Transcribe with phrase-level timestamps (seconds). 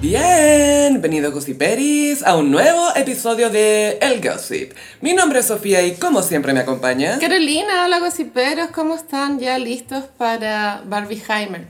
[0.00, 4.72] Bienvenidos Gossiperis a un nuevo episodio de El Gossip.
[5.00, 7.18] Mi nombre es Sofía y como siempre me acompaña.
[7.18, 9.40] Carolina, hola gossiperos, ¿cómo están?
[9.40, 11.66] ¿Ya listos para Barbieheimer?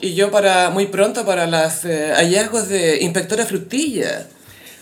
[0.00, 4.26] Y yo para muy pronto para los hallazgos de Inspectora Frutilla.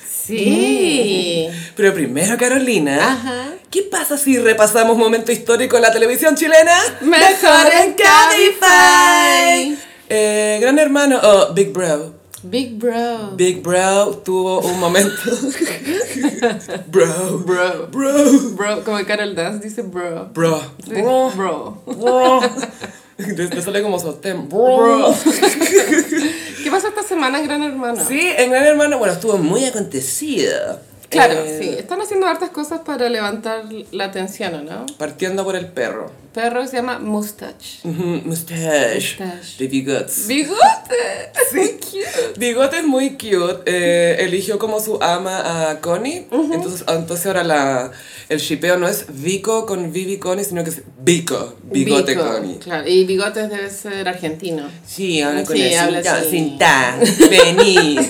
[0.08, 1.48] Sí.
[1.74, 3.46] Pero primero, Carolina, Ajá.
[3.72, 6.79] ¿qué pasa si repasamos momento histórico en la televisión chilena?
[7.00, 9.79] Mejor en Cabify.
[10.08, 12.17] Eh, Gran Hermano o Big Bro.
[12.42, 13.33] Big Bro.
[13.37, 15.10] Big Bro tuvo un momento.
[16.87, 17.38] bro.
[17.38, 17.88] Bro.
[17.88, 18.51] Bro.
[18.52, 20.30] Bro, como Carol Dance dice bro.
[20.33, 20.61] Bro.
[20.84, 21.30] Sí, Bro.
[21.34, 21.83] Bro.
[21.87, 22.41] Bro.
[23.16, 24.48] Te, te sale como sostén.
[24.48, 25.12] Bro.
[26.62, 28.05] ¿Qué pasó esta semana en Gran Hermano?
[28.06, 30.78] Sí, en Gran Hermano, bueno, estuvo muy acontecido.
[31.09, 31.69] Claro, Eh, sí.
[31.79, 34.85] Están haciendo hartas cosas para levantar la atención, ¿o no?
[34.98, 36.11] Partiendo por el perro.
[36.34, 37.79] Perro se llama Mustache.
[37.84, 39.17] Mustache.
[39.19, 39.57] Mustache.
[39.59, 40.27] De bigotes.
[40.27, 40.59] Bigote.
[41.51, 41.79] Sí.
[41.81, 42.39] cute.
[42.39, 43.62] Bigote es muy cute.
[43.65, 46.27] eh, eligió como su ama a Connie.
[46.31, 47.91] entonces, entonces ahora la,
[48.28, 51.55] el shipeo no es Vico con Vivi Connie, sino que es Vico.
[51.62, 52.59] Bigote Bico, Connie.
[52.59, 54.69] Claro, y bigotes debe ser argentino.
[54.87, 57.98] Sí, habla con Sí, el habla cinta, cinta, vení.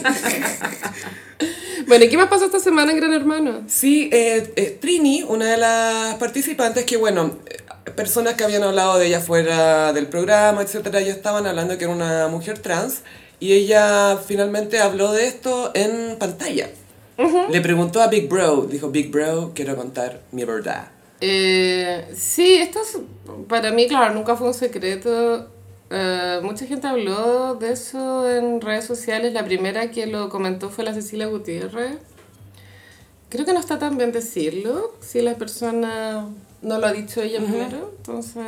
[1.88, 3.62] Bueno, ¿y qué más pasó esta semana en Gran Hermano?
[3.66, 8.98] Sí, eh, eh, Trini, una de las participantes que, bueno, eh, personas que habían hablado
[8.98, 13.00] de ella fuera del programa, etcétera, ya estaban hablando que era una mujer trans
[13.40, 16.68] y ella finalmente habló de esto en pantalla.
[17.48, 20.90] Le preguntó a Big Bro, dijo, Big Bro, quiero contar mi verdad.
[21.22, 22.98] Eh, sí, esto es,
[23.48, 25.48] para mí, claro, nunca fue un secreto.
[25.90, 29.32] Eh, mucha gente habló de eso en redes sociales.
[29.32, 31.96] La primera que lo comentó fue la Cecilia Gutiérrez.
[33.30, 36.26] Creo que no está tan bien decirlo si la persona
[36.62, 37.92] no lo ha dicho ella primero.
[37.98, 38.42] Entonces.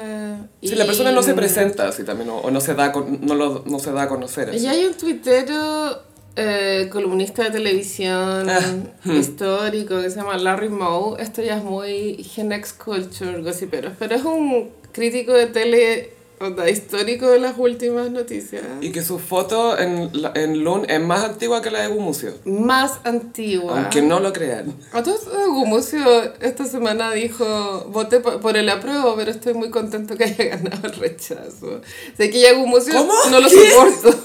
[0.63, 3.63] Si la persona no se presenta así también, o, o no, se da no, lo-
[3.67, 4.51] no se da a conocer.
[4.51, 4.59] así.
[4.59, 6.03] Y hay un tuitero,
[6.37, 8.61] eh, columnista de televisión Ah,
[9.05, 9.17] hmm.
[9.17, 11.21] histórico que se llama Larry Moe.
[11.23, 16.71] Esto ya es muy Gen X Culture, gossiperos, pero es un crítico de tele onda,
[16.71, 18.65] histórico de las últimas noticias.
[18.81, 22.33] Y que su foto en, en Loon es más antigua que la de Gumucio.
[22.45, 23.79] Más antigua.
[23.79, 24.75] Aunque no lo crean.
[24.95, 26.01] Entonces, Gumucio
[26.41, 30.95] esta semana dijo, voté por, el apruebo, pero estoy muy contento que haya ganado el
[30.95, 31.83] rechazo.
[32.17, 33.13] Sé que ya Gumucio ¿Cómo?
[33.31, 33.71] no lo ¿Qué?
[33.71, 34.19] soporto.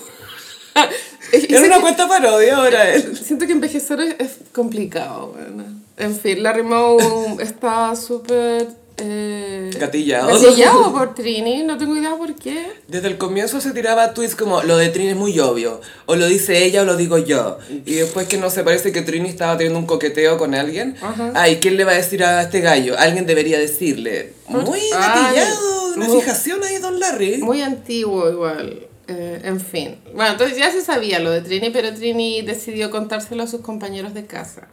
[1.31, 3.17] Era una cuenta parodia ahora él.
[3.17, 5.65] Siento que envejecer es, es complicado, bueno.
[5.97, 6.97] En fin, Larry Moe
[7.39, 8.84] está súper...
[8.97, 10.27] Eh, Gatillado.
[10.39, 12.65] gatillado por Trini, no tengo idea por qué.
[12.87, 16.27] Desde el comienzo se tiraba tweets como lo de Trini es muy obvio, o lo
[16.27, 17.57] dice ella o lo digo yo.
[17.85, 20.95] Y después que no se parece que Trini estaba teniendo un coqueteo con alguien.
[21.01, 21.31] Ajá.
[21.35, 22.95] Ay, ¿quién le va a decir a este gallo?
[22.97, 24.33] Alguien debería decirle.
[24.47, 27.37] Muy Ay, gatillado, una muy- fijación ahí, don Larry.
[27.39, 28.87] Muy antiguo igual.
[29.07, 29.97] Eh, en fin.
[30.15, 34.13] Bueno, entonces ya se sabía lo de Trini, pero Trini decidió contárselo a sus compañeros
[34.15, 34.67] de casa.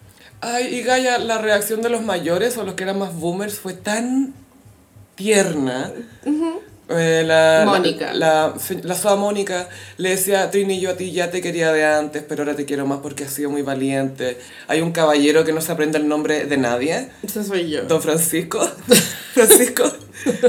[0.44, 3.74] Ay, y Gaia, la reacción de los mayores o los que eran más boomers fue
[3.74, 4.34] tan
[5.14, 5.92] tierna.
[6.88, 8.12] Eh, la, Mónica.
[8.12, 11.84] La, la, la soa Mónica le decía, Trini, yo a ti ya te quería de
[11.86, 14.36] antes, pero ahora te quiero más porque has sido muy valiente.
[14.68, 17.84] Hay un caballero que no se aprende el nombre de nadie, Ese soy yo.
[17.84, 18.60] don Francisco.
[19.32, 19.84] Francisco,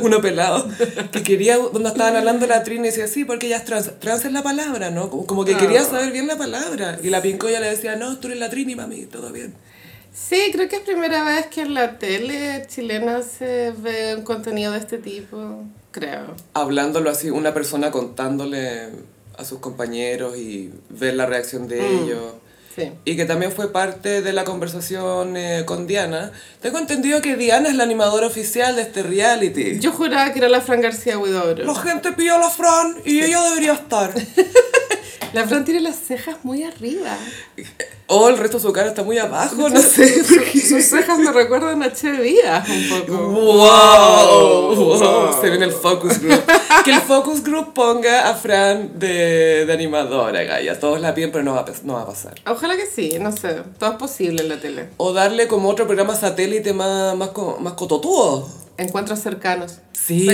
[0.01, 0.67] uno pelado,
[1.13, 4.31] que quería, cuando estaban hablando la Trini, decía, sí, porque ella es trans, trans es
[4.33, 5.09] la palabra, ¿no?
[5.09, 5.85] Como, como que quería Ah.
[5.85, 6.99] saber bien la palabra.
[7.01, 9.53] Y la Pincoya le decía, no, tú eres la Trini, mami, todo bien.
[10.13, 14.71] Sí, creo que es primera vez que en la tele chilena se ve un contenido
[14.71, 15.63] de este tipo.
[15.91, 16.35] Creo.
[16.55, 18.89] hablándolo así, una persona contándole
[19.37, 22.03] a sus compañeros y ver la reacción de Mm.
[22.03, 22.33] ellos.
[22.75, 22.91] Sí.
[23.05, 26.31] Y que también fue parte de la conversación eh, con Diana.
[26.61, 29.79] Tengo entendido que Diana es la animadora oficial de este reality.
[29.79, 31.63] Yo juraba que era la Fran García Huidobro.
[31.65, 34.11] La gente pidió a la Fran y ella debería estar.
[35.33, 37.17] La Fran tiene las cejas muy arriba.
[38.07, 40.23] O el resto de su cara está muy abajo, no sé.
[40.23, 43.17] Su- Sus cejas me recuerdan a Che Díaz un poco.
[43.29, 44.75] ¡Wow!
[44.75, 45.41] wow.
[45.41, 46.41] Se viene el focus group.
[46.85, 50.79] Que el focus group ponga a Fran de, de animadora, Gaia.
[50.79, 52.35] Todos la piden, pero no va, no va a pasar.
[52.45, 53.61] Ojalá que sí, no sé.
[53.79, 54.89] Todo es posible en la tele.
[54.97, 58.47] O darle como otro programa satélite más, más, co- más cototudo.
[58.77, 59.79] Encuentros cercanos.
[59.91, 60.27] Sí.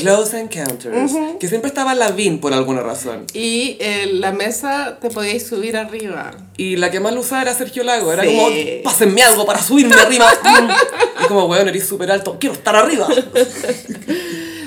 [0.00, 1.12] Close Encounters.
[1.38, 3.26] Que siempre estaba Lavín por alguna razón.
[3.34, 6.32] Y eh, la mesa te podíais subir arriba.
[6.56, 8.12] Y la que más lo usaba era Sergio Lago.
[8.12, 8.28] Era Sí.
[8.36, 8.48] como,
[8.82, 10.26] pásenme algo para subirme arriba.
[11.24, 12.36] y como, weón, eres súper alto.
[12.40, 13.06] Quiero estar arriba.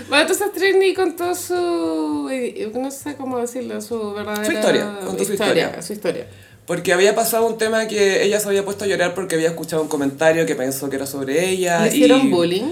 [0.09, 2.29] Bueno, entonces Trini contó su...
[2.31, 4.45] eh, no sé cómo decirlo, su verdadera...
[4.45, 5.81] Su historia, contó su historia.
[5.81, 6.27] Su historia.
[6.65, 9.81] Porque había pasado un tema que ella se había puesto a llorar porque había escuchado
[9.81, 11.81] un comentario que pensó que era sobre ella.
[11.81, 12.71] ¿Le hicieron y- bullying?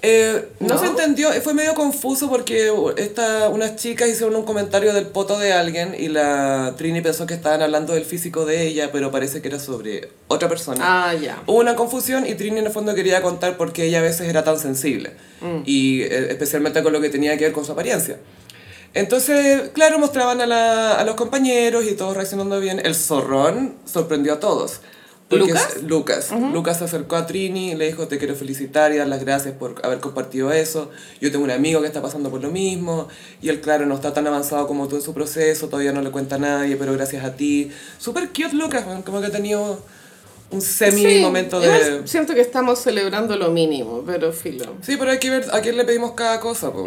[0.00, 0.78] Eh, no, ¿No?
[0.80, 5.52] se entendió, fue medio confuso porque esta, unas chicas hicieron un comentario del poto de
[5.52, 9.48] alguien y la Trini pensó que estaban hablando del físico de ella, pero parece que
[9.48, 10.84] era sobre otra persona.
[11.08, 11.42] Ah, ya.
[11.48, 14.28] Hubo una confusión y Trini en el fondo quería contar por qué ella a veces
[14.28, 15.12] era tan sensible.
[15.64, 18.18] Y eh, especialmente con lo que tenía que ver con su apariencia.
[18.94, 22.80] Entonces, claro, mostraban a, la- a los compañeros y todos reaccionando bien.
[22.84, 24.80] El zorrón sorprendió a todos.
[25.30, 25.68] ¿Lucas?
[25.76, 26.30] es- Lucas.
[26.52, 29.54] Lucas se acercó a Trini y le dijo, te quiero felicitar y dar las gracias
[29.54, 30.90] por haber compartido eso.
[31.20, 33.08] Yo tengo un amigo que está pasando por lo mismo.
[33.42, 36.10] Y él, claro, no está tan avanzado como tú en su proceso, todavía no le
[36.10, 37.70] cuenta a nadie, pero gracias a ti.
[37.98, 39.80] Súper cute Lucas, como que ha tenido
[40.50, 42.08] un semi Sí, momento de...
[42.08, 44.76] siento que estamos celebrando lo mínimo, pero filo.
[44.80, 46.86] Sí, pero hay que ver a quién le pedimos cada cosa, po.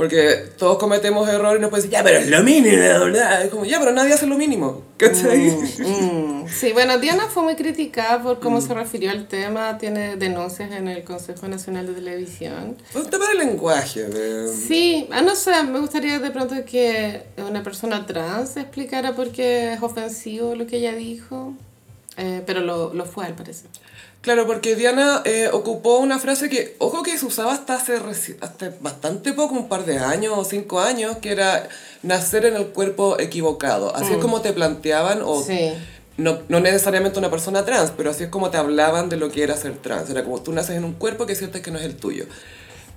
[0.00, 3.44] Porque todos cometemos errores y nos pueden decir, ya, pero es lo mínimo, ¿verdad?
[3.44, 5.50] Es como, ya, pero nadie hace lo mínimo, ¿cachai?
[5.50, 10.72] Mm, Sí, bueno, Diana fue muy criticada por cómo se refirió al tema, tiene denuncias
[10.72, 12.78] en el Consejo Nacional de Televisión.
[12.94, 14.48] Un tema de lenguaje, de...
[14.48, 19.74] Sí, ah, no sé, me gustaría de pronto que una persona trans explicara por qué
[19.74, 21.52] es ofensivo lo que ella dijo,
[22.16, 23.68] eh, pero lo, lo fue al parecer.
[24.22, 28.36] Claro, porque Diana eh, ocupó una frase que, ojo que se usaba hasta hace reci-
[28.42, 31.68] hasta bastante poco, un par de años o cinco años, que era
[32.02, 33.94] nacer en el cuerpo equivocado.
[33.96, 35.72] Así es como te planteaban, o Sí.
[36.18, 39.42] no, no necesariamente una persona trans, pero así es como te hablaban de lo que
[39.42, 40.10] era ser trans.
[40.10, 42.26] Era como tú naces en un cuerpo que sientes que no es el tuyo.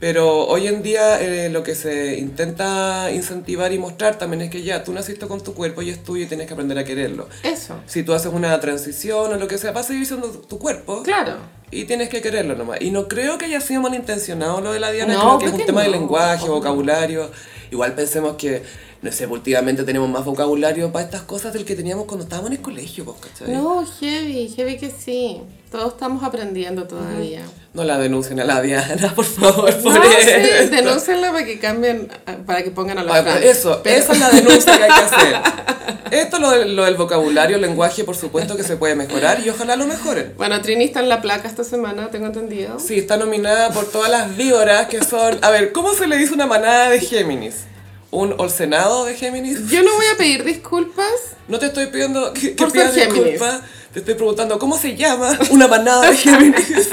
[0.03, 4.61] Pero hoy en día eh, lo que se intenta incentivar y mostrar también es que
[4.61, 7.29] ya tú naciste con tu cuerpo y es tuyo y tienes que aprender a quererlo.
[7.41, 10.59] Eso, Si tú haces una transición o lo que sea, va a seguir siendo tu
[10.59, 11.03] cuerpo.
[11.03, 11.37] claro.
[11.71, 12.81] Y tienes que quererlo nomás.
[12.81, 15.51] Y no creo que haya sido malintencionado lo de la Diana, No, creo que es
[15.53, 17.31] un que tema de lenguaje, vocabulario.
[17.71, 18.61] Igual pensemos que,
[19.01, 22.57] no sé, últimamente tenemos más vocabulario para estas cosas del que teníamos cuando estábamos en
[22.57, 23.55] el colegio, pues, ¿cachai?
[23.55, 25.41] No, heavy, heavy que sí.
[25.71, 27.43] Todos estamos aprendiendo todavía.
[27.73, 32.07] No la denuncien a la Diana, por favor, por No, sí, denúncienla para que cambien,
[32.45, 33.39] para que pongan a la Ah.
[33.41, 35.35] Eso, Pero- esa es la denuncia que hay que hacer.
[36.11, 39.75] Esto, lo, lo del vocabulario, el lenguaje, por supuesto que se puede mejorar y ojalá
[39.75, 40.33] lo mejoren.
[40.37, 42.79] Bueno, Trini está en la placa esta semana, tengo entendido.
[42.79, 45.39] Sí, está nominada por todas las víboras que son...
[45.41, 47.63] A ver, ¿cómo se le dice una manada de Géminis?
[48.11, 49.67] ¿Un olsenado de Géminis?
[49.69, 51.07] Yo no voy a pedir disculpas.
[51.47, 53.61] No te estoy pidiendo que, que pidas disculpas.
[53.93, 56.65] Te estoy preguntando, ¿cómo se llama una manada de Géminis?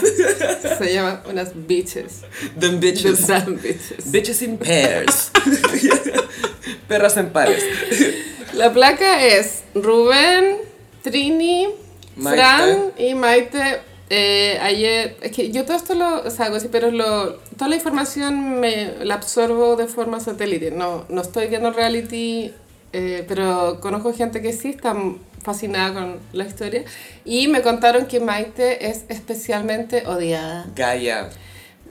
[0.78, 2.20] Se llaman unas bitches.
[2.58, 3.26] Them The bitches.
[3.26, 4.12] damn bitches.
[4.12, 5.30] Bitches in pairs.
[6.88, 7.64] Perras en pares.
[8.52, 10.58] La placa es Rubén,
[11.02, 11.68] Trini,
[12.16, 12.36] Maite.
[12.36, 13.80] Fran y Maite.
[14.10, 17.68] Eh, ayer, es que yo todo esto lo o sea, hago así, pero lo, toda
[17.68, 20.70] la información me la absorbo de forma satélite.
[20.70, 22.52] No, no estoy viendo reality,
[22.92, 24.94] eh, pero conozco gente que sí está
[25.42, 26.84] fascinada con la historia.
[27.24, 30.66] Y me contaron que Maite es especialmente odiada.
[30.74, 31.30] Gaia.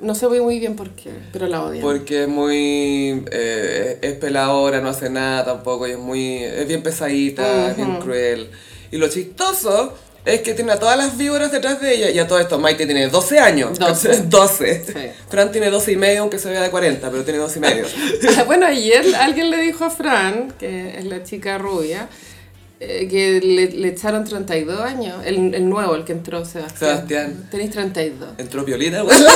[0.01, 1.81] No sé muy, muy bien por qué, pero la odian.
[1.81, 3.25] Porque es muy...
[3.31, 5.87] eh, es peladora, no hace nada tampoco.
[5.87, 6.37] Y es muy...
[6.43, 8.49] Es bien pesadita, es bien cruel.
[8.91, 9.93] Y lo chistoso
[10.25, 12.09] es que tiene a todas las víboras detrás de ella.
[12.11, 13.77] Y a todo esto, Maite tiene 12 años.
[13.79, 14.23] 12.
[14.27, 14.85] 12.
[14.89, 14.93] Sí.
[15.29, 17.85] Fran tiene 12 y medio, aunque se vea de 40, pero tiene 12 y medio.
[18.47, 22.09] bueno, ayer alguien le dijo a Fran, que es la chica rubia,
[22.79, 25.17] eh, que le, le echaron 32 años.
[25.25, 26.91] El, el nuevo, el que entró, Sebastián.
[26.95, 27.47] Sebastián.
[27.51, 28.29] Tenéis 32.
[28.37, 29.17] Entró violita, güey.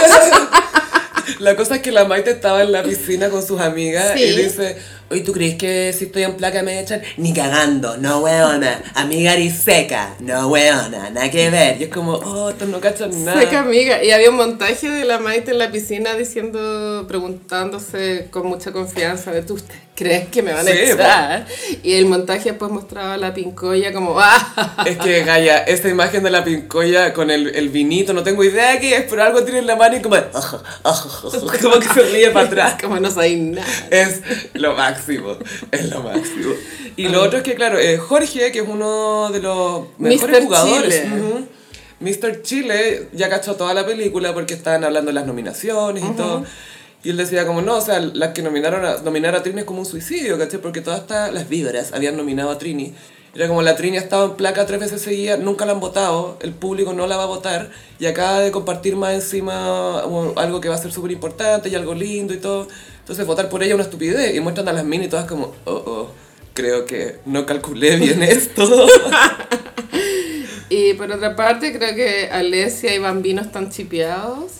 [1.39, 4.23] La cosa es que la Maite estaba en la piscina con sus amigas Sí.
[4.23, 4.77] y dice,
[5.13, 7.01] oye, ¿tú crees que si estoy en placa me echan?
[7.17, 11.79] Ni cagando, no weona, amiga seca, no weona, nada que ver.
[11.79, 13.39] Y es como, oh, estos no cachan nada.
[13.39, 14.03] Seca amiga.
[14.03, 19.31] Y había un montaje de la Maite en la piscina diciendo, preguntándose con mucha confianza
[19.31, 19.57] de tú
[19.95, 21.45] crees que me van a Sí, echar.
[21.83, 24.83] Y el montaje después mostraba a la pincoya como, ¡ah!
[24.85, 28.79] Es que, Gaya, esta imagen de la pincoya con el, el vinito, no tengo idea
[28.79, 30.15] qué es, pero algo tiene en la mano y como,
[31.61, 32.75] como que se ríe para atrás.
[32.81, 33.67] como no sabéis nada.
[33.89, 34.21] Es
[34.53, 35.02] lo máximo,
[35.71, 36.53] es lo máximo.
[36.95, 40.45] Y lo otro es que, claro, eh, Jorge, que es uno de los mejores Mr.
[40.45, 41.03] jugadores.
[41.03, 41.21] Chile.
[41.21, 41.47] ujú,
[41.99, 42.41] Mr.
[42.41, 46.43] Chile ya cachó toda la película porque estaban hablando de las nominaciones y todo.
[47.03, 49.65] Y él decía como, no, o sea, las que nominaron a, nominar a Trini es
[49.65, 50.61] como un suicidio, ¿cachai?
[50.61, 52.93] Porque todas estas, las víboras habían nominado a Trini.
[53.35, 56.37] Era como la Trini ha estado en placa tres veces seguidas, nunca la han votado,
[56.41, 60.61] el público no la va a votar y acaba de compartir más encima um, algo
[60.61, 62.67] que va a ser súper importante y algo lindo y todo.
[63.03, 65.53] Entonces votar por ella es una estupidez y muestran a las mini y todas como,
[65.65, 66.11] oh, oh,
[66.53, 68.87] creo que no calculé bien esto.
[70.69, 74.51] Y por otra parte, creo que Alessia y Bambino están chipeados.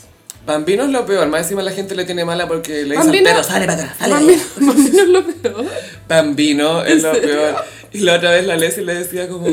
[0.45, 3.29] Bambino es lo peor, más encima la gente le tiene mala porque le dicen, Bambino-
[3.29, 4.13] pero sale para atrás, sale.
[4.13, 5.65] Bambino, Bambino es lo peor.
[6.09, 7.55] Bambino es lo peor.
[7.93, 9.47] Y la otra vez la Leslie le decía como,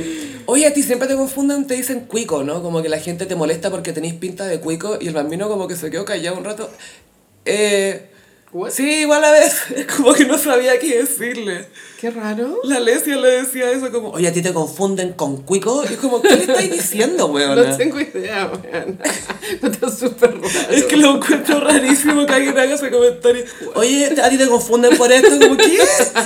[0.46, 2.60] oye, a ti siempre te confunden, te dicen cuico, ¿no?
[2.62, 5.68] Como que la gente te molesta porque tenéis pinta de cuico y el bambino como
[5.68, 6.68] que se quedó callado un rato.
[7.44, 8.09] Eh,
[8.52, 8.70] What?
[8.72, 11.66] sí, igual a veces, como que no sabía qué decirle.
[12.00, 12.58] Qué raro.
[12.64, 15.84] La Lesia le decía eso como, oye, a ti te confunden con cuico.
[15.88, 17.62] Y es como, ¿qué le estáis diciendo, weona?
[17.62, 18.98] No tengo idea, weón.
[19.62, 20.48] Está súper raro.
[20.70, 23.44] Es que lo encuentro rarísimo que alguien haga ese comentario.
[23.74, 25.78] Oye, a ti te confunden por esto, como, ¿qué?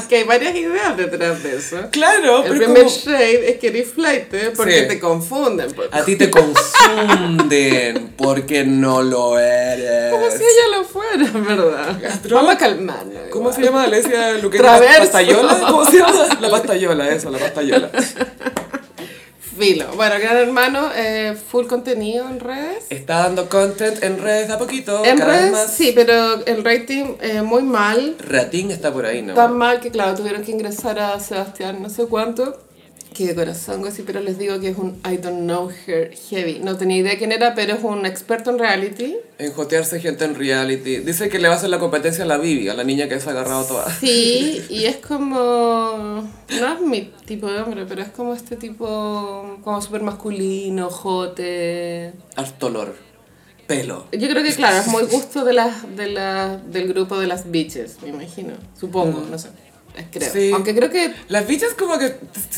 [0.09, 1.77] que hay varias ideas detrás de eso.
[1.91, 4.89] Claro, El pero primer como, shade es que eres flight porque Sí.
[4.89, 5.73] te confunden.
[5.73, 5.89] pues.
[5.91, 10.13] a ti te confunden porque no lo eres.
[10.13, 12.14] Como si ella lo fuera, ¿verdad?
[12.31, 13.15] Vamos a calmarnos.
[13.31, 13.55] ¿Cómo igual.
[13.55, 14.59] se llama Alesia Luque?
[14.59, 14.99] Traverso.
[15.01, 15.61] ¿Pastayola?
[15.69, 16.29] ¿Cómo se llama?
[16.41, 17.91] La pastayola, eso, la pastayola.
[19.59, 19.87] Filo.
[19.95, 22.87] Bueno, Gran Hermano, eh, full contenido en redes.
[22.91, 25.71] Está dando content en redes de a poquito, En cada vez redes, más.
[25.73, 28.17] sí, pero el rating eh, muy mal.
[28.19, 29.35] Ratín está por ahí, ¿no?
[29.35, 32.59] Tan mal que, claro, tuvieron que ingresar a Sebastián no sé cuánto.
[33.15, 36.59] Que de corazón, sí, pero les digo que es un I don't know her heavy.
[36.59, 39.17] No tenía idea quién era, pero es un experto en reality.
[39.39, 40.97] En jotearse gente en reality.
[40.97, 43.21] Dice que le va a hacer la competencia a la Bibi, a la niña que
[43.21, 43.89] se ha agarrado toda.
[44.01, 46.29] Sí, y es como.
[46.61, 49.59] No es mi tipo de hombre, pero es como este tipo.
[49.63, 52.15] como súper masculino, jote.
[52.35, 52.97] Harto olor.
[53.69, 54.07] Pelo.
[54.11, 57.51] Yo creo que, claro, es muy gusto de las, de la, del grupo de las
[57.51, 58.55] bitches, me imagino.
[58.79, 59.49] Supongo, no sé.
[60.11, 60.33] Creo.
[60.33, 60.51] Sí.
[60.53, 61.13] Aunque creo que.
[61.29, 62.15] Las bichas como que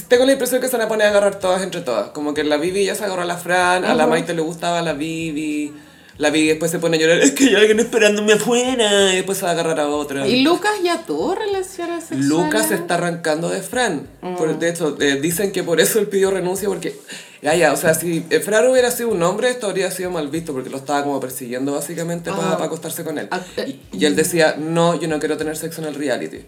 [0.09, 2.09] tengo la impresión que se van a poner a agarrar todas entre todas.
[2.11, 4.81] Como que la Bibi ya se agarró a la Fran, a la Maite le gustaba
[4.83, 5.73] la Bibi.
[6.19, 9.13] La Bibi después se pone a llorar, es que hay alguien esperándome afuera.
[9.13, 10.27] Y después se va a agarrar a otra.
[10.27, 12.27] ¿Y Lucas ya tuvo relaciones sexuales?
[12.27, 14.09] Lucas se está arrancando de Fran.
[14.23, 14.37] Mm.
[14.37, 16.99] Por, de hecho, eh, dicen que por eso él pidió renuncia porque...
[17.43, 20.29] Ya, ya, o sea, si eh, Fran hubiera sido un hombre, esto habría sido mal
[20.29, 22.65] visto porque lo estaba como persiguiendo básicamente para Ah.
[22.65, 23.29] acostarse con él.
[23.31, 23.79] Ah, eh.
[23.93, 26.39] Y, y él decía, no, yo no quiero tener sexo en el reality.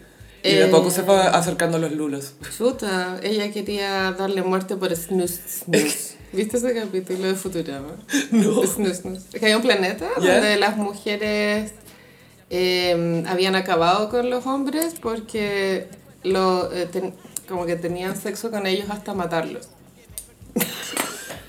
[0.43, 0.69] Y de Eh.
[0.69, 2.33] poco se fue acercando a los lulos.
[2.57, 5.33] Chuta, ella quería darle muerte por snus
[5.65, 6.15] snus.
[6.33, 7.97] ¿Viste ese capítulo de Futurama?
[8.31, 8.63] No.
[8.67, 9.23] Snus snus.
[9.33, 11.73] Es que hay un planeta donde las mujeres
[12.51, 15.89] eh, habían acabado con los hombres porque
[16.23, 17.15] lo, eh, ten-
[17.49, 19.69] como que tenían sexo con ellos hasta matarlos.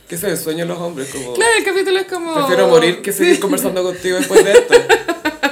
[0.08, 1.10] ¿Qué sueño de los hombres?
[1.10, 2.34] Como, Claro, el capítulo es como...
[2.34, 4.74] Prefiero morir que seguir conversando contigo después de esto.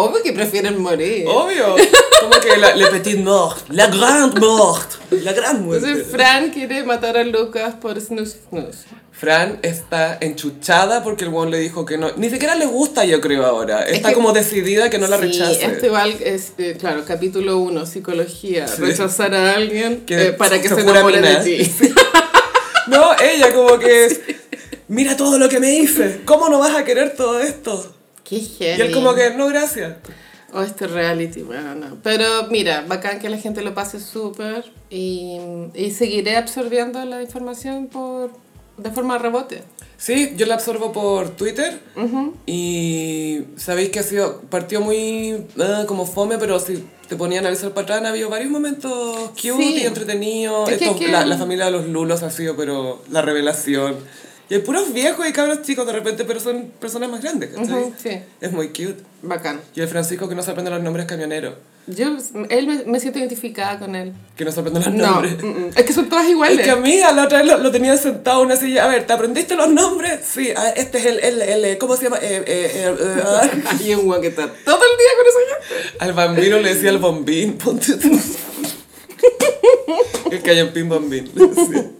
[0.00, 1.24] Obvio que prefieren morir.
[1.28, 1.76] Obvio.
[2.20, 3.58] Como que la, le petit mort.
[3.70, 4.90] La grande mort.
[5.10, 5.86] La gran muerte.
[5.86, 8.76] Entonces Fran quiere matar a Lucas por snus snus.
[9.12, 12.10] Fran está enchuchada porque el weón le dijo que no.
[12.16, 13.82] Ni siquiera le gusta, yo creo, ahora.
[13.82, 15.64] Es Está que- como decidida que no la sí, rechace.
[15.64, 18.66] esto igual es, eh, claro, capítulo 1, psicología.
[18.78, 21.70] Rechazar a alguien Que eh, para que se enamore de ti.
[22.86, 24.20] No, ella como que es.
[24.88, 26.22] Mira todo lo que me hice.
[26.24, 27.94] ¿Cómo no vas a querer todo esto?
[28.30, 28.80] Qué heavy.
[28.80, 29.96] Y él como que, no, gracias.
[30.52, 31.98] Oh, este reality, bueno, no.
[32.02, 35.36] Pero mira, bacán que la gente lo pase súper y,
[35.74, 38.30] y seguiré absorbiendo la información por
[38.78, 39.62] de forma rebote.
[39.98, 41.78] Sí, yo la absorbo por Twitter
[42.46, 47.48] y sabéis que ha sido, partió muy ah, como fome, pero si te ponían a
[47.48, 49.80] analizar para atrás, ha habido varios momentos cute Sí.
[49.82, 50.68] y entretenidos.
[50.70, 53.96] Es que- que- la, la familia de los Lulos ha sido, pero la revelación.
[54.50, 57.82] Y hay puros viejos y cabros chicos de repente, pero son personas más grandes, ¿cachai?
[57.84, 58.18] Ujú, sí.
[58.40, 58.96] Es muy cute.
[59.22, 59.60] Bacán.
[59.76, 61.54] Y el Francisco que no se aprende los nombres camioneros.
[61.86, 62.08] Yo,
[62.50, 64.12] él me, me siento identificada con él.
[64.36, 65.42] Que no se aprende los No, nombres.
[65.42, 66.58] mm, mm, es que son todas iguales.
[66.58, 68.84] Es que amiga, la otra vez lo, lo tenía sentado en una silla.
[68.84, 70.20] A ver, ¿te aprendiste los nombres?
[70.24, 72.18] Sí, ah, este es el, el, el, ¿cómo se llama?
[72.18, 73.48] Eh, eh, eh, eh, ah.
[73.80, 75.38] Hay un guan que está todo el día con esa
[75.78, 75.96] gente.
[76.04, 78.10] Al bambino le decía el bombín, ponte tú.
[80.30, 81.30] El callanpín bombín.
[81.34, 81.90] le decía.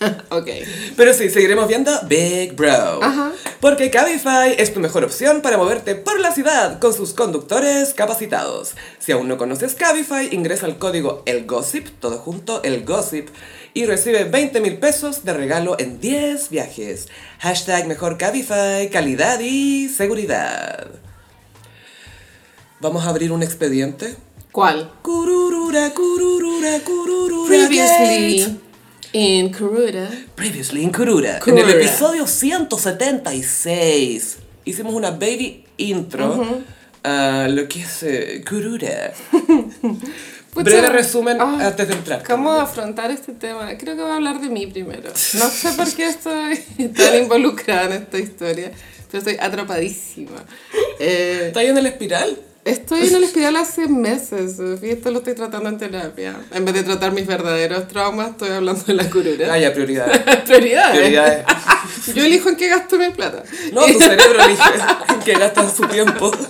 [0.30, 0.48] Ok.
[0.96, 3.02] Pero sí, seguiremos viendo Big Bro.
[3.02, 3.32] Ajá.
[3.60, 8.72] Porque Cabify es tu mejor opción para moverte por la ciudad con sus conductores capacitados.
[8.98, 13.28] Si aún no conoces Cabify, ingresa al código ELGOSSIP, todo junto, ELGOSSIP,
[13.74, 17.08] y recibe 20 mil pesos de regalo en 10 viajes.
[17.40, 20.88] Hashtag mejor Cabify, calidad y seguridad.
[22.80, 24.16] Vamos a abrir un expediente.
[24.52, 24.90] ¿Cuál?
[25.02, 27.48] Cururura, cururura, cururura.
[27.48, 28.69] Previously.
[29.12, 30.08] In Kuruda.
[30.34, 31.36] Previously en Kurura.
[31.36, 31.62] En Kurura.
[31.62, 36.62] el episodio 176 hicimos una baby intro
[37.02, 39.12] a lo que es eh, Kurura.
[40.54, 42.24] Breve resumen ah, antes de entrar.
[42.24, 43.76] ¿Cómo afrontar este tema?
[43.78, 45.10] Creo que voy a hablar de mí primero.
[45.10, 46.58] No sé por qué estoy
[46.96, 48.72] tan involucrada en esta historia,
[49.10, 50.44] pero estoy atrapadísima.
[50.98, 52.36] Eh, ¿Está ahí en el espiral?
[52.64, 56.36] Estoy en el hospital hace meses, y esto lo estoy tratando en terapia.
[56.52, 59.52] En vez de tratar mis verdaderos traumas, estoy hablando de la curura.
[59.52, 60.06] Ah, ya, prioridad.
[60.44, 60.98] Prioridades.
[60.98, 61.44] Prioridades.
[62.14, 63.42] Yo elijo en qué gasto mi plata.
[63.72, 64.62] No, tu cerebro elige
[65.08, 66.30] en que gastas su tiempo.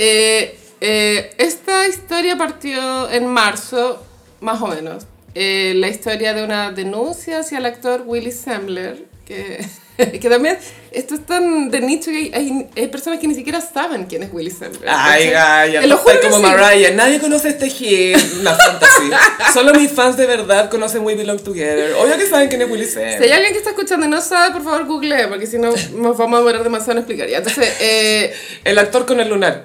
[0.00, 4.00] Eh, Eh, esta historia partió en marzo,
[4.40, 5.06] más o menos.
[5.34, 9.66] Eh, la historia de una denuncia hacia el actor Willy Sembler, que,
[10.20, 10.56] que también
[10.92, 14.22] esto es tan de nicho que hay, hay- hay personas que ni siquiera saben quién
[14.22, 14.88] es Willy Sembler.
[14.88, 15.32] Ay,
[15.74, 16.42] estoy que como sí.
[16.42, 16.90] Mariah.
[16.94, 19.10] Nadie conoce este hit, una fantasy.
[19.52, 21.94] Solo mis fans de verdad conocen We Belong Together.
[21.94, 24.52] Obvio que saben quién es Willy Si hay alguien que está escuchando y no sabe,
[24.52, 27.28] por favor google, porque si no nos vamos a demorar demasiado en explicar.
[27.28, 28.32] Ya, entonces, eh,
[28.64, 29.64] El actor con el lunar.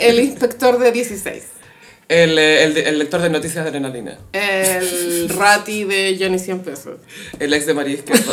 [0.00, 1.42] el inspector de 16.
[2.08, 4.18] El, eh, el, el lector de noticias de adrenalina.
[4.32, 6.98] El rati de Johnny 100 pesos.
[7.38, 8.32] El ex de María Izquierdo.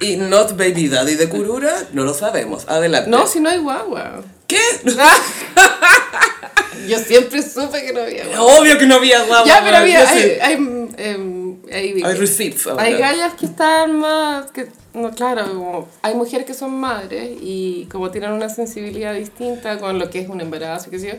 [0.00, 2.66] Y Not Baby Daddy de Kurura, no lo sabemos.
[2.68, 3.10] Adelante.
[3.10, 4.22] No, si no hay guagua.
[4.46, 4.58] ¿Qué?
[6.88, 8.58] Yo siempre supe que no había guagua.
[8.58, 9.46] Obvio que no había guagua.
[9.46, 14.68] Ya, pero había, hay, hay, em, hay, Hay receipts hay gallas que están más, que,
[14.94, 19.98] no, claro, como, hay mujeres que son madres y como tienen una sensibilidad distinta con
[19.98, 21.14] lo que es un embarazo, qué sé yo,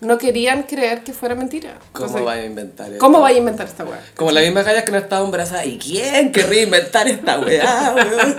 [0.00, 1.78] no querían creer que fuera mentira.
[1.92, 2.98] ¿Cómo Entonces, va a inventar esto?
[2.98, 4.00] ¿Cómo vaya a inventar esta weá?
[4.16, 5.64] Como la misma galla que no estaba embarazada.
[5.66, 7.94] ¿Y quién querría inventar esta weá?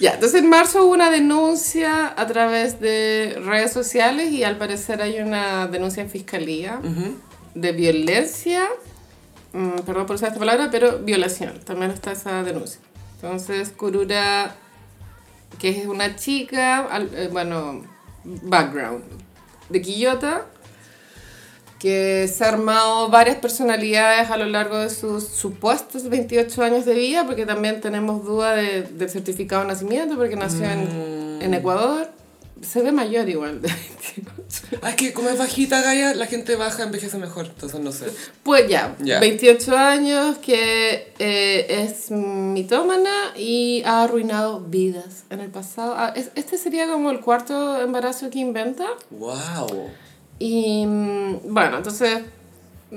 [0.00, 5.02] Ya, entonces en marzo hubo una denuncia a través de redes sociales y al parecer
[5.02, 6.78] hay una denuncia en fiscalía
[7.54, 8.68] de violencia,
[9.52, 12.80] mm, perdón por usar esta palabra, pero violación, también está esa denuncia.
[13.16, 14.54] Entonces Kurura,
[15.58, 17.82] que es una chica, al- eh, bueno,
[18.24, 19.04] background,
[19.68, 20.46] de Quillota,
[21.78, 26.94] que se ha armado varias personalidades a lo largo de sus supuestos 28 años de
[26.94, 32.17] vida, porque también tenemos duda de, del certificado de nacimiento, porque nació en, en Ecuador.
[32.62, 34.78] Se ve mayor igual de 28.
[34.82, 37.46] Ah, es que como es bajita galla, la gente baja envejece mejor.
[37.46, 38.06] Entonces no sé.
[38.42, 39.20] Pues ya, Ya.
[39.20, 45.94] 28 años, que eh, es mitómana y ha arruinado vidas en el pasado.
[45.96, 48.86] Ah, es- este sería como el cuarto embarazo que inventa.
[49.10, 49.90] Wow.
[50.38, 52.20] Y mm, bueno, entonces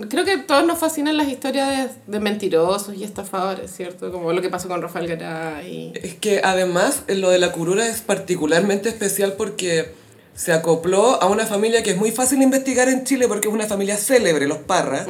[0.09, 1.67] creo que a todos nos fascinan las historias
[2.07, 4.11] de, de mentirosos y estafadores, ¿cierto?
[4.11, 5.91] Como lo que pasó con Rafael Garay.
[5.95, 9.93] Es que además eh, lo de la curura es particularmente especial porque
[10.33, 13.67] se acopló a una familia que es muy fácil investigar en Chile porque es una
[13.67, 15.05] familia célebre, los Parra,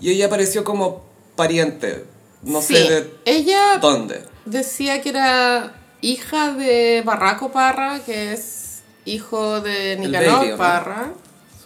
[0.00, 1.02] y ella apareció como
[1.34, 2.04] pariente,
[2.42, 4.22] no Sí, sé de ella dónde.
[4.44, 10.56] decía que era hija de Barraco Parra, que es hijo de Nicanor baby, ¿o no?
[10.58, 11.12] Parra.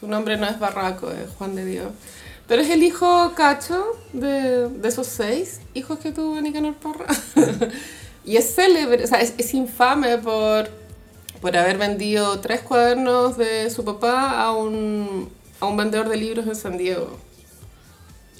[0.01, 1.89] Su nombre no es Barraco, es Juan de Dios.
[2.47, 7.07] Pero es el hijo cacho de, de esos seis hijos que tuvo Nicanor Parra.
[8.25, 10.69] y es célebre, o sea, es, es infame por,
[11.41, 15.31] por haber vendido tres cuadernos de su papá a un,
[15.61, 17.19] a un vendedor de libros en San Diego.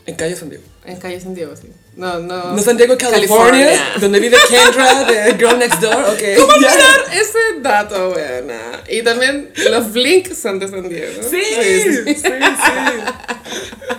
[0.07, 0.65] En Calle San Diego.
[0.85, 1.69] En calle San Diego, sí.
[1.97, 2.53] No, no.
[2.53, 6.23] No San Diego, California, donde vive Kendra de Girl Next Door, ok.
[6.39, 6.73] ¿Cómo ya.
[6.73, 8.83] olvidar ese dato, buena?
[8.87, 11.23] Y también los Blink son de San Diego.
[11.23, 12.29] Sí, sí, sí.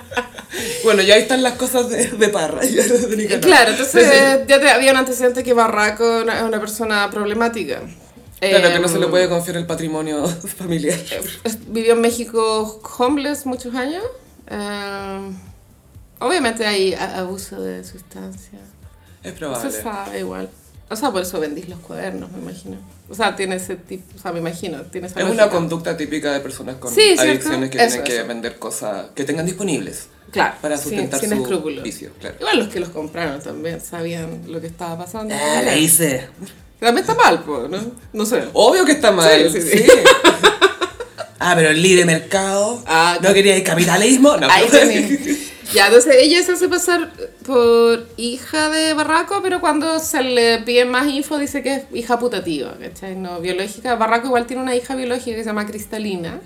[0.85, 2.63] Bueno, ya ahí están las cosas de, de Parra.
[2.65, 3.41] ya de Nicanor.
[3.41, 7.81] Claro, entonces ya te, había un antecedente que Barraco es una persona problemática.
[8.39, 10.97] Claro, que no se le Em, puede confiar el patrimonio familiar.
[11.43, 14.03] es- Vivió en México homeless muchos años.
[14.47, 15.35] Em,
[16.19, 18.61] obviamente hay abuso de sustancias.
[19.23, 19.71] Es probable.
[19.71, 20.49] sabe igual.
[20.87, 22.77] O sea, por eso vendís los cuadernos, me imagino.
[23.09, 26.31] O sea, tiene ese tipo, o sea, me imagino, tiene esa Es una conducta típica
[26.31, 27.23] de personas con Sí, ¿cierto?
[27.23, 28.27] adicciones que Eso, tienen que eso.
[28.27, 31.83] vender cosas que tengan disponibles Claro, para sin- sustentar sin, su escrúpulos.
[31.83, 32.11] vicio.
[32.19, 32.35] Claro.
[32.39, 35.33] Igual los que los compraron también sabían lo que estaba pasando.
[35.35, 36.27] Ah, la hice.
[36.79, 37.79] También está mal, pues, ¿no?
[38.13, 38.43] No sé.
[38.53, 39.49] Obvio que está mal.
[39.51, 39.85] Sí, Sí,
[41.39, 42.83] ah, pero el libre mercado.
[42.85, 44.37] Ah, ¿No quería el capitalismo?
[44.37, 44.47] No.
[44.49, 44.67] Ahí.
[45.73, 47.11] Ya, entonces ella se hace pasar
[47.45, 52.19] por hija de Barraco, pero cuando se le pide más info dice que es hija
[52.19, 53.15] putativa, ¿cachai?
[53.15, 53.95] No biológica.
[53.95, 56.39] Barraco igual tiene una hija biológica que se llama Cristalina.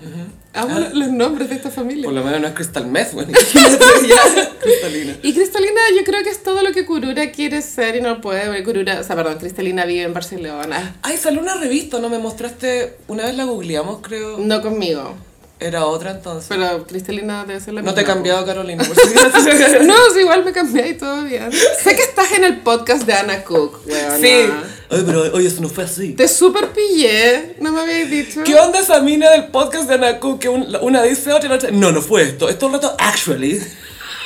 [0.54, 0.90] Amo Ah.
[0.94, 2.04] los nombres de esta familia.
[2.04, 3.32] Por lo menos no es Crystal Meth, bueno.
[4.60, 5.16] Cristalina.
[5.22, 8.46] Y Cristalina yo creo que es todo lo que Kurura quiere ser y no puede,
[8.46, 10.96] porque Kurura, o sea, perdón, Cristalina vive en Barcelona.
[11.02, 12.08] Ay, salió una revista, ¿no?
[12.08, 14.38] Me mostraste, una vez la googleamos, creo.
[14.38, 15.14] No conmigo,
[15.60, 16.46] Era otra entonces.
[16.48, 18.82] pero Cristalina debe ser la no te he misma, cambiado, Carolina.
[19.82, 21.50] No, sí, igual me cambié y todo bien.
[21.52, 24.16] sé que estás en el podcast de Ana Cook, weona.
[24.16, 24.48] sí.
[24.92, 26.14] Ay, pero oye, eso no fue así.
[26.14, 28.42] Te super pillé, no me habías dicho.
[28.42, 31.54] ¿Qué onda esa mina del podcast de Anaku que un- una dice otra y la
[31.56, 31.70] otra?
[31.70, 32.48] No, no fue esto.
[32.48, 33.62] Es todo el rato, actually.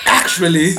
[0.06, 0.74] Actually.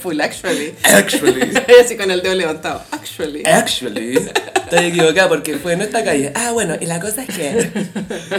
[0.00, 0.74] Full actually.
[0.84, 1.52] Actually.
[1.84, 2.82] Así con el dedo levantado.
[2.90, 3.42] Actually.
[3.44, 4.16] Actually.
[4.16, 6.32] Estoy equivocada porque fue en esta calle.
[6.34, 7.70] Ah, bueno, y la cosa es que.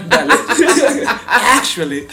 [0.08, 0.34] Dale.
[1.28, 2.08] Actually.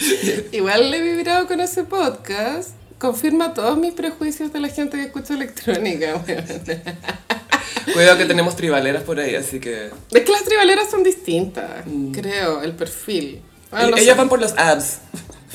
[0.51, 2.71] Igual he vibrado con ese podcast.
[2.97, 6.21] Confirma todos mis prejuicios de la gente que escucha electrónica.
[7.93, 9.89] Cuidado que tenemos tribaleras por ahí, así que...
[10.11, 13.41] Es que las tribaleras son distintas, creo, el perfil.
[13.71, 14.17] Bueno, no Ellas sé.
[14.19, 14.99] van por los abs.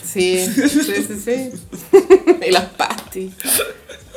[0.03, 1.51] Sí, sí, sí, sí.
[2.47, 3.33] y las pastis.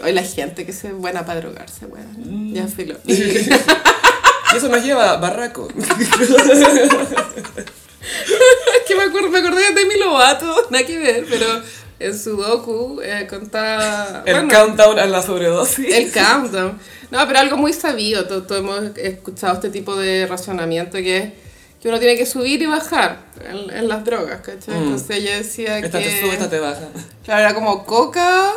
[0.03, 2.53] Hoy la gente que es buena para drogarse, weón.
[2.53, 2.95] Ya filo.
[3.05, 3.13] Y-
[4.53, 5.67] Y eso nos lleva a barraco.
[5.77, 5.87] Es
[8.87, 11.45] que me, acuerdo, me acordé de Demi Lovato, nada que ver, pero
[11.99, 14.23] en su docu eh, contaba...
[14.25, 15.93] El bueno, countdown a la sobredosis.
[15.93, 16.79] el countdown.
[17.11, 21.25] No, pero algo muy sabido, todos hemos escuchado este tipo de razonamiento que es
[21.81, 24.75] que uno tiene que subir y bajar en, en las drogas, ¿cachai?
[24.75, 24.83] Mm.
[24.83, 26.05] Entonces ella decía Esta que...
[26.05, 26.87] te sube, esta te baja.
[27.23, 28.51] Claro, era como coca...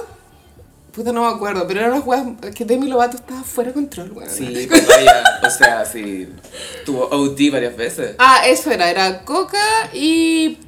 [0.93, 4.11] Puta, no me acuerdo, pero eran unas weas que Demi Lovato estaba fuera de control,
[4.11, 4.29] weón.
[4.29, 6.29] Sí, pues vaya, o sea, sí,
[6.85, 8.17] tuvo OD varias veces.
[8.19, 9.59] Ah, eso era, era coca
[9.93, 10.59] y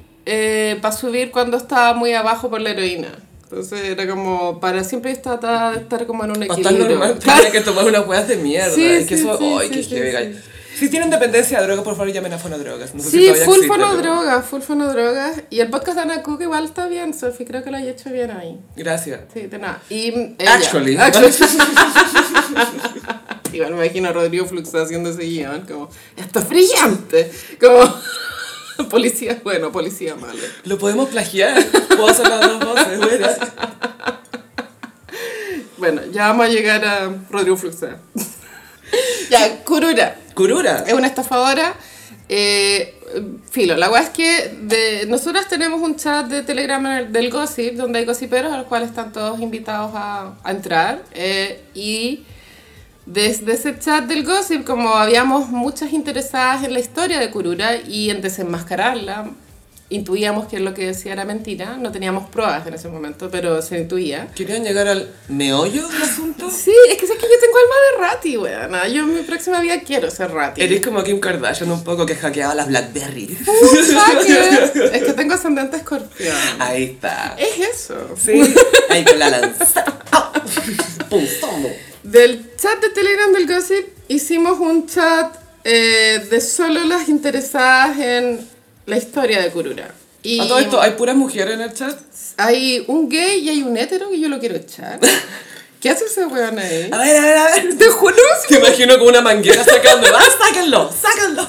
[0.81, 3.09] para subir cuando estaba muy abajo por la heroína.
[3.43, 5.39] Entonces era como para siempre estar,
[5.75, 6.99] estar como en un Para estar equilibrio.
[6.99, 8.73] normal, tiene que tomar unas hueas de mierda.
[8.73, 10.41] Sí, es que sí, eso, ay, sí, qué sí, guy.
[10.77, 12.93] Si tienen dependencia de droga, por favor llamen a Fonodrogas.
[12.95, 15.41] No sé si Sí, todavía full existe, pero- fonodrogas, full fonodrogas.
[15.49, 18.09] Y el podcast de Ana Cook igual está bien, Sophie, creo que lo haya hecho
[18.09, 18.59] bien ahí.
[18.75, 19.21] Gracias.
[19.33, 19.81] Sí, de nada.
[19.89, 20.93] Y mm, ella- Actually.
[23.53, 27.31] igual me imagino a Rodrigo Flux haciendo ese guion, como, esto es brillante.
[27.59, 27.93] Como,
[28.89, 30.39] policía bueno, policía malo.
[30.65, 31.63] Lo podemos plagiar.
[31.89, 33.19] Puedo hacer las dos voces, güey.
[35.77, 37.97] Bueno, ya vamos a llegar a Rodrigo Fluxa.
[39.29, 40.15] ya, Kurura.
[40.33, 40.83] Kurura.
[40.87, 41.73] Es una estafadora.
[42.29, 42.95] Eh,
[43.51, 47.99] filo, la weá es que de, nosotras tenemos un chat de Telegram del Gossip, donde
[47.99, 51.03] hay gossiperos a los cuales están todos invitados a, a entrar.
[51.13, 52.25] eh, y
[53.05, 58.09] desde ese chat del Gossip, como habíamos muchas interesadas en la historia de Kurura y
[58.09, 59.31] en desenmascararla,
[59.93, 61.77] intuíamos que lo que decía era mentira.
[61.77, 64.27] No teníamos pruebas en ese momento, pero se intuía.
[64.35, 66.49] ¿Querían llegar al meollo del asunto?
[66.49, 68.87] Sí, es que sé que yo tengo alma de Rati, weona.
[68.87, 70.61] Yo en mi próxima vida quiero ser Rati.
[70.61, 73.37] Eres como Kim Kardashian un poco que hackeaba las Blackberry.
[74.93, 76.35] Es que tengo ascendente escorpión.
[76.59, 77.35] Ahí está.
[77.37, 78.15] Es eso.
[78.17, 78.41] Sí.
[78.89, 79.85] Ahí con la lanza.
[81.09, 81.23] Pum.
[82.03, 88.52] Del chat de Telegram del Gossip hicimos un chat eh, de solo las interesadas en
[88.85, 89.93] la historia de Kurura.
[90.21, 91.97] Y A todo esto, ¿hay puras mujeres en el chat?
[92.37, 94.99] hay un gay y hay un hetero que yo lo quiero echar.
[95.81, 96.89] ¿Qué hace ese weón ahí?
[96.91, 97.77] A ver, a ver, a ver.
[97.77, 98.15] Te juro,
[98.47, 100.07] Te imagino con una manguera sacando.
[100.15, 100.89] ¡Ah, sáquenlo!
[100.93, 101.45] ¡Sáquenlo!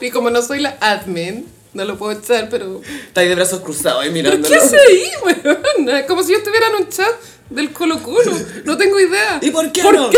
[0.00, 3.60] y como no soy la admin, no lo puedo echar, pero Está ahí de brazos
[3.60, 4.48] cruzados ahí ¿Pero mirándolo.
[4.54, 5.88] qué hace ahí, weón?
[5.88, 7.08] Es como si yo estuviera en un chat
[7.48, 8.32] del Colo Colo.
[8.64, 9.38] No tengo idea.
[9.40, 10.10] ¿Y por qué no?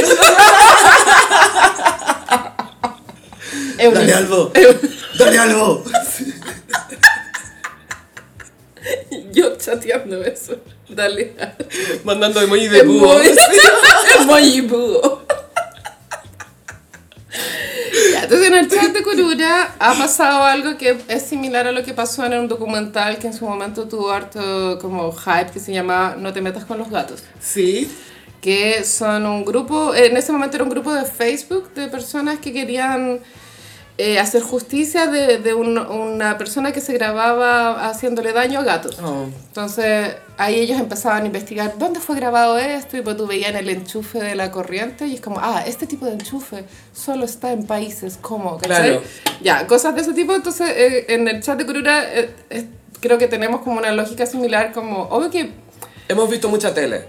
[3.92, 4.53] Dale algo.
[5.18, 5.85] ¡Dale algo!
[9.33, 10.57] Yo chateando eso.
[10.88, 11.35] Dale.
[12.05, 13.21] Mandando emoji de búho.
[14.21, 14.61] Emoji.
[14.62, 15.23] Búho.
[18.12, 21.83] Ya, entonces en el chat de Kurura ha pasado algo que es similar a lo
[21.83, 25.73] que pasó en un documental que en su momento tuvo harto como hype que se
[25.73, 27.23] llama No te metas con los gatos.
[27.40, 27.90] Sí.
[28.40, 32.53] que son un grupo, en ese momento era un grupo de Facebook de personas que
[32.53, 33.21] querían
[34.01, 38.97] eh, hacer justicia de, de un- una persona que se grababa haciéndole daño a gatos.
[39.03, 39.25] Oh.
[39.49, 43.69] Entonces ahí ellos empezaban a investigar dónde fue grabado esto y pues tú veías el
[43.69, 47.67] enchufe de la corriente y es como, ah, este tipo de enchufe solo está en
[47.67, 48.91] países como, ¿cachai?
[48.91, 49.03] Claro.
[49.43, 50.33] Ya, cosas de ese tipo.
[50.33, 52.31] Entonces eh, en el chat de Kurura eh,
[53.01, 55.51] creo que tenemos como una lógica similar, como, obvio que
[56.11, 57.05] Hemos visto mucha tele.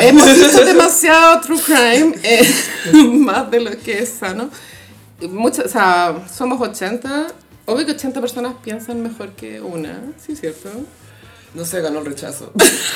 [0.00, 2.46] Hemos visto demasiado true crime, eh,
[2.92, 4.50] más de lo que es sano.
[5.22, 7.26] Mucho- o sea, somos 80.
[7.66, 10.70] Obvio que 80 personas piensan mejor que una, sí es cierto.
[11.54, 12.52] No sé, ganó el rechazo.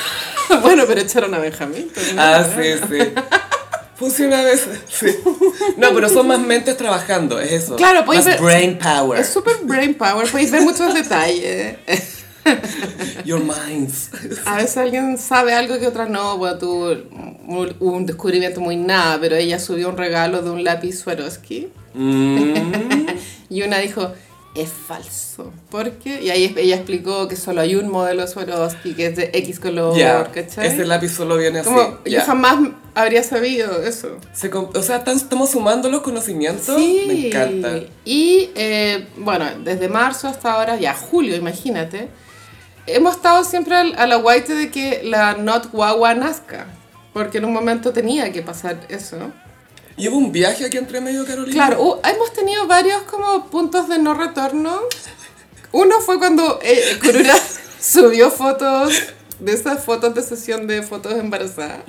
[0.62, 1.90] bueno, pero echaron a Benjamín.
[1.92, 2.22] pues, ¿no?
[2.22, 2.98] Ah, sí, sí.
[3.96, 4.78] Funciona a veces.
[4.88, 5.14] Sí.
[5.76, 7.76] No, pero son más mentes trabajando, es eso.
[7.76, 9.20] Claro, podéis ver- brain power.
[9.20, 11.78] Es súper brain power, podéis ver muchos detalles.
[13.24, 14.11] Your minds.
[14.46, 16.94] A veces alguien sabe algo que otras no, bueno, tuvo
[17.80, 21.68] un descubrimiento muy nada, pero ella subió un regalo de un lápiz Swarovski.
[21.94, 22.55] Mm.
[23.50, 24.12] Y una dijo,
[24.55, 25.53] es falso.
[25.70, 26.22] ¿Por qué?
[26.22, 29.96] Y ahí ella explicó que solo hay un modelo Swarovski que es de X color,
[29.96, 30.68] Ya, ¿cachai?
[30.68, 31.68] ese lápiz solo viene así.
[31.68, 32.20] Como, ya.
[32.20, 34.18] yo jamás habría sabido eso.
[34.33, 36.76] Se o sea, estamos sumando los conocimientos.
[36.76, 37.05] Sí.
[37.09, 37.81] Me encanta.
[38.05, 42.09] Y eh, bueno, desde marzo hasta ahora, ya julio, imagínate,
[42.87, 46.66] hemos estado siempre al- a la guaite de que la not guagua nazca.
[47.12, 49.16] Porque en un momento tenía que pasar eso.
[49.96, 51.53] Y hubo un viaje aquí entre medio, Carolina.
[51.53, 54.81] Claro, uh, hemos tenido varios como puntos de no retorno.
[55.72, 57.35] Uno fue cuando eh, Kurura
[57.81, 58.92] subió fotos,
[59.38, 61.81] de esas fotos de sesión de fotos embarazadas.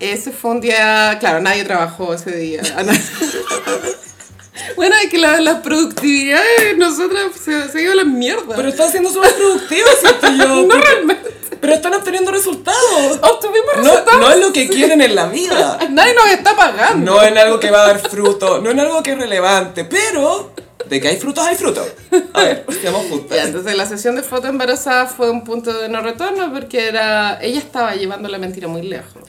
[0.00, 2.62] ese fue un día, claro, nadie trabajó ese día.
[4.76, 8.54] Bueno, es que la, la productividad de nosotras se, se ha ido a la mierda.
[8.56, 10.48] Pero están siendo súper productivos, siento yo.
[10.62, 11.30] no porque- realmente.
[11.60, 13.18] Pero están obteniendo resultados.
[13.22, 14.20] Obtuvimos No, resultados.
[14.20, 15.78] no es lo que quieren en la vida.
[15.90, 17.12] Nadie nos está pagando.
[17.14, 20.52] No en algo que va a dar fruto, no en algo que es relevante, pero
[20.86, 21.86] de que hay frutos, hay frutos.
[22.34, 23.34] A ver, seamos justos.
[23.34, 27.38] Ya, entonces la sesión de foto embarazada fue un punto de no retorno porque era
[27.40, 29.22] ella estaba llevando la mentira muy lejos.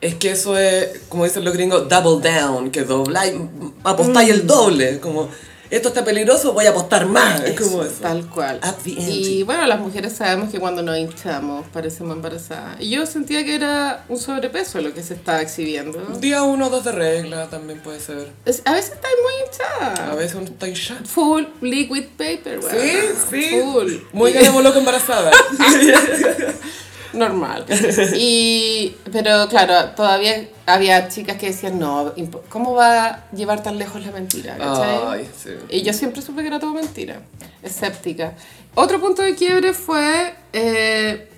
[0.00, 3.34] Es que eso es, como dicen los gringos, double down, que dobláis,
[3.82, 5.00] apostáis el doble.
[5.00, 5.28] Como,
[5.70, 7.42] esto está peligroso, voy a apostar más.
[7.44, 7.96] Es como eso.
[8.00, 8.60] Tal cual.
[8.86, 12.80] Y bueno, las mujeres sabemos que cuando nos hinchamos parecemos embarazadas.
[12.80, 15.98] Y yo sentía que era un sobrepeso lo que se estaba exhibiendo.
[16.20, 18.28] Día uno o dos de regla también puede ser.
[18.46, 19.44] Es- A veces estáis muy A
[19.92, 20.14] hinchada.
[20.14, 21.04] veces uno está hinchado.
[21.04, 23.14] Full liquid paper, Sí, weón.
[23.28, 23.60] sí.
[23.60, 23.92] Full.
[24.12, 25.32] Muy ganamos loco embarazada.
[27.12, 27.64] Normal.
[28.14, 32.12] Y, pero claro, todavía había chicas que decían, no,
[32.48, 34.56] ¿cómo va a llevar tan lejos la mentira?
[34.60, 35.50] Ay, sí.
[35.70, 37.20] Y yo siempre supe que era todo mentira,
[37.62, 38.34] escéptica.
[38.74, 41.28] Otro punto de quiebre fue eh,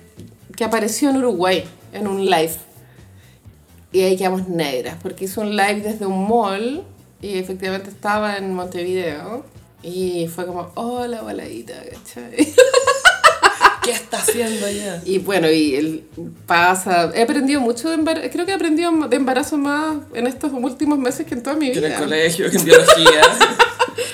[0.55, 2.55] que apareció en Uruguay, en un live.
[3.91, 6.83] Y ahí quedamos negras, porque hizo un live desde un mall
[7.21, 9.45] y efectivamente estaba en Montevideo.
[9.83, 12.53] Y fue como, hola, baladita, ¿cachai?
[13.83, 15.01] ¿Qué está haciendo allá?
[15.05, 16.03] Y bueno, y él
[16.45, 17.11] pasa.
[17.15, 18.27] He aprendido mucho de embarazo.
[18.31, 21.71] Creo que he aprendido de embarazo más en estos últimos meses que en toda mi
[21.71, 21.99] Que en el vida.
[21.99, 23.21] colegio, que en biología,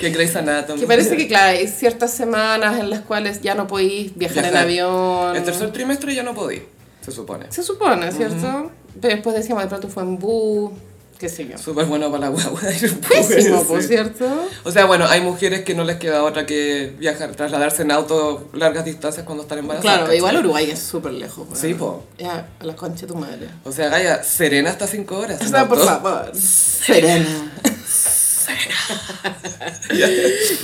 [0.00, 0.80] que en Grey's Anatomy.
[0.80, 4.50] Que parece que, claro, hay ciertas semanas en las cuales ya no podéis viajar, en
[4.52, 4.62] Viajar.
[4.64, 5.36] avión.
[5.36, 6.62] El tercer trimestre ya no podí,
[7.02, 7.46] se supone.
[7.50, 8.70] Se supone, ¿cierto?
[9.00, 10.70] Pero después decíamos, de pronto fue en bus,
[11.18, 11.58] qué sé yo.
[11.58, 12.60] Súper bueno para la guagua.
[13.08, 14.26] Pésimo, por cierto.
[14.64, 18.48] O sea, bueno, hay mujeres que no les queda otra que viajar, trasladarse en auto
[18.52, 19.82] largas distancias cuando están embarazadas.
[19.92, 20.16] Claro, ¿cachai?
[20.18, 21.46] igual Uruguay es súper lejos.
[21.54, 22.04] Sí, po.
[22.18, 23.48] Ya, a la concha de tu madre.
[23.64, 25.40] O sea, Gaya, serena hasta 5 horas.
[25.42, 26.30] O sea, por favor.
[26.34, 27.52] Serena.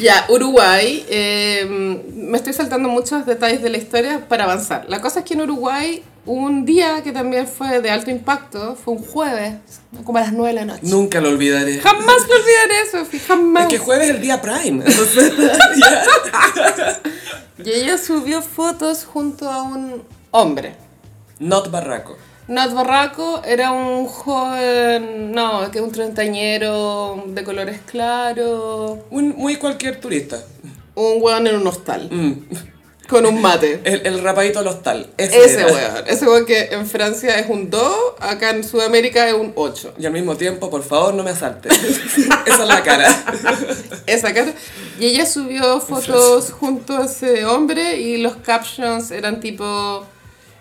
[0.01, 1.05] ya, Uruguay.
[1.09, 1.65] eh,
[2.15, 4.87] me estoy saltando muchos detalles de la historia para avanzar.
[4.89, 8.95] La cosa es que en Uruguay, un día que también fue de alto impacto, fue
[8.95, 9.55] un jueves,
[10.05, 10.83] como a las 9 de la noche.
[10.85, 11.79] Nunca lo olvidaré.
[11.81, 13.65] Jamás me olvidaré eso, Sofi, jamás.
[13.65, 14.85] Es que jueves es el día prime.
[14.87, 15.33] Entonces.
[17.65, 20.75] Y ella subió fotos junto a un hombre.
[21.39, 22.17] Not barraco.
[22.47, 29.99] Nat Barraco era un joven, no, que un treintañero de colores claros, Un, muy cualquier
[29.99, 30.45] turista.
[30.95, 32.35] un weón en un hostal, Mm.
[33.09, 33.81] Con un mate.
[33.85, 35.11] El, el rapadito del hostal.
[35.17, 39.35] Ese, Ese weón, ese weón que en Francia es un 2, acá en Sudamérica es
[39.35, 39.95] un 8.
[39.99, 41.73] Y al mismo tiempo, por favor, no me asaltes.
[42.47, 43.09] Esa es la cara.
[44.07, 44.53] Esa cara.
[44.99, 50.07] Y ella subió fotos junto a ese hombre y los captions eran tipo,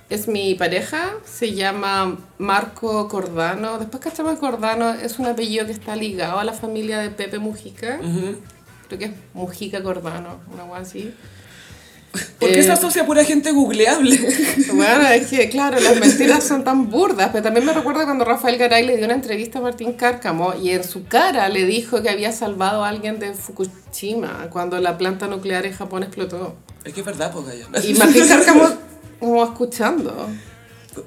[0.10, 3.77] es mi pareja, se llama Marco Cordano.
[3.77, 7.99] Después cachamos Cordano es un apellido que está ligado a la familia de Pepe Mujica.
[8.88, 11.13] Creo que es Mujica Cordano, una cosa así.
[12.39, 14.17] ¿Por qué Eh, se asocia a pura gente googleable?
[14.73, 18.58] Bueno, es que claro, las mentiras son tan burdas, pero también me recuerda cuando Rafael
[18.58, 22.10] Garay le dio una entrevista a Martín Cárcamo y en su cara le dijo que
[22.10, 26.56] había salvado a alguien de Fukushima cuando la planta nuclear en Japón explotó.
[26.84, 27.67] Es que es verdad, pues, Gaya.
[27.84, 28.69] Y Martín Cárcamo
[29.19, 30.28] como escuchando.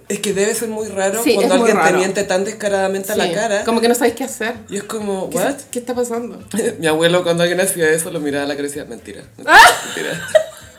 [0.09, 1.99] Es que debe ser muy raro Sí, cuando alguien te raro.
[1.99, 3.65] miente tan descaradamente a Sí, la cara.
[3.65, 4.55] Como que no sabéis qué hacer.
[4.69, 5.55] Y es como, ¿Qué, ¿what?
[5.71, 6.43] ¿Qué está pasando?
[6.81, 9.57] Mi abuelo cuando alguien hacía eso lo miraba a la cara y decía, mentira, mentira,
[9.95, 10.29] mentira,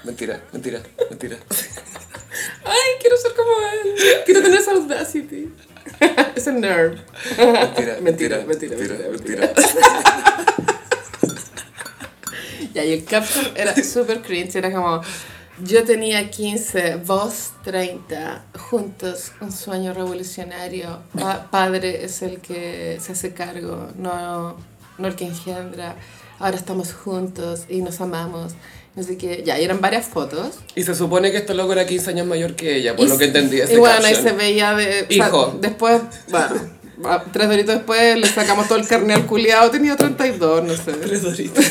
[0.07, 1.37] mentira, mentira, mentira.
[2.65, 3.51] Ay, quiero ser como
[3.83, 3.95] él.
[4.25, 5.53] Quiero tener esa audacity.
[6.35, 6.97] Ese nerve.
[7.37, 8.75] Mentira, Mentira, mentira, mentira,
[9.09, 9.53] mentira, mentira.
[12.73, 15.01] Ya, y el caption era súper cringe, era como,
[15.63, 23.13] yo tenía 15, vos 30, juntos, un sueño revolucionario, Pa- padre es el que se
[23.13, 24.57] hace cargo, no,
[24.97, 25.95] no el que engendra,
[26.39, 28.53] ahora estamos juntos y nos amamos,
[29.03, 30.55] sé qué, ya, y eran varias fotos.
[30.75, 33.17] Y se supone que este loco era 15 años mayor que ella, por Y- lo
[33.17, 35.03] que entendí ese Y bueno, ahí se veía de...
[35.03, 35.57] o sea, Hijo.
[35.61, 40.75] después, bueno, tres doritos después le sacamos todo el carne al culiado, tenía 32, no
[40.75, 40.93] sé.
[40.93, 41.63] Tres doritos.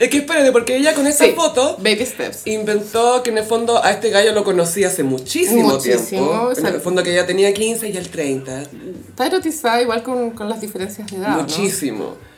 [0.00, 2.46] es que espérate, porque ella con esa Sí, foto Baby steps.
[2.46, 6.52] inventó que en el fondo a este gallo lo conocí hace muchísimo, Muchísimo, tiempo.
[6.56, 8.62] en el fondo que ella tenía 15 y él 30.
[9.08, 11.46] Está erotizada igual con, con las diferencias de edad, ¿no?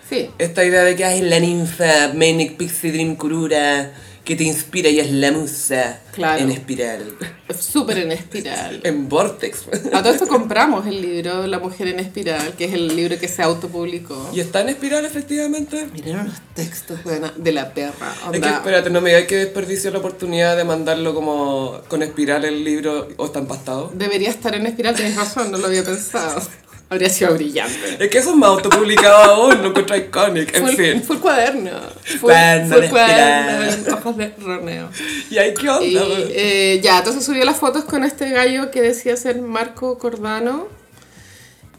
[0.09, 0.31] Sí.
[0.39, 3.93] Esta idea de que hay la ninfa, Manic Pixie Dream Kurura,
[4.25, 6.43] que te inspira y es la musa Claro.
[6.43, 7.15] en espiral.
[7.57, 8.81] Súper en espiral.
[8.85, 9.65] En Vortex.
[9.93, 13.29] A todo esto compramos el libro La mujer en espiral, que es el libro que
[13.29, 14.31] se autopublicó.
[14.33, 15.87] ¿Y está en espiral efectivamente?
[15.93, 18.13] Miren unos textos buena- de la perra.
[18.15, 18.57] Es que onda.
[18.57, 23.09] espérate, no me digas que desperdició la oportunidad de mandarlo como con espiral el libro
[23.19, 23.93] o está empastado.
[23.95, 26.41] Debería estar en espiral, tienes razón, no lo había pensado.
[26.89, 27.97] Habría sido brillante.
[27.99, 31.03] Es que eso es más autopublicado aún, lo encuentro iconic, en fin.
[31.03, 31.71] fue el cuaderno.
[32.21, 34.89] Fue, el cuaderno hojas de roneo.
[35.31, 35.85] ¿Y ahí qué onda?
[35.85, 35.97] Y
[36.31, 40.69] eh, ya, entonces subió las fotos con este gallo que decía ser Marco Cordano.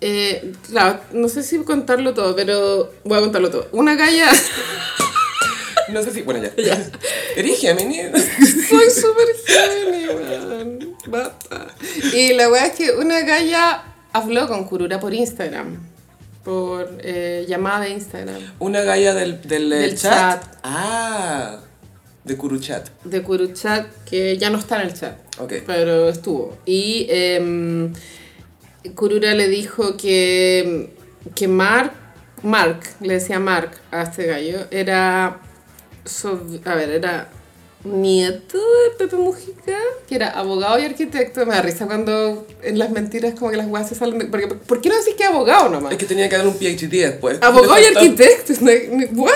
[0.02, 3.68] Eh, claro, no sé si contarlo todo, pero voy a contarlo todo.
[3.72, 4.30] Una galla,
[5.88, 6.22] No sé si.
[6.22, 6.86] Bueno, ya.
[7.36, 8.02] ¿Eres Gemini?
[8.70, 10.98] soy súper genio, weón.
[11.08, 11.68] Basta.
[12.14, 15.78] Y la weá es que una galla habló con Kurura por Instagram,
[16.44, 18.42] por eh, llamada de Instagram.
[18.60, 20.42] Una galla del, del, eh, Del chat.
[20.42, 20.56] chat.
[20.64, 21.60] Ah,
[22.24, 22.90] de Kuruchat.
[23.06, 25.54] de Kuruchat que ya no está en el chat, Ok.
[25.66, 26.58] pero estuvo.
[26.66, 27.94] Y em,
[28.96, 30.94] Kurura le dijo que,
[31.36, 31.94] que Mark,
[32.44, 35.40] Mark, le decía Mark a este gallo, era,
[36.66, 37.30] a ver, era
[37.88, 41.46] nieto de Pepe Mujica, que era abogado y arquitecto.
[41.46, 44.26] Me da risa cuando en las mentiras como que las weas se salen de...
[44.26, 45.92] Porque, ¿Por qué no decís que es abogado nomás?
[45.92, 47.40] Es que tenía que dar un PhD después.
[47.42, 48.54] Abogado y arquitecto.
[49.16, 49.34] ¿What?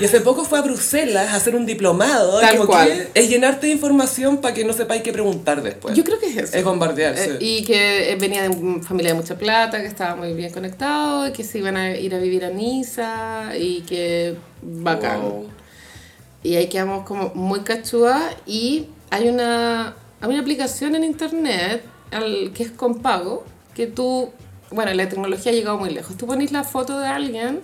[0.00, 2.40] Y hace poco fue a Bruselas a hacer un diplomado.
[2.40, 2.88] Tal como cual.
[2.88, 5.94] que es llenarte de información para que no sepáis qué preguntar después.
[5.96, 6.56] Yo creo que es eso.
[6.56, 7.34] Es bombardearse.
[7.34, 10.52] Eh, y que eh, venía de una familia de mucha plata, que estaba muy bien
[10.52, 15.22] conectado, y que se iban a ir a vivir a Niza, y que bacán.
[15.22, 15.48] Wow.
[16.44, 22.52] Y ahí quedamos como muy cachúa y hay una, hay una aplicación en internet al,
[22.52, 24.30] que es con pago, que tú,
[24.70, 26.16] bueno, la tecnología ha llegado muy lejos.
[26.16, 27.60] Tú pones la foto de alguien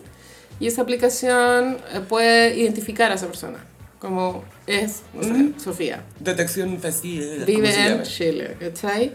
[0.59, 3.59] y esa aplicación eh, puede identificar a esa persona,
[3.99, 6.03] como es, no sé, Sofía.
[6.19, 6.79] Detección.
[6.79, 8.03] ¿cómo Vive en?
[8.03, 9.12] Chile, ¿cachai?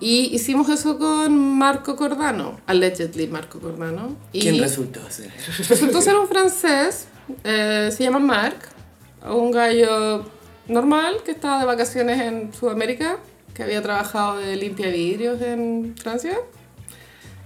[0.00, 4.16] Y hicimos eso con Marco Cordano, allegedly Marco Cordano.
[4.32, 5.32] Y ¿Quién resultó ser?
[5.68, 7.08] resultó ser un francés,
[7.42, 8.77] eh, se llama Marc,
[9.26, 10.24] un gallo
[10.68, 13.18] normal que estaba de vacaciones en Sudamérica,
[13.54, 16.36] que había trabajado de limpia vidrios en Francia.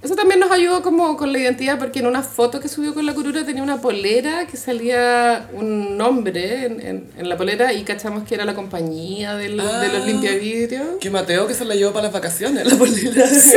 [0.03, 3.07] Eso también nos ayudó como con la identidad porque en una foto que subió con
[3.07, 7.85] la curura tenía una polera que salía un nombre en, en, en la polera y
[7.85, 9.91] cachamos que era la compañía del- de Ah.
[9.93, 10.87] los limpiavidrios.
[11.01, 13.27] Que Mateo que se la llevó para las vacaciones, la polera.
[13.29, 13.53] Sí,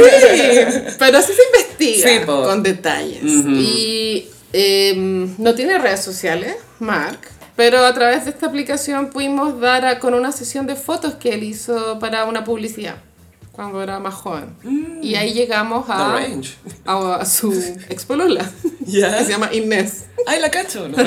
[0.99, 3.23] pero así se investiga Sí, con detalles.
[3.23, 7.21] Y em, no tiene redes sociales, Mark,
[7.55, 11.33] pero a través de esta aplicación pudimos dar a- con una sesión de fotos que
[11.33, 12.95] él hizo para una publicidad
[13.51, 14.53] cuando era más joven.
[15.01, 16.17] Y ahí llegamos a,
[16.85, 17.53] a, a su
[17.89, 18.49] expolola,
[18.81, 19.17] Ya.
[19.17, 20.05] que se llama Inés.
[20.27, 20.97] Ay, la cacho, ¿no?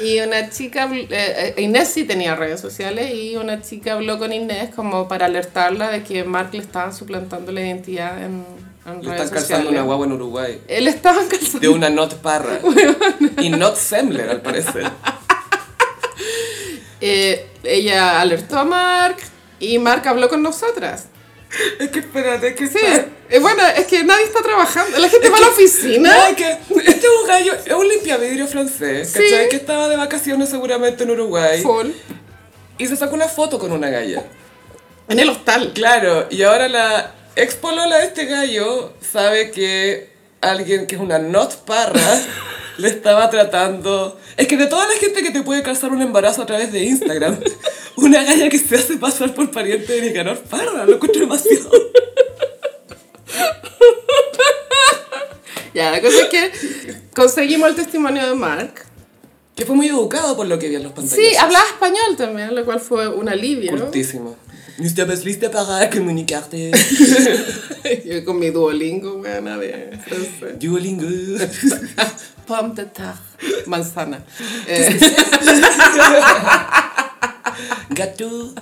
[0.00, 4.32] Y una chica, eh, eh, Inés sí tenía redes sociales y una chica habló con
[4.32, 8.44] Inés como para alertarla de que Mark le estaban suplantando la identidad en,
[8.86, 10.60] en Le están calzando una guagua en Uruguay.
[10.68, 11.60] Él estaba calzando.
[11.60, 12.58] De una Not Parra.
[13.40, 14.90] y Not Sembler, al parecer.
[17.04, 19.16] Eh, ella alertó a Mark
[19.58, 21.06] y Mark habló con nosotras.
[21.80, 22.78] Es que espérate, es que Sí,
[23.28, 24.96] eh, bueno, es que nadie está trabajando.
[24.98, 26.28] La gente va a la No, oficina.
[26.28, 29.18] es que este es un gallo, es un limpiavidrio francés, Sí.
[29.20, 29.48] ¿cachai?
[29.48, 31.60] Que estaba de vacaciones seguramente en Uruguay.
[31.60, 31.88] Full.
[32.78, 34.22] Y se sacó una foto con una galla.
[35.08, 35.72] En el hostal.
[35.74, 41.18] Claro, y ahora la ex polola de este gallo sabe que alguien que es una
[41.18, 42.20] not parra
[42.78, 44.18] le estaba tratando.
[44.36, 46.84] Es que de toda la gente que te puede causar un embarazo a través de
[46.84, 47.38] Instagram,
[47.96, 51.70] una galla que se hace pasar por pariente de Nicanor Parra, lo encuentro demasiado.
[55.74, 56.52] Ya, la cosa es que
[57.14, 58.84] conseguimos el testimonio de Mark.
[59.56, 61.16] Que fue muy educado por lo que vi en los pantallas.
[61.16, 63.70] Sí, hablaba español también, lo cual fue un alivio.
[63.70, 64.30] Cultísimo.
[64.30, 64.51] ¿No
[64.86, 66.70] estabas lista para comunicarte?
[68.04, 70.58] Yo con mi Duolingo, de francés.
[70.58, 71.06] Duolingo.
[72.46, 72.90] Pomme de
[73.66, 74.24] manzana.
[74.66, 74.98] Eh,
[77.90, 78.54] Gato.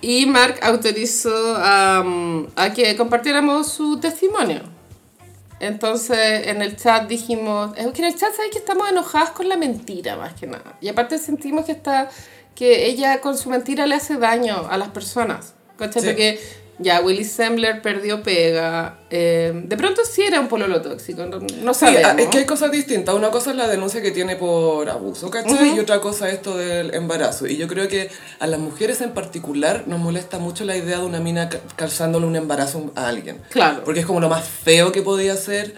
[0.00, 4.62] y Mark autorizó am, a que compartiéramos su testimonio.
[5.58, 9.48] Entonces en el chat dijimos, es que en el chat sabes que estamos enojadas con
[9.48, 10.78] la mentira más que nada.
[10.80, 12.08] Y aparte sentimos que está
[12.54, 15.54] que ella con su mentira le hace daño a las personas.
[15.78, 16.02] ¿Cachai?
[16.02, 16.08] Sí.
[16.08, 16.40] Porque
[16.78, 18.98] ya Willy Sembler perdió pega.
[19.10, 22.04] eh, de pronto sí era un pololo tóxico, no, no Sí, sabemos.
[22.06, 23.14] ah, es que hay cosas distintas.
[23.14, 25.68] Una cosa es la denuncia que tiene por abuso, ¿cachai?
[25.68, 25.76] Ujú.
[25.76, 27.46] Y otra cosa esto del embarazo.
[27.46, 31.04] Y yo creo que a las mujeres en particular nos molesta mucho la idea de
[31.04, 33.40] una mina ca- calzándole un embarazo a alguien.
[33.50, 33.82] Claro.
[33.84, 35.74] Porque es como lo más feo que podía ser.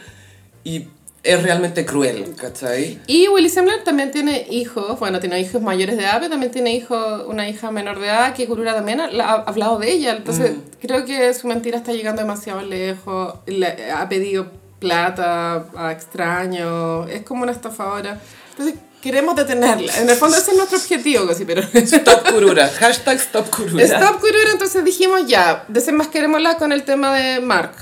[0.64, 0.86] Y
[1.24, 2.98] es realmente cruel, ¿cachai?
[3.06, 6.74] Y Willy Sembler también tiene hijos, bueno, tiene hijos mayores de edad, pero también tiene
[6.74, 10.16] hijo, una hija menor de edad que Kurura también ha, ha hablado de ella.
[10.16, 10.60] Entonces, Mm.
[10.80, 13.34] creo que su mentira está llegando demasiado lejos.
[13.46, 14.46] Le- ha pedido
[14.80, 18.18] plata a extraños, es como una estafadora.
[18.50, 19.96] Entonces, queremos detenerla.
[19.98, 21.62] En el fondo, ese es nuestro objetivo, casi, pero.
[21.72, 23.84] Stop Kurura, hashtag Stop Kurura.
[23.84, 27.74] Stop Kurura, entonces dijimos ya, desenmascarémosla con el tema de Mark.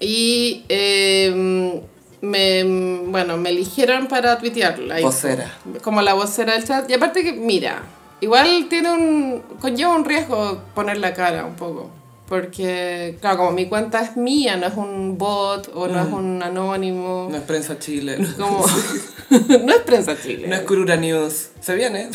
[0.00, 1.82] Y eh,
[2.20, 2.64] me,
[3.06, 5.00] bueno, me eligieron para tuitearla.
[5.00, 5.52] Vocera.
[5.82, 6.88] Como la vocera del chat.
[6.90, 7.82] Y aparte que, mira,
[8.20, 11.90] igual tiene un, conlleva un riesgo poner la cara un poco.
[12.28, 16.42] Porque, claro, como mi cuenta es mía, no es un bot o no es un
[16.42, 17.28] anónimo.
[17.30, 18.66] No es prensa Chile, no, Como,
[19.30, 20.46] no es prensa chile.
[20.46, 21.48] no es Kurura News.
[21.60, 22.10] Se viene.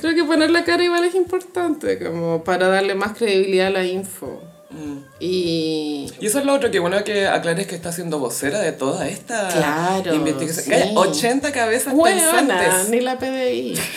[0.00, 3.84] Creo que poner la cara igual es importante, como para darle más credibilidad a la
[3.84, 4.42] info.
[4.70, 4.98] Mm.
[5.18, 6.10] Y...
[6.20, 9.08] Y eso es lo otro que bueno que aclares que está siendo vocera de toda
[9.08, 10.64] esta Claro, investigación.
[10.64, 10.70] sí.
[10.70, 12.88] Calla, 80 cabezas Buena, pensantes.
[12.90, 13.78] ni la PDI.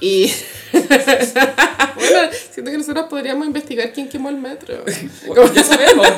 [0.00, 0.30] Y...
[0.72, 4.84] bueno, siento que nosotros podríamos investigar quién quemó el metro.
[5.54, 6.06] Ya sabemos.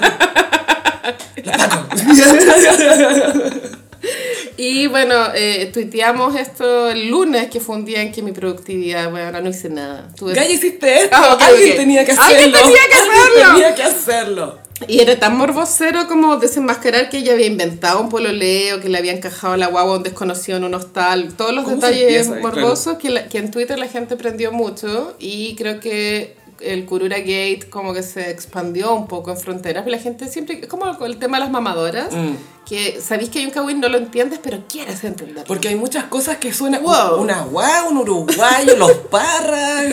[4.61, 9.09] Y bueno, eh, tuiteamos esto el lunes, que fue un día en que mi productividad,
[9.09, 10.09] bueno, no hice nada.
[10.19, 11.17] Tuve- Gaya, hiciste esto.
[11.17, 12.29] Ah, Alguien tenía que hacerlo.
[12.35, 13.55] Alguien tenía que Alguien hacerlo.
[13.55, 14.59] tenía que hacerlo.
[14.89, 19.13] Y era tan morbosero como desenmascarar que ella había inventado un pololeo, que le había
[19.13, 21.35] encajado la guagua a un desconocido en un hostal.
[21.37, 24.51] Todos los ¿Cómo se detalles empieza morbosos que, la- que en Twitter la gente prendió
[24.51, 25.15] mucho.
[25.21, 29.85] Y creo que el Kurura Gate como que se expandió un poco en fronteras.
[29.85, 32.35] Pero la gente siempre, como el tema de las mamadoras, Mm.
[32.67, 35.45] que sabéis que hay un cagüín, no lo entiendes, pero quieres entenderlo.
[35.45, 36.83] Porque hay muchas cosas que suenan.
[36.83, 37.21] Wow.
[37.21, 39.87] Una guau, un uruguayo, los parras.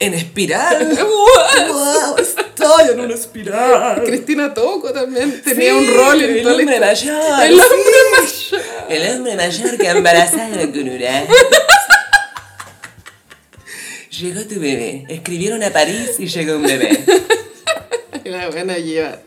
[0.00, 0.98] En espiral.
[1.68, 4.02] wow, estoy en una espiral.
[4.04, 8.62] Cristina Toco también tenía Sí, un rol en el hombre mayor, El hombre mayor.
[8.88, 11.24] El hombre mayor que embaraza a la Kurura.
[14.20, 15.04] Llegó tu bebé.
[15.08, 16.98] Escribieron a París y llegó un bebé.
[18.24, 19.18] La buena lleva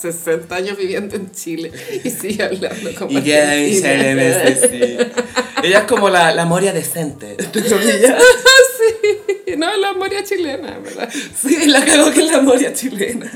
[0.00, 1.72] 60 años viviendo en Chile
[2.04, 3.92] y sigue hablando como Y ya argentina.
[5.62, 7.36] ella es como la, la Moria decente.
[7.54, 11.08] sí, no, la moria chilena, ¿verdad?
[11.12, 13.30] Sí, la cagó que es la Moria chilena.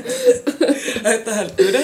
[1.03, 1.83] A estas alturas.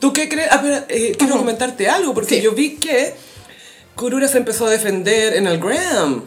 [0.00, 0.48] ¿Tú qué crees?
[0.50, 2.42] Ah, espera, eh, quiero comentarte algo, porque Sí.
[2.42, 3.14] yo vi que
[3.94, 6.24] Kurura se empezó a defender en el Gram.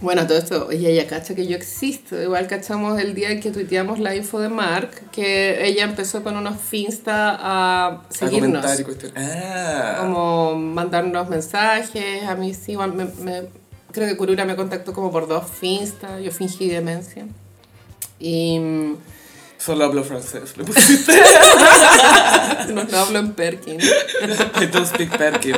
[0.00, 2.20] Bueno, todo esto, y ella cacha que yo existo.
[2.22, 6.36] Igual cachamos el día en que tuiteamos la info de Mark, que ella empezó con
[6.36, 8.64] unos finsta a A seguirnos.
[8.64, 9.12] comentar y.
[9.16, 9.96] Ah.
[10.00, 13.48] Como mandarnos mensajes, a mí sí, igual me, me-
[13.90, 17.26] creo que Kurura me contactó como por dos finsta, yo fingí demencia.
[18.20, 18.96] Y mm,
[19.58, 20.56] Solo hablo francés.
[20.56, 21.12] Le pusiste.
[22.72, 23.80] no, no hablo en Perkin.
[24.60, 25.56] I don't speak Perkin.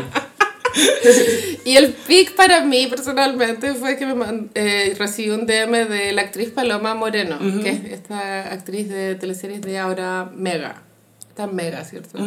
[1.64, 6.22] Y el pic para mí personalmente fue que me eh, recibí un DM de la
[6.22, 10.82] actriz Paloma Moreno, que es esta actriz de teleseries de ahora Mega.
[11.28, 12.18] Está Mega, ¿cierto?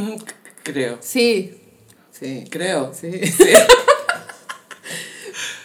[0.64, 0.98] Creo.
[1.02, 1.56] Sí,
[2.12, 2.94] sí, Creo.
[2.94, 3.12] sí.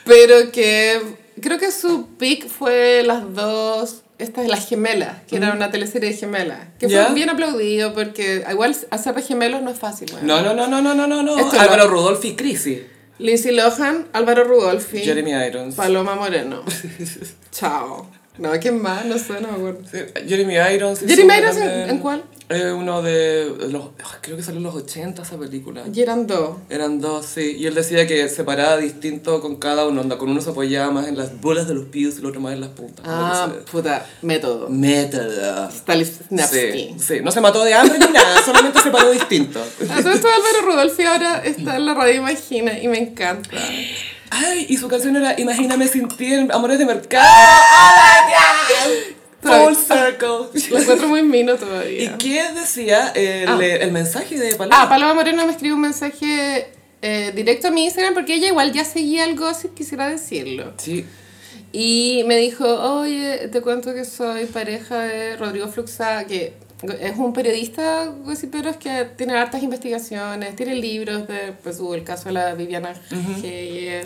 [0.04, 1.00] Pero que
[1.40, 6.10] creo que su pic fue las dos, estas de las gemelas, que era una teleserie
[6.10, 7.06] de gemelas, que ¿Ya?
[7.06, 10.10] fue bien aplaudido porque igual hacer de gemelos no es fácil.
[10.22, 11.36] No, no, no, no, no, no, no, no.
[11.52, 12.84] Álvaro lo- Rudolfi Crisi.
[13.20, 14.98] Lindsay Lohan, Álvaro Rudolfi.
[15.00, 15.74] Jeremy Irons.
[15.74, 16.62] Paloma Moreno.
[17.52, 18.08] Chao.
[18.38, 19.04] No, ¿quién más?
[19.04, 19.80] No sé, no me acuerdo.
[19.90, 21.00] Sí, Jeremy Irons.
[21.00, 22.22] ¿Jeremy Irons en- cuál?
[22.50, 23.90] Eh, uno de los...
[24.22, 25.82] Creo que salió en los 80 esa película.
[25.92, 26.56] Y eran dos.
[26.70, 27.56] Eran dos, sí.
[27.58, 30.00] Y él decía que separaba distinto con cada uno.
[30.00, 32.40] Onda, con uno se apoyaba más en las bolas de los pies y el otro
[32.40, 33.04] más en las puntas.
[33.06, 34.70] Ah, se- puta, método.
[34.70, 35.70] Método.
[35.70, 36.56] Stanislavski.
[36.56, 39.60] Sí, sí, no se mató de hambre ni nada, solamente se paró distinto.
[39.80, 43.58] Esto Álvaro Rudolfi ahora está en la radio Imagina y me encanta.
[44.30, 47.26] Ay, y su canción era Imagíname sin ti en Amores de Mercado.
[49.44, 50.68] ¡Oh, Full circle.
[50.70, 52.18] Lo encuentro muy mino ¿Y todavía.
[52.18, 53.58] qué decía el, Ah.
[53.64, 54.82] el mensaje de Paloma?
[54.82, 56.66] Ah, Paloma Moreno me escribió un mensaje
[57.02, 60.72] eh, directo a mi Instagram porque ella igual ya seguía el gossip, quisiera decirlo.
[60.78, 61.06] Sí.
[61.72, 67.32] Y me dijo, oye, te cuento que soy pareja de Rodrigo Fluxá, que es un
[67.32, 72.54] periodista gossiperos que tiene hartas investigaciones, tiene libros de, pues hubo el caso de la
[72.54, 74.02] Viviana G,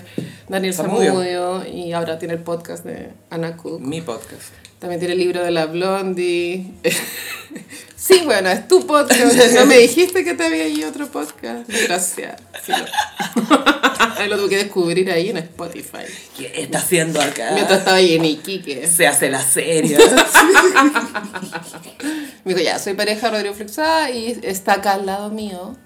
[0.49, 0.75] Daniel.
[0.75, 3.81] Zamudio, y ahora tiene el podcast de Ana Cook.
[3.81, 4.62] Mi podcast.
[4.83, 6.66] También tiene el libro de la Blondie.
[7.97, 9.37] sí, bueno, es tu podcast.
[9.55, 11.70] No me dijiste que te había ido otro podcast.
[11.87, 12.35] Gracias.
[12.66, 15.99] Sí, lo- lo tuve que descubrir ahí en Spotify.
[16.37, 17.53] ¿Qué está haciendo acá?
[17.55, 18.89] Mientras estaba ahí en Iquique.
[18.89, 19.97] Se hace la serie.
[22.45, 25.76] Me dijo, ya, soy pareja de Rodrigo Fluxá y está acá al lado mío.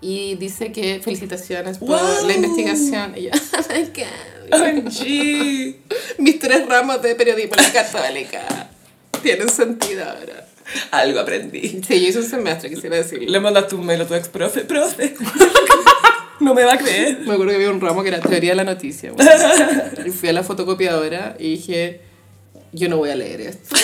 [0.00, 2.26] y dice que felicitaciones por Wow.
[2.26, 3.12] la investigación.
[3.14, 4.37] Y yo, oh my God.
[4.52, 5.74] OMG.
[6.18, 8.68] Mis tres ramos de periodismo en la católica
[9.22, 10.46] tienen sentido ahora.
[10.90, 11.80] Algo aprendí.
[11.86, 13.30] Sí, yo hice un semestre, quisiera decirlo.
[13.30, 15.14] Le mandaste un mail a tu ex profe, profe.
[16.40, 17.18] No me va a creer.
[17.26, 19.10] Me acuerdo que había un ramo que era teoría de la noticia.
[19.10, 19.28] bueno.
[20.06, 22.00] Y fui a la fotocopiadora y dije,
[22.72, 23.74] yo no voy a leer esto.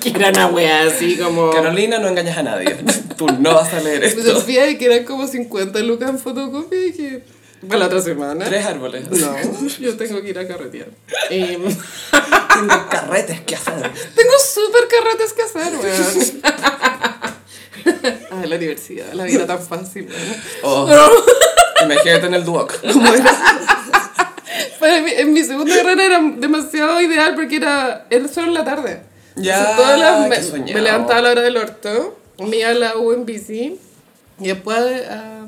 [0.00, 1.50] Que era una wea así como...
[1.50, 2.76] Carolina, no engañas a nadie.
[3.18, 4.22] Tú no vas a leer esto.
[4.22, 7.22] Sofía de que eran como 50 lucas en fotocopia y dije,
[7.68, 8.44] para la otra semana.
[8.44, 9.10] Tres árboles.
[9.10, 9.36] No,
[9.80, 10.88] yo tengo que ir a carretear.
[11.30, 11.62] Em,
[12.52, 13.74] Tengo carretes que hacer.
[14.14, 16.42] tengo súper carretes que hacer, weón.
[18.30, 20.36] Ay, la universidad, la vida tan fácil, weón.
[20.62, 20.88] Oh,
[21.84, 22.74] imagínate en el Duoc.
[24.78, 28.64] Para mí, en mi segunda carrera era demasiado ideal porque era, era solo en la
[28.64, 29.00] tarde.
[29.36, 32.74] Ya, Entonces, todas las- me, me levantaba a la hora del orto, me iba a
[32.74, 33.78] la U en bici
[34.40, 34.76] y después
[35.08, 35.12] a,
[35.44, 35.46] a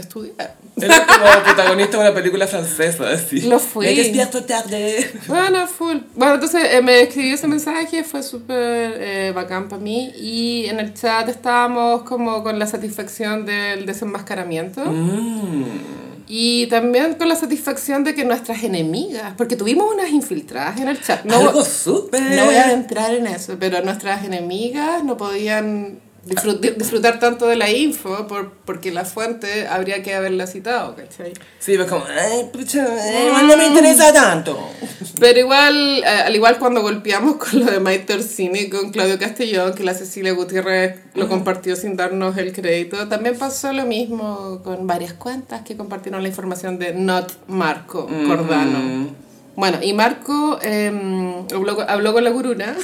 [0.00, 0.56] estudiar.
[0.76, 3.42] Eres como protagonista de una película francesa, así.
[3.42, 3.86] Lo fui.
[3.86, 5.10] Me despierto tarde.
[5.26, 5.98] Bueno, full.
[6.14, 10.80] Bueno, entonces eh, me escribió ese mensaje, fue súper eh, bacán para mí y en
[10.80, 14.84] el chat estábamos como con la satisfacción del desenmascaramiento.
[14.84, 15.64] Mm.
[16.30, 21.00] Y también con la satisfacción de que nuestras enemigas, porque tuvimos unas infiltradas en el
[21.00, 21.24] chat.
[21.24, 22.20] No, Algo súper.
[22.20, 27.46] no voy a entrar en eso, pero nuestras enemigas no podían disfrut- di- disfrutar tanto
[27.46, 31.32] de la info por, porque la fuente habría que haberla citado, ¿cachai?
[31.58, 34.58] Sí, pues como, ay, pucha, eh, no me interesa tanto.
[35.18, 39.74] Pero igual, eh, al igual cuando golpeamos con lo de Maite Orsini con Claudio Castellón,
[39.74, 44.86] que la Cecilia Gutiérrez lo compartió sin darnos el crédito, también pasó lo mismo con
[44.86, 49.16] varias cuentas que compartieron la información de Not Marco Cordano.
[49.56, 50.92] Bueno, y Marco eh,
[51.52, 52.76] habló, habló con la guruna,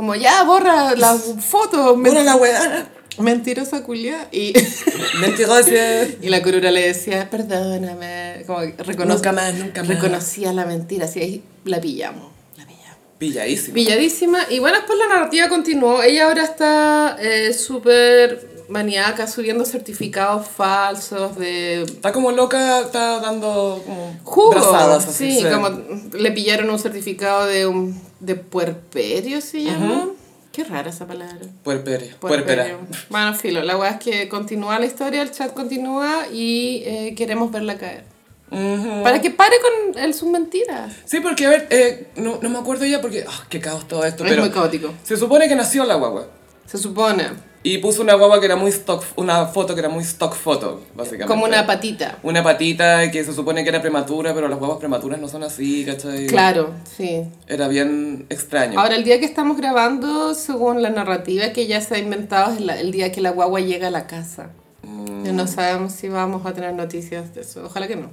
[0.00, 1.14] como ya borra la
[1.52, 2.88] foto, Pura la weá.
[3.18, 4.54] mentirosa culia, y,
[5.20, 5.70] Mentirosa.
[6.22, 8.60] y la guruna le decía, perdóname, como
[9.04, 9.88] Nunca más, nunca más.
[9.88, 12.96] reconocía la mentira, así ahí la pillamos, la pillamos.
[13.18, 13.74] Pilladísimo.
[13.74, 14.38] Pilladísima.
[14.48, 16.02] Y bueno, después la narrativa continuó.
[16.02, 23.82] Ella ahora está eh, súper maníaca, subiendo certificados falsos de Está como loca, está dando
[23.84, 24.50] como jugo.
[24.52, 25.40] brazadas así.
[25.40, 25.68] sí, como
[26.12, 30.08] le pillaron un certificado de un de puerperio, se llama.
[30.52, 31.38] Qué rara esa palabra.
[31.62, 32.16] Puerperio.
[32.18, 32.76] puerpera.
[33.08, 37.52] Bueno, filo, la weá es que continúa la historia, el chat continúa y eh, queremos
[37.52, 38.04] verla caer.
[38.50, 39.04] Ujú.
[39.04, 40.92] Para que pare con el, sus mentiras.
[41.04, 44.04] Sí, porque a ver, eh, no, no me acuerdo ya porque, ah, qué caos todo
[44.04, 44.92] esto, Es pero muy caótico.
[45.04, 46.26] se supone que nació la guagua.
[46.66, 47.28] Se supone.
[47.62, 50.80] Y puso una guagua que era muy stock, una foto que era muy stock foto,
[50.94, 51.26] básicamente.
[51.26, 52.18] Como una patita.
[52.22, 55.84] Una patita que se supone que era prematura, pero las guaguas prematuras no son así,
[55.84, 56.26] ¿cachai?
[56.26, 57.24] Claro, sí.
[57.46, 58.80] Era bien extraño.
[58.80, 62.60] Ahora, el día que estamos grabando, según la narrativa que ya se ha inventado, es
[62.62, 64.52] la- el día que la guagua llega a la casa.
[64.82, 65.36] Mm.
[65.36, 67.64] No sabemos si vamos a tener noticias de eso.
[67.66, 68.08] Ojalá que no.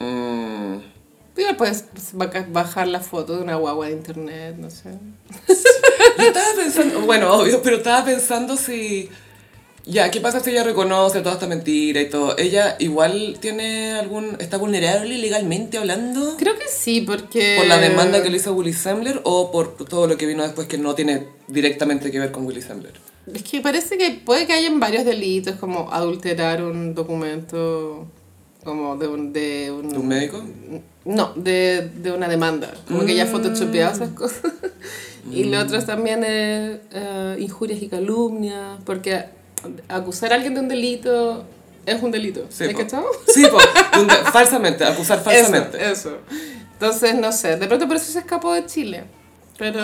[0.00, 0.76] Mm.
[1.36, 4.90] Igual puedes baca- bajar la foto de una guagua de internet, no sé.
[6.18, 9.08] Yo estaba pensando, bueno, obvio, pero estaba pensando si...
[9.86, 12.36] Ya, ¿qué pasa si ella reconoce toda esta mentira y todo?
[12.36, 14.36] ¿Ella igual tiene algún...
[14.38, 16.36] está vulnerable legalmente hablando?
[16.36, 17.56] Creo que sí, porque...
[17.58, 20.66] ¿Por la demanda que le hizo Willy Sembler o por todo lo que vino después
[20.68, 22.92] que no tiene directamente que ver con Willy Sembler?
[23.32, 28.06] Es que parece que puede que hayan varios delitos, como adulterar un documento
[28.62, 29.32] como de un...
[29.32, 30.44] De un, ¿De un médico?
[31.04, 32.72] No, de, de una demanda.
[32.86, 34.52] Como que ya photoshopeado esas cosas.
[35.32, 39.24] y lo otro también es eh, injurias y calumnias, porque
[39.88, 41.44] acusar a alguien de un delito
[41.86, 42.46] es un delito.
[42.50, 42.78] Sí, ¿Has po.
[42.78, 43.06] cachado?
[43.26, 43.58] Sí, po,
[44.30, 45.78] falsamente, acusar falsamente.
[45.78, 46.18] Eso, eso.
[46.74, 49.04] Entonces, no sé, de pronto por eso se escapó de Chile.
[49.58, 49.80] Pero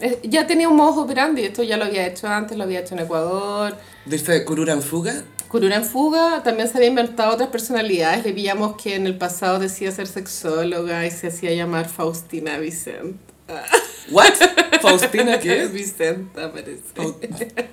[0.00, 2.94] eh, ya tenía un modo operandi, esto ya lo había hecho antes, lo había hecho
[2.94, 3.76] en Ecuador.
[4.04, 5.22] Dice Kurura en fuga.
[5.48, 8.24] Curura en fuga también se había inventado otras personalidades.
[8.24, 13.18] Le pillamos que en el pasado decía ser sexóloga y se hacía llamar Faustina Vicente.
[14.10, 14.34] ¿What?
[14.82, 15.66] ¿Faustina qué?
[15.72, 16.82] Vicenta, parece.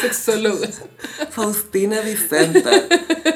[0.00, 0.68] Sexóloga.
[1.30, 2.70] Faustina Vicenta.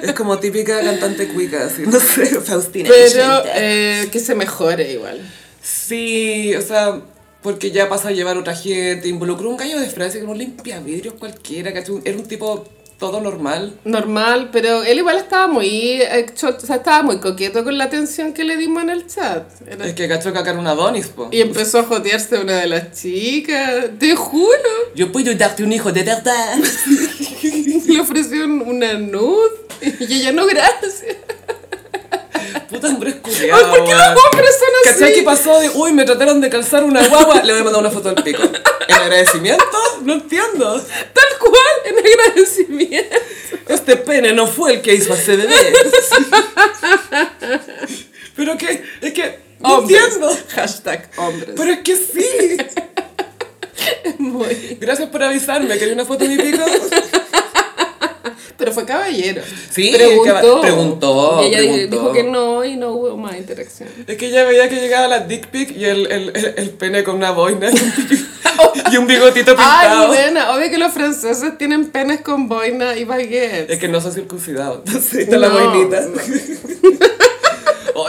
[0.03, 3.43] Es como típica cantante cuica, así, no sé, Faustina Pero Vicenta.
[3.57, 5.21] eh, que se mejore igual.
[5.62, 7.01] Sí, o sea,
[7.43, 10.80] porque ya pasa a llevar otra gente, involucró un gallo de Francia que no limpia
[10.80, 11.97] vidrios cualquiera, ¿cachai?
[12.05, 12.64] Era un tipo
[12.99, 13.78] todo normal.
[13.86, 17.84] Normal, pero él igual estaba muy, eh, cho- o sea, estaba muy coqueto con la
[17.84, 19.45] atención que le dimos en el chat.
[19.66, 21.28] Era- Es que cachó cacar una Adonis, po.
[21.32, 24.70] Y empezó a jotearse a una de las chicas, te juro.
[24.95, 26.59] Yo puedo darte un hijo de verdad.
[27.86, 29.49] Le ofreció un- una nud
[30.01, 31.16] y ella no, gracias.
[32.71, 34.16] Puta hombre esculeado, Ay, ¿por qué los weón.
[34.33, 35.01] hombres son así?
[35.01, 35.59] ¿Cachai qué pasó?
[35.61, 38.23] De, uy, me trataron de calzar una guagua, le voy a mandar una foto del
[38.23, 38.43] pico.
[38.89, 39.64] ¿En agradecimiento?
[40.03, 40.81] No entiendo.
[40.81, 41.55] Tal cual,
[41.87, 43.16] en agradecimiento.
[43.68, 45.51] Este pene no fue el que hizo a CDD.
[48.37, 50.01] Pero que, es que, no Hombres.
[50.05, 50.37] entiendo.
[50.55, 51.51] Hashtag hombres.
[51.57, 52.57] Pero es que sí.
[54.18, 54.77] Muy.
[54.81, 55.77] Gracias por avisarme.
[55.79, 56.64] ¿Quería una foto de mi pico?
[58.61, 59.43] Pero fue caballero.
[59.71, 60.61] Sí, preguntó.
[60.61, 61.97] preguntó, Y ella preguntó.
[61.97, 63.89] dijo que no y no hubo más interacción.
[64.07, 67.03] Es que ella veía que llegaba la dick pic y el, el, el, el pene
[67.03, 67.71] con una boina
[68.93, 70.07] y un, bigotito Ay, pintado.
[70.09, 70.55] buena.
[70.55, 73.71] Obvio que los franceses tienen penes con boina y baguettes.
[73.71, 74.83] Es que no son circuncidados.
[74.87, 76.01] Entonces ahí está la No, boinita.
[76.03, 76.21] no.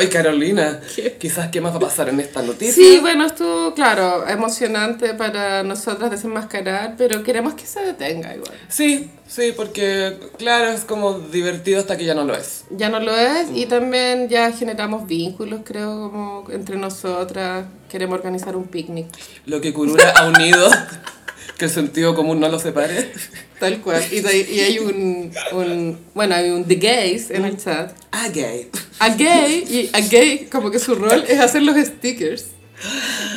[0.02, 0.80] Ay, Carolina.
[0.95, 1.16] ¿Qué?
[1.20, 2.74] Quizás qué más va a pasar en esta noticia.
[2.74, 8.52] Sí, bueno, estuvo, claro, emocionante para nosotras desenmascarar, pero queremos que se detenga igual.
[8.68, 12.64] Sí, sí, porque claro, es como divertido hasta que ya no lo es.
[12.72, 17.66] Ya no lo es y también ya generamos vínculos, creo, como entre nosotras.
[17.88, 19.08] Queremos organizar un picnic,
[19.45, 20.68] Lo que Kurura ha unido,
[21.62, 23.12] que el sentido común no lo separe.
[23.59, 24.03] tal cual.
[24.12, 27.95] Y, y hay un, un, bueno, hay un The Gays en el chat.
[28.12, 28.72] Ah, gay.
[28.97, 32.47] A gay, y a gay, como que su rol es hacer los stickers.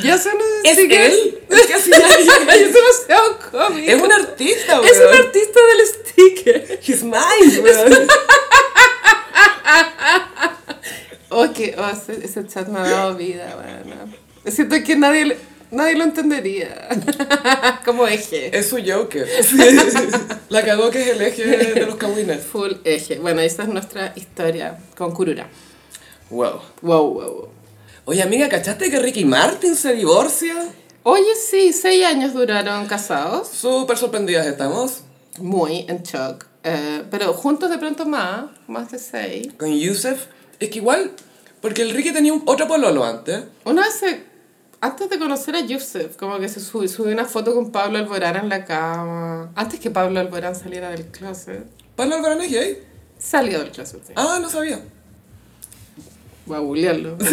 [0.03, 1.12] Ya son los ¿Es stickers.
[1.14, 1.39] él?
[1.51, 3.91] Es que así es demasiado cómico.
[3.93, 4.91] Es un artista, weón.
[4.91, 6.81] Es un artista del sticker.
[6.83, 8.09] He's mine, weón.
[11.29, 14.12] Oh, que, oh, ese, ese chat me ha dado vida, bueno.
[14.47, 15.37] Siento que nadie, le-
[15.71, 16.89] nadie lo entendería.
[17.85, 18.57] Como eje.
[18.57, 19.27] Es su Joker.
[19.43, 19.59] Sí.
[20.49, 22.41] La cagó que es el eje de los cagüines.
[22.43, 23.19] Full eje.
[23.19, 25.49] Bueno, esa es nuestra historia con Kurura.
[26.31, 26.61] Wow.
[26.83, 27.49] Wow, wow, wow.
[28.07, 30.55] Oye, amiga, ¿cachaste que Ricky Martin se divorcia?
[31.03, 33.49] Oye, sí, seis años duraron casados.
[33.49, 35.01] Súper sorprendidas estamos.
[35.39, 36.47] Muy en shock.
[36.62, 39.49] Eh, pero juntos de pronto más, más de seis.
[39.59, 40.27] Con Yusef.
[40.61, 41.11] Es que igual,
[41.61, 43.43] porque el Ricky tenía un otro pololo antes.
[43.65, 44.25] Una vez, se-
[44.85, 48.37] antes de conocer a Yusef, como que se subió, subió una foto con Pablo Alborán
[48.37, 49.51] en la cama.
[49.55, 51.64] Antes que Pablo Alborán saliera del closet.
[51.97, 52.78] ¿Pablo Alvarán es gay?
[53.18, 54.12] Salió del closet, sí.
[54.14, 54.82] Ah, no sabía.
[56.45, 57.16] Voy a googlearlo.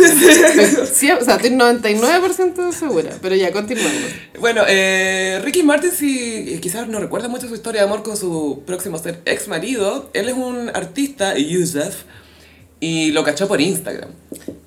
[0.93, 4.11] Sí, o sea, estoy 99% segura, pero ya, continuamos.
[4.39, 8.63] Bueno, eh, Ricky Martin, si quizás no recuerda mucho su historia de amor con su
[8.65, 12.03] próximo ser ex marido, él es un artista, Yusef,
[12.79, 14.11] y lo cachó por Instagram.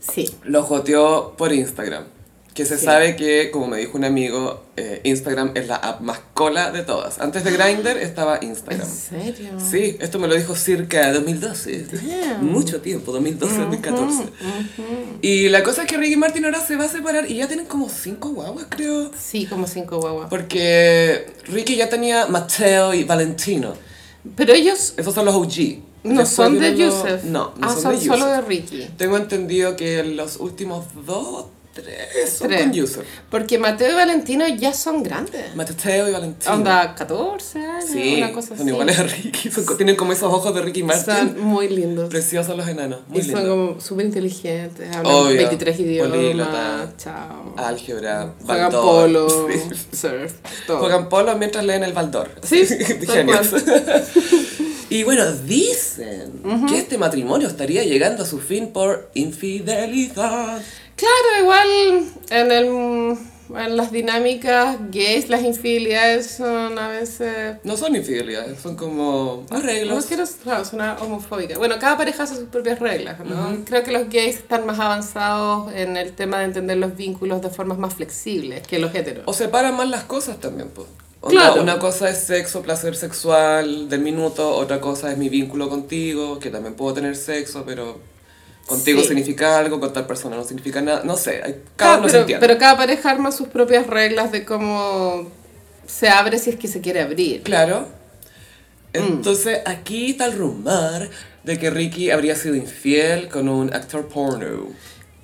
[0.01, 0.30] Sí.
[0.43, 2.14] Lo joteó por Instagram.
[2.55, 2.84] Que se Sí.
[2.84, 6.84] sabe que, como me dijo un amigo, eh, Instagram es la app más cola de
[6.84, 7.18] todas.
[7.18, 8.88] Antes de Grindr estaba ¿En Instagram.
[8.88, 9.50] serio?
[9.59, 11.86] Sí, esto me lo dijo circa 2012.
[11.90, 12.46] Damn.
[12.46, 14.22] Mucho tiempo, 2012, 2014.
[15.20, 17.66] Y la cosa es que Ricky Martin ahora se va a separar y ya tienen
[17.66, 19.11] como cinco guaguas, creo.
[19.20, 20.28] Sí, como cinco guaguas.
[20.30, 23.74] Porque Ricky ya tenía Mateo y Valentino.
[24.36, 25.80] Pero ellos Esos son los OG.
[26.05, 27.24] no Después son de Yusef.
[27.24, 28.86] No, no ah, son, son de solo de Ricky.
[28.96, 32.62] Tengo entendido que los últimos dos, tres son Tres.
[32.62, 33.05] con Yusef.
[33.31, 35.55] Porque Mateo y Valentino ya son grandes.
[35.55, 36.53] Mateo y Valentino.
[36.55, 38.68] Onda 14 años, Sí, una cosa son así.
[38.68, 39.51] iguales a Ricky.
[39.51, 41.05] Son- tienen como esos ojos de Ricky Martin.
[41.14, 42.09] Son muy lindos.
[42.09, 43.01] Preciosos los enanos.
[43.09, 47.55] Muy y son como súper inteligentes, hablan Obvio, 23 idiomas, políglota, chao.
[47.57, 49.61] Álgebra, Juegan polo, Sí.
[49.97, 50.33] surf,
[50.66, 50.79] todo.
[50.79, 52.31] Juegan polo mientras leen el Baldor.
[52.43, 52.64] Sí,
[53.27, 53.49] cual.
[54.91, 60.61] y bueno, dicen que este matrimonio estaría llegando a su fin por infidelidad.
[60.97, 61.68] Claro, igual
[62.30, 63.16] en, el,
[63.57, 67.57] en las dinámicas gays, las infidelidades son a veces...
[67.64, 69.97] No son infidelidades, son como arreglos.
[69.97, 71.59] No quiero claro, sonar homofóbica.
[71.59, 73.64] Bueno, cada pareja hace sus propias reglas, ¿no?
[73.64, 77.51] Creo que los gays están más avanzados en el tema de entender los vínculos de
[77.51, 79.24] formas más flexibles que los heteros.
[79.26, 80.86] O separan más las cosas también, pues.
[81.28, 81.62] Claro.
[81.62, 86.51] Una cosa es sexo, placer sexual del minuto, otra cosa es mi vínculo contigo, que
[86.51, 87.99] también puedo tener sexo, pero
[88.67, 89.09] contigo Sí.
[89.09, 91.03] significa algo, con tal persona no significa nada.
[91.05, 92.47] No sé, cada Claro, uno se pero, entiende.
[92.47, 95.29] pero cada pareja arma sus propias reglas de cómo
[95.87, 97.43] se abre si es que se quiere abrir.
[97.43, 97.89] Claro.
[98.95, 98.97] Mm.
[98.97, 101.11] Entonces, aquí está el rumor
[101.43, 104.69] de que Ricky habría sido infiel con un actor porno.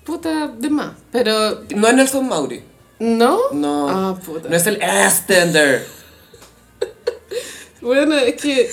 [0.05, 0.93] Puta, de más.
[1.13, 2.63] Pero, No es Nelson Mauri.
[2.99, 3.39] ¿no?
[3.53, 3.89] No.
[3.89, 4.49] Ah, puta.
[4.51, 5.87] No es el ass tender.
[7.81, 8.71] Bueno, es que,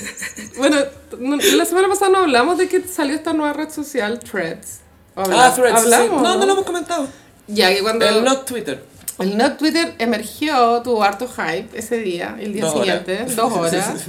[0.58, 0.76] bueno,
[1.18, 4.80] no- la semana pasada no hablamos de que salió esta nueva red social, Threads.
[5.14, 5.80] Habla- Ah, Threads.
[5.80, 5.84] sí.
[5.92, 6.22] Hablamos.
[6.22, 7.06] No, no lo hemos comentado.
[7.46, 8.84] Ya que cuando El not Twitter.
[9.18, 13.02] el not Twitter emergió, tuvo harto hype ese día, el día Dos horas.
[13.04, 14.04] siguiente, dos horas.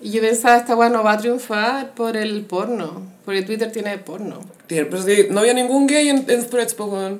[0.00, 3.98] Y yo pensaba, esta weá no va a triunfar por el porno, porque Twitter tiene
[3.98, 4.40] porno.
[4.66, 7.14] Tiene- Pero sí, no había ningún gay en, en Threads, pues.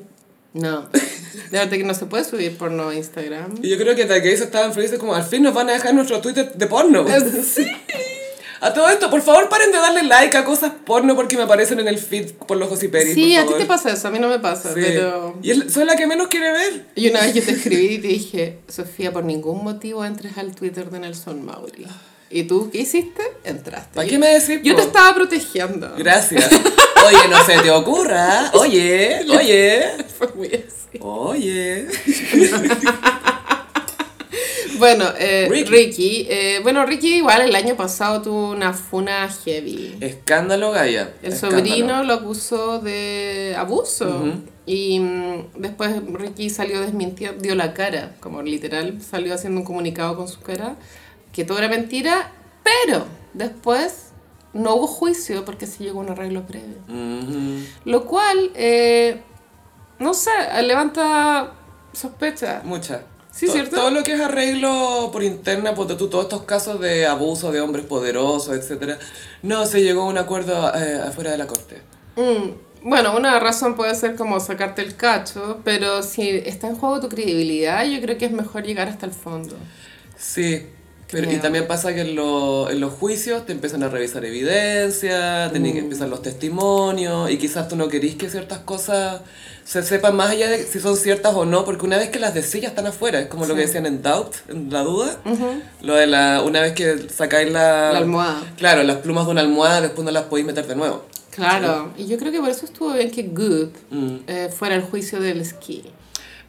[0.61, 0.89] No,
[1.51, 3.55] de verdad que no se puede subir porno a Instagram.
[3.63, 5.95] Y yo creo que The Gays estaban felices como al fin nos van a dejar
[5.95, 7.07] nuestro Twitter de porno.
[7.45, 7.67] Sí.
[8.61, 11.79] A todo esto, por favor, paren de darle like a cosas porno porque me aparecen
[11.79, 14.27] en el feed por los gossiperis, Sí, a ti te pasa eso, a mí no
[14.29, 14.81] me pasa, Sí.
[14.85, 15.39] pero...
[15.45, 16.87] Y es- soy la que menos quiere ver.
[16.97, 20.57] Y una vez yo te escribí y te dije, Sofía, por ningún motivo entres al
[20.57, 21.87] Twitter de Nelson Mauri.
[22.31, 23.23] ¿Y tú qué hiciste?
[23.45, 23.95] Entraste.
[23.95, 24.61] ¿Para qué me decís?
[24.63, 24.81] Yo po?
[24.81, 25.95] te estaba protegiendo.
[25.97, 26.51] Gracias.
[27.07, 28.51] Oye, no se te ocurra.
[28.55, 29.83] Oye, oye.
[30.19, 30.99] Fue muy así.
[31.01, 31.87] Oye.
[34.79, 35.71] Bueno, eh, Ricky.
[35.71, 36.27] Ricky.
[36.31, 39.97] eh, bueno, Ricky igual el año pasado tuvo una funa heavy.
[40.01, 41.15] Escándalo, Gaia.
[41.21, 41.65] El Escándalo.
[41.67, 44.35] sobrino lo acusó de abuso.
[44.67, 50.17] Y mm, después Ricky salió desmintiendo, dio la cara, como literal, salió haciendo un comunicado
[50.17, 50.77] con su cara,
[51.39, 52.33] que todo era mentira,
[52.65, 54.07] pero después
[54.53, 56.79] no hubo juicio porque se llegó a un arreglo previo.
[57.85, 59.21] Lo cual, eh,
[60.01, 60.31] no sé,
[60.65, 61.53] levanta
[61.93, 62.61] sospecha.
[62.65, 63.03] Mucha.
[63.31, 63.77] Sí, To- ¿cierto?
[63.77, 67.61] Todo lo que es arreglo por interna, ponte tú, todos estos casos de abuso de
[67.61, 68.99] hombres poderosos, etcétera,
[69.43, 71.81] no se llegó a un acuerdo eh, afuera de la corte.
[72.17, 76.99] Mm, bueno, una razón puede ser como sacarte el cacho, pero si está en juego
[76.99, 79.55] tu credibilidad, yo creo que es mejor llegar hasta el fondo.
[80.17, 80.67] Sí.
[81.11, 85.49] Pero, y también pasa que en, lo- en los juicios te empiezan a revisar evidencia,
[85.51, 85.75] tienen Mm.
[85.75, 89.23] que empezar los testimonios, y quizás tú no querís que ciertas cosas
[89.65, 92.35] se sepan más allá de si son ciertas o no, porque una vez que las
[92.35, 95.17] decís ya están afuera, es como lo que decían en Doubt, en la duda,
[95.83, 97.93] lo de la, una vez que sacáis la...
[97.93, 98.43] La almohada.
[98.57, 101.05] Claro, las plumas de una almohada después no las podéis meter de nuevo.
[101.31, 104.17] Claro, y yo creo que por eso estuvo bien que Good Mm.
[104.27, 105.85] eh, fuera el juicio del esquí.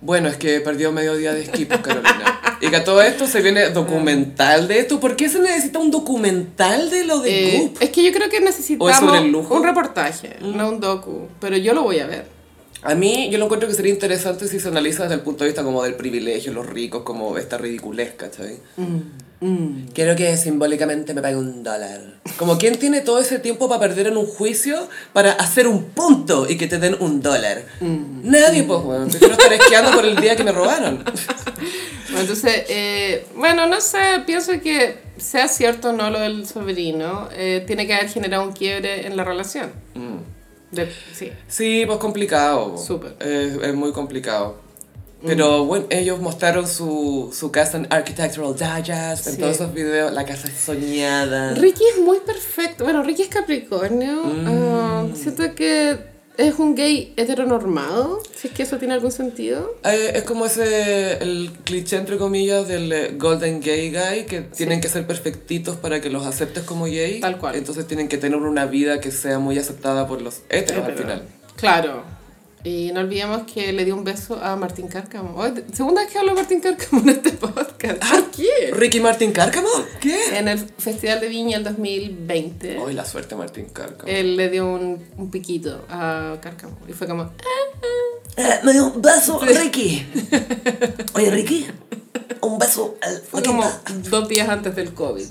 [0.01, 2.39] Bueno, es que perdió medio día de esquí, pues, Carolina.
[2.61, 4.99] Y que a todo esto se viene documental de esto.
[4.99, 7.77] ¿Por qué se necesita un documental de lo de Eh, Goop?
[7.81, 9.01] es que yo creo que necesitamos?
[9.01, 9.35] Mm.
[9.51, 12.38] un reportaje, no un docu, pero yo lo voy a ver.
[12.81, 15.49] A mí, yo lo encuentro que sería interesante si se analiza desde el punto de
[15.49, 18.57] vista como del privilegio, los ricos, como esta ridiculez, ¿cachai?
[19.93, 22.19] Quiero que simbólicamente me pague un dólar.
[22.37, 26.49] Como quién tiene todo ese tiempo para perder en un juicio para hacer un punto
[26.49, 27.63] y que te den un dólar.
[27.79, 29.09] Nadie, pues, weón.
[29.09, 31.03] Prefiero estar esquiando por el día que me robaron.
[32.09, 37.29] Bueno, Entonces, eh, bueno, no sé, pienso que sea cierto o no lo del sobrino,
[37.31, 39.69] eh, tiene que haber generado un quiebre en la relación.
[40.71, 41.31] De- sí.
[41.47, 42.77] Sí, pues complicado.
[42.77, 43.15] Súper.
[43.19, 44.67] Es, es muy complicado.
[45.25, 49.39] Pero bueno, ellos mostraron su, su casa en Architectural Digest, en Sí.
[49.41, 51.55] todos esos videos, la casa soñada.
[51.55, 52.85] Ricky es muy perfecto.
[52.85, 54.21] Bueno, Ricky es Capricornio.
[54.45, 55.97] ah, siento que
[56.39, 59.75] es un gay heteronormado, si es que eso tiene algún sentido.
[59.83, 64.79] Eh, es como ese, el cliché entre comillas del eh, golden gay guy, que tienen
[64.79, 67.19] que ser perfectitos para que los aceptes como gay.
[67.19, 67.55] Tal cual.
[67.55, 71.23] Entonces tienen que tener una vida que sea muy aceptada por los heteros al final.
[71.57, 72.18] Claro.
[72.69, 75.35] Y no olvidemos que le dio un beso a Martín Cárcamo.
[75.37, 77.97] Oye, segunda vez que hablo de Martín Cárcamo en este podcast.
[77.97, 78.71] ¿Por qué?
[78.73, 79.69] ¿Ricky Martin Cárcamo?
[79.99, 80.37] ¿Qué?
[80.37, 82.77] En el Festival de Viña el 2020.
[82.87, 84.03] Ay, la suerte Martin Cárcamo.
[84.07, 86.77] Él le dio un, un piquito a Cárcamo.
[86.87, 87.31] Y fue como,
[88.37, 90.05] Eh, me dio un beso, Ricky.
[91.15, 91.65] Oye, Ricky,
[92.41, 93.63] un beso al fue como
[94.09, 95.25] dos días antes del COVID.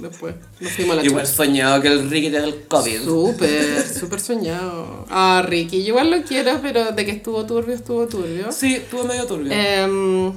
[0.00, 3.02] Después nos fuimos a la Igual soñado que el Ricky te da el COVID.
[3.04, 5.06] Súper, súper soñado.
[5.08, 8.52] Ah, Ricky, yo igual lo quiero, pero de que estuvo turbio, estuvo turbio.
[8.52, 9.52] Sí, estuvo medio turbio.
[9.52, 10.32] Em,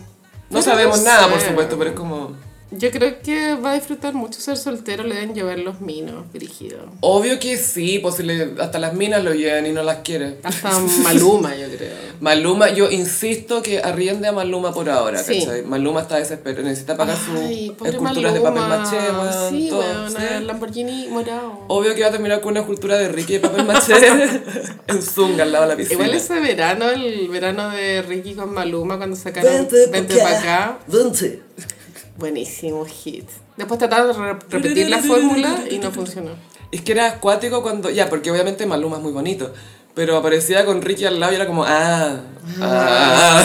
[0.50, 2.32] no sabemos no nada, por supuesto, pero es como...
[2.74, 6.80] Yo creo que va a disfrutar mucho ser soltero, le deben llover los minos, dirigido.
[7.02, 10.38] Obvio que sí, pues si le- hasta las minas lo llevan y no las quiere.
[10.42, 10.72] Hasta
[11.04, 11.92] Maluma, yo creo.
[12.22, 15.40] Maluma, yo insisto que arriende a Maluma por ahora, Sí.
[15.40, 15.64] ¿cachai?
[15.64, 18.98] Maluma está desesperado, necesita pagar Ay, sus esculturas de papel maché,
[19.50, 19.70] Sí,
[20.46, 21.66] Lamborghini morado.
[21.68, 23.94] Obvio que va a terminar con una escultura de Ricky de papel maché
[24.88, 26.04] en Zunga al lado de la piscina.
[26.04, 31.42] Igual ese verano, el verano de Ricky con Maluma, cuando sacaron Vente, para acá, Vente.
[32.18, 33.28] Buenísimo hit.
[33.58, 36.32] Después trataron de re- repetir la fórmula y no funcionó.
[36.72, 37.90] Es que era acuático cuando...
[37.90, 39.54] Ya, porque obviamente Maluma es muy bonito.
[39.94, 41.66] Pero aparecía con Ricky al lado y era como...
[41.66, 42.22] Ah,
[42.62, 43.44] ah.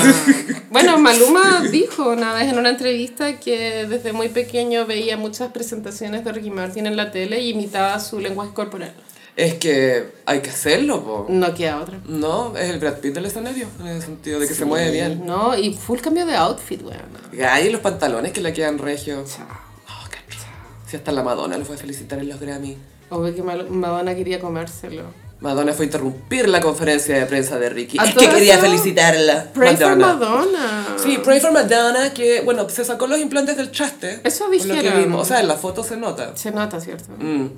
[0.70, 6.24] Bueno, Maluma dijo una vez en una entrevista que desde muy pequeño veía muchas presentaciones
[6.24, 8.92] de Ricky Martin en la tele y imitaba su lenguaje corporal.
[9.36, 11.26] Es que hay que hacerlo, po.
[11.28, 12.00] No queda otra.
[12.06, 15.26] No, es el Brad Pitt del escenario, en el sentido de que se mueve bien.
[15.26, 17.46] No, y full cambio de outfit, weón.
[17.46, 19.36] Ay, los pantalones que le quedan regios.
[19.36, 19.46] Chao.
[19.88, 20.42] Oh, qué rico.
[20.88, 22.78] Si hasta la Madonna lo fue a felicitar en los Grammy.
[23.10, 25.04] Obvio que Madonna quería comérselo.
[25.40, 27.98] Madonna fue a interrumpir la conferencia de prensa de Ricky.
[28.02, 29.50] Es que quería felicitarla.
[29.52, 30.96] Pray for Madonna.
[30.96, 34.20] Sí, Pray for Madonna, que bueno, se sacó los implantes del chaste.
[34.24, 34.98] Eso por lo que dijeron.
[34.98, 35.20] vimos.
[35.20, 36.34] O sea, en la foto se nota.
[36.36, 37.10] Se nota, ¿cierto?
[37.18, 37.48] Mm.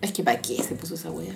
[0.00, 1.32] Es que ¿para qué se puso esa wea?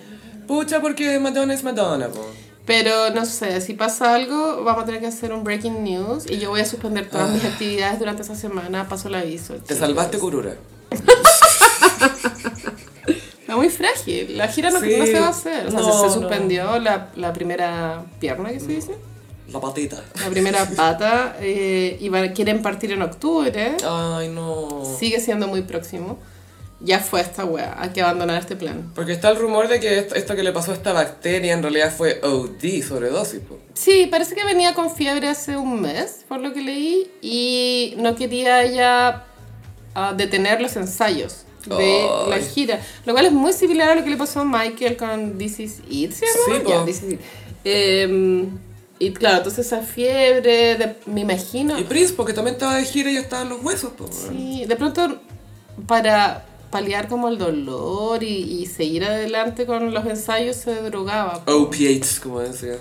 [0.47, 2.25] Pucha, porque Madonna es Madonna, po.
[2.65, 6.37] Pero no sé, si pasa algo, vamos a tener que hacer un breaking news y
[6.39, 8.87] yo voy a suspender todas mis actividades durante esa semana.
[8.87, 9.55] Paso el aviso.
[9.55, 9.77] Te chicos.
[9.79, 10.55] salvaste, Kurura.
[13.41, 14.37] Está muy frágil.
[14.37, 14.95] La gira no, Sí.
[14.97, 15.67] no se va a hacer.
[15.67, 16.13] O sea, No, se, se no.
[16.21, 18.95] suspendió la, la primera pierna, que se dice.
[19.51, 20.01] La patita.
[20.21, 21.35] La primera pata.
[21.41, 23.75] eh, y van- quieren partir en octubre.
[23.85, 24.83] Ay, no.
[24.97, 26.17] Sigue siendo muy próximo.
[26.85, 27.75] Ya fue esta wea.
[27.79, 28.91] Hay que abandonar este plan.
[28.93, 31.61] Porque está el rumor de que esto, esto que le pasó a esta bacteria en
[31.63, 33.39] realidad fue OD, sobredosis.
[33.39, 33.57] po.
[33.73, 38.15] Sí, parece que venía con fiebre hace un mes, por lo que leí, y no
[38.15, 39.25] quería ya
[39.95, 42.81] ah, detener los ensayos de la gira.
[43.05, 45.79] Lo cual es muy similar a lo que le pasó a Michael con This Is
[45.89, 46.11] It.
[46.11, 46.25] Sí,
[46.85, 47.19] This Is It.
[47.63, 48.49] Em,
[48.99, 51.79] y claro, entonces esa fiebre, de- me imagino...
[51.79, 53.93] Y Prince, porque también estaba de gira y ya estaban los huesos.
[53.93, 54.09] Po.
[54.11, 55.21] Sí, de pronto
[55.87, 61.43] para paliar como el dolor y, y seguir adelante con los ensayos se drogaba.
[61.45, 62.77] Opiates, como decía.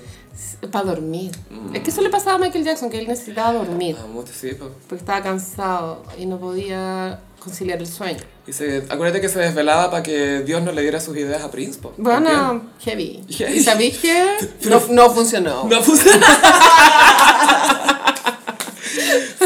[0.70, 1.30] Para dormir.
[1.74, 3.96] Es que eso le pasaba a Michael Jackson, que él necesitaba dormir.
[4.02, 4.70] Ah, mucho, sí, po.
[4.88, 8.20] porque estaba cansado y no podía conciliar el sueño.
[8.46, 11.50] Y se, acuérdate que se desvelaba para que Dios no le diera sus ideas a
[11.50, 11.78] Prince.
[11.78, 11.92] po.
[11.98, 13.22] Bueno, heavy.
[13.28, 13.58] Heavy.
[13.58, 14.26] ¿Y sabéis qué?
[14.70, 15.64] No, no funcionó.
[15.68, 16.08] No puse.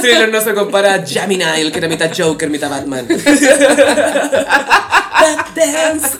[0.01, 3.07] Thriller no se compara a Jamie Nile, que era mitad Joker, mitad Batman.
[5.55, 6.18] Dance.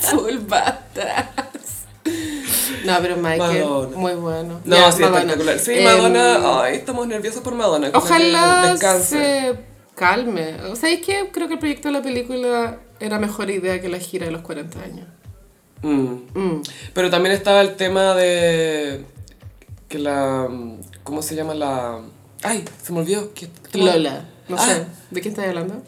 [0.00, 1.84] Full badass.
[2.84, 3.96] No, pero Michael, Madonna.
[3.96, 4.60] muy bueno.
[4.64, 5.18] No, sí, Madonna.
[5.20, 5.58] espectacular.
[5.58, 6.62] Sí, Em, Madonna.
[6.62, 7.90] Ay, estamos nerviosos por Madonna.
[7.94, 9.54] Ojalá se
[9.94, 10.56] calme.
[10.70, 13.88] O sea, es que creo que el proyecto de la película era mejor idea que
[13.88, 15.06] la gira de los 40 años.
[15.82, 16.14] Mm.
[16.34, 16.62] Mm.
[16.92, 19.04] Pero también estaba el tema de.
[19.88, 20.48] Que la.
[21.02, 22.00] ¿Cómo se llama la.?
[22.44, 23.32] Ay, se me olvidó.
[23.34, 24.66] ¿Qué, Lola, no Ah.
[24.66, 24.84] sé.
[25.10, 25.82] ¿De qué estás hablando?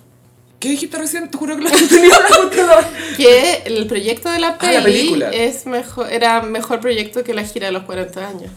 [0.59, 1.31] ¿Qué dijiste recién?
[1.31, 2.11] Te juro que lo tenía.
[3.17, 5.31] Que el proyecto de la Ah, peli la película.
[5.31, 8.51] es mejor, era mejor proyecto que la gira de los 40 años.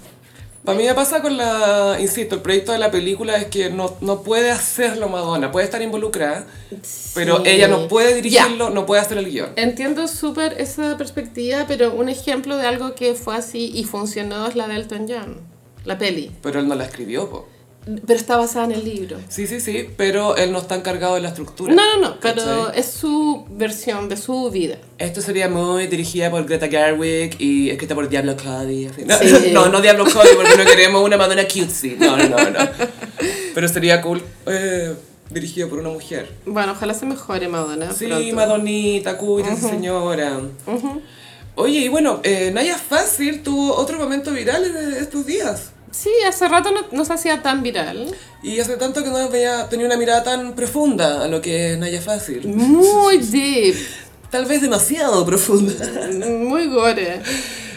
[0.63, 3.95] Para mí me pasa con la, insisto, el proyecto de la película es que no,
[4.01, 6.45] no puede hacerlo Madonna, puede estar involucrada,
[7.15, 7.43] pero Sí.
[7.45, 9.49] ella no puede dirigirlo, no puede hacer el guion.
[9.55, 14.55] Entiendo súper esa perspectiva, pero un ejemplo de algo que fue así y funcionó es
[14.55, 15.37] la de Elton John,
[15.85, 16.31] la peli.
[16.43, 17.47] Pero él no la escribió, po.
[17.85, 19.17] Pero está basada en el libro.
[19.29, 21.73] Sí, sí, sí, pero él no está encargado de la estructura.
[21.73, 24.77] No, no, no, pero es su versión de su vida.
[24.97, 28.89] Esto sería muy dirigida por Greta Gerwig y escrita por Diablo Cody.
[29.05, 29.49] No, Sí.
[29.53, 31.95] no, no Diablo Cody, porque no queremos una Madonna cutesy.
[31.97, 32.59] No, no, no.
[33.55, 34.93] Pero sería cool eh,
[35.29, 36.29] dirigido por una mujer.
[36.45, 37.91] Bueno, ojalá se mejore Madonna.
[37.93, 38.35] Sí, pronto.
[38.35, 40.39] Madonnita, cuídese, señora.
[41.55, 45.71] Oye, y bueno, eh, Naya Fácil tuvo otro momento viral en estos días.
[45.91, 48.13] Sí, hace rato no, no se hacía tan viral.
[48.43, 51.79] Y hace tanto que no veía, tenía una mirada tan profunda a lo que es
[51.79, 52.47] Naya Fácil.
[52.47, 53.75] Muy deep,
[54.29, 55.73] Tal vez demasiado profunda.
[56.29, 57.21] muy gore.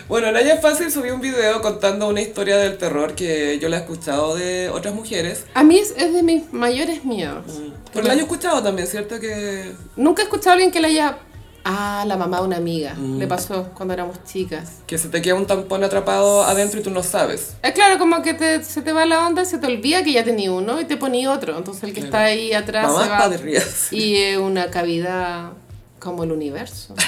[0.09, 3.81] Bueno, Naya Fácil subió un video contando una historia del terror que yo la he
[3.81, 5.47] escuchado de otras mujeres.
[5.55, 7.47] A mí es, es de mis mayores miedos.
[7.95, 9.19] Pero la he escuchado también, ¿cierto?
[9.19, 9.73] Que...
[9.97, 11.19] Nunca he escuchado a alguien que le haya...
[11.65, 12.95] Ah, la mamá de una amiga.
[12.95, 13.19] Mm.
[13.19, 14.79] Le pasó cuando éramos chicas.
[14.87, 17.55] que se te queda un tampón atrapado adentro y tú no sabes.
[17.63, 20.25] Es claro, como que te, se te va la onda, se te olvida que ya
[20.25, 21.57] tenía uno y te ponía otro.
[21.57, 23.19] Entonces el que está ahí atrás Mamá se va...
[23.19, 23.89] padrías.
[23.93, 25.53] Y es una cavidad
[25.99, 26.95] como el universo.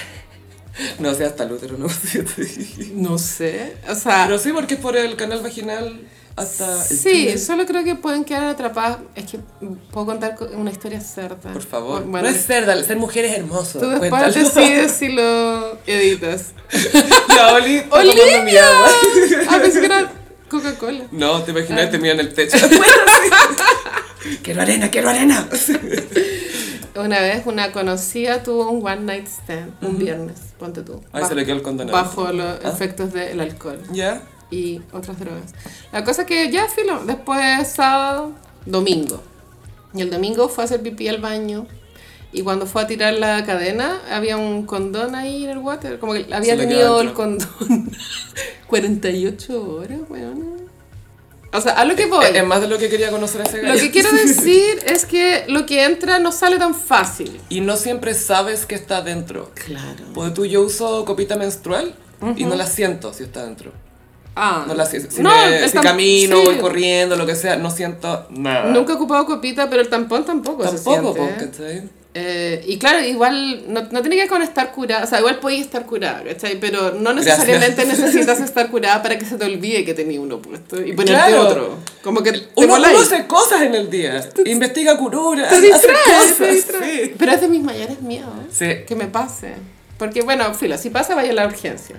[0.99, 2.25] No sé, hasta el útero, no sé.
[2.95, 3.77] No sé.
[3.89, 6.01] O sea, Pero sí, porque es por el canal vaginal
[6.37, 7.39] hasta el sí, túnel.
[7.39, 8.99] solo creo que pueden quedar atrapadas.
[9.14, 9.39] Es que
[9.93, 11.53] puedo contar co- una historia cerda.
[11.53, 12.05] Por favor.
[12.05, 13.78] Bueno, no es cerda, ser mujer es hermoso.
[13.78, 14.32] tú después Cuéntalo.
[14.35, 16.53] decides si lo editas.
[17.28, 18.14] Ya, Oli, tomando
[18.45, 18.89] mi agua.
[19.49, 20.12] Ah, pensé que era
[20.49, 21.05] Coca-Cola.
[21.12, 22.57] No, te imaginas, te miran el techo.
[24.43, 25.49] quiero arena, quiero arena.
[26.97, 31.03] Una vez una conocida tuvo un one night stand un viernes, ponte tú.
[31.12, 31.91] Ahí se le quedó el condón.
[31.91, 32.68] Bajo los Ah.
[32.68, 34.22] efectos del alcohol ¿Ya?
[34.51, 35.53] Y otras drogas.
[35.92, 38.32] La cosa es que ya filo, después sábado,
[38.66, 39.22] domingo.
[39.95, 41.66] Y el domingo fue a hacer pipí al baño.
[42.32, 46.01] Y cuando fue a tirar la cadena, había un condón ahí en el water.
[46.01, 47.49] Como que había tenido el condón
[48.66, 50.64] 48 horas, weón.
[51.53, 52.24] O sea, a lo que voy.
[52.34, 53.80] Es más de lo que quería conocer a ese Lo gallo.
[53.80, 57.40] que quiero decir es que lo que entra no sale tan fácil.
[57.49, 59.53] Y no siempre sabes que está dentro.
[59.55, 60.05] Claro.
[60.12, 61.95] Porque tú yo uso copita menstrual
[62.36, 63.72] y no la siento si está dentro.
[64.37, 65.11] Ah, No la siento.
[65.14, 66.45] Si, No, me- si camino, sí.
[66.47, 68.64] voy corriendo, lo que sea, no siento nada.
[68.70, 71.37] Nunca he ocupado copita, pero el tampón tampoco, Tampoco, ¿eh?
[71.39, 71.82] ¿cachai?
[72.16, 75.41] Eh, y claro, igual no, no tiene que ver con estar curada, o sea, igual
[75.41, 76.61] podías estar curada, ¿cachai?
[76.61, 80.76] Pero no necesariamente necesitas estar curada para que se te olvide que tenía uno puesto
[80.80, 81.43] y ponerte Claro.
[81.49, 81.78] otro.
[82.05, 84.24] Como que te Uno, hace cosas en el día.
[84.47, 85.49] Investiga curura.
[85.49, 87.03] te distraes, te distraes.
[87.07, 87.14] sí.
[87.18, 88.66] Pero es de mis mayores miedos Sí.
[88.87, 89.55] que me pase.
[89.99, 91.97] Porque, bueno, filo, si pasa, vaya a la urgencia.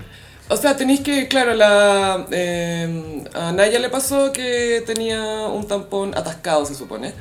[0.48, 6.16] O sea, tenéis que, claro, la, eh, a Naya le pasó que tenía un tampón
[6.16, 7.14] atascado, se supone.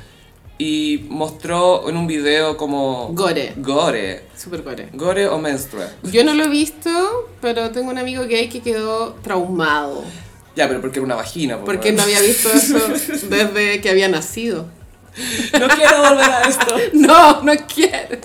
[0.57, 3.09] y mostró en un video como...
[3.13, 3.53] Gore.
[3.57, 4.23] Gore.
[4.37, 4.89] Super gore.
[4.93, 5.87] Gore o menstrua.
[6.03, 6.89] Yo no lo he visto,
[7.41, 10.03] pero tengo un amigo gay que quedó traumado.
[10.55, 11.57] Ya, pero porque era una vagina.
[11.59, 12.77] po, Porque no había visto eso
[13.29, 14.67] desde que había nacido.
[15.59, 16.75] No quiero volver a esto.
[16.93, 18.19] No, no quiero.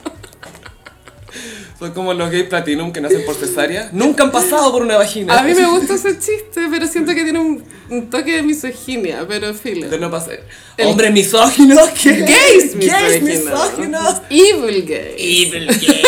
[1.81, 3.89] Son como los gays platinum que nacen por cesárea.
[3.93, 5.39] Nunca han pasado por una vagina.
[5.39, 9.25] A mí me gusta ese chiste, pero siento que tiene un, un toque de misoginia,
[9.27, 9.89] pero filo.
[9.89, 10.41] De no pasar.
[10.85, 11.89] Hombres misóginos.
[12.01, 12.11] ¿qué?
[12.21, 13.23] Gays Gays misóginos.
[13.23, 14.23] misóginos.
[14.29, 15.15] Evil gay.
[15.17, 16.03] Evil gays.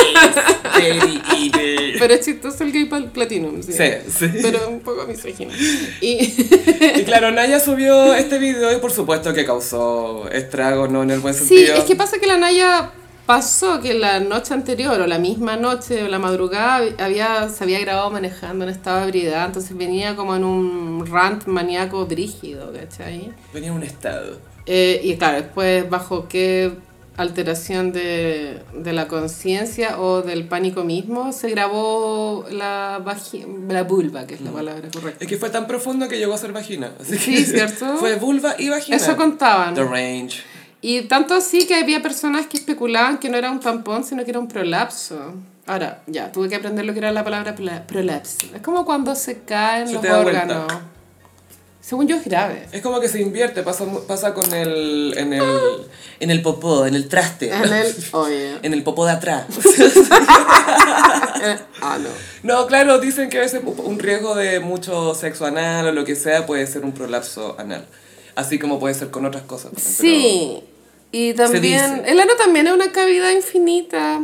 [0.76, 1.94] Very evil.
[1.98, 3.72] Pero es chistoso el gay platinum, sí.
[3.72, 3.84] Sí,
[4.18, 4.26] sí.
[4.42, 5.52] Pero un poco misógino.
[6.02, 6.18] Y
[6.96, 11.02] Y claro, Naya subió este video y por supuesto que causó estragos, ¿no?
[11.02, 11.76] En el buen sí, sentido.
[11.76, 12.90] es que pasa que la Naya
[13.26, 17.80] pasó que la noche anterior o la misma noche o la madrugada había, se había
[17.80, 23.32] grabado manejando en estado de ebriedad, entonces venía como en un rant maníaco brígido, ¿cachai?
[23.52, 24.38] Venía en un estado.
[24.66, 26.72] Eh, y claro, después bajo qué
[27.16, 33.02] alteración de, de la conciencia o del pánico mismo se grabó la,
[33.68, 35.24] la vulva, que es la palabra correcta.
[35.24, 36.92] Es que fue tan profundo que llegó a ser vagina.
[37.00, 37.96] Así Sí, que ¿cierto?
[37.98, 38.96] Fue vulva y vagina.
[38.96, 39.74] Eso contaban.
[39.74, 40.42] The range.
[40.82, 44.30] Y tanto así que había personas que especulaban que no era un tampón, sino que
[44.32, 45.32] era un prolapso.
[45.66, 48.46] Ahora, ya, tuve que aprender lo que era la palabra prola- prolapso.
[48.54, 50.42] Es como cuando se caen Se los da vuelta.
[50.42, 50.72] órganos.
[51.80, 52.66] Según yo es grave.
[52.72, 55.42] Es como que se invierte, pasa, pasa con el en, el...
[56.20, 57.52] en el popó, en el traste.
[57.52, 57.94] En el...
[58.12, 58.58] Oye.
[58.62, 59.46] En el popó de atrás.
[61.80, 62.08] Ah, no.
[62.44, 66.14] No, claro, dicen que a veces un riesgo de mucho sexo anal o lo que
[66.14, 67.84] sea puede ser un prolapso anal.
[68.36, 69.72] Así como puede ser con otras cosas.
[69.76, 70.62] Sí,
[71.12, 74.20] y también, el ano también es una cavidad infinita.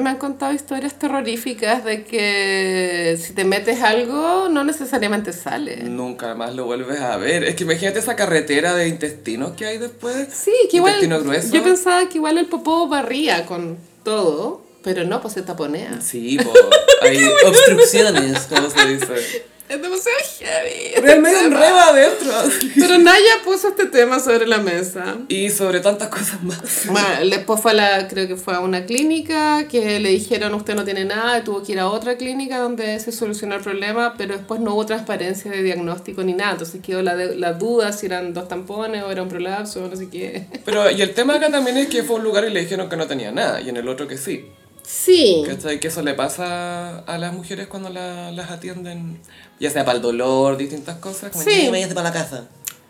[0.00, 5.82] Me han contado historias terroríficas de que si te metes algo, no necesariamente sale.
[5.82, 7.44] Nunca más lo vuelves a ver.
[7.44, 10.28] Es que imagínate esa carretera de intestinos que hay después.
[10.32, 11.52] Sí, que igual, grueso.
[11.52, 16.00] yo pensaba que igual el popó barría con todo, pero no, pues se taponea.
[16.00, 16.38] Sí,
[17.02, 19.44] hay obstrucciones, como se dice.
[19.70, 21.00] Es demasiado heavy.
[21.00, 22.32] Realmente enreba adentro.
[22.76, 25.16] Pero Naya puso este tema sobre la mesa.
[25.28, 26.86] Y sobre tantas cosas más.
[26.86, 30.74] Bueno, después fue a la, creo que fue a una clínica que le dijeron usted
[30.74, 34.14] no tiene nada y tuvo que ir a otra clínica donde se solucionó el problema,
[34.18, 37.92] pero después no hubo transparencia de diagnóstico ni nada, entonces quedó la, de- la duda
[37.92, 40.46] si eran dos tampones o era un prolapso o no sé qué.
[40.64, 42.88] Pero, y el tema acá también es que fue a un lugar y le dijeron
[42.88, 44.46] que no tenía nada, y en el otro que sí.
[44.92, 45.42] Sí.
[45.46, 45.78] ¿Cachai?
[45.80, 49.20] Que eso le pasa a las mujeres cuando la- las atienden,
[49.60, 51.30] ya sea para el dolor, distintas cosas.
[51.30, 51.64] Como, Sí.
[51.64, 52.44] "Ya, váyase para la casa.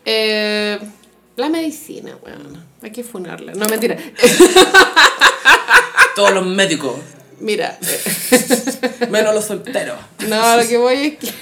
[0.05, 0.79] Eh,
[1.37, 2.39] la medicina, bueno,
[2.83, 3.53] hay que funarla.
[3.53, 3.97] No, mentira.
[6.17, 6.97] Todos los médicos,
[7.39, 7.79] Mira,
[9.11, 9.97] menos los solteros.
[10.29, 11.33] no, lo que voy es que...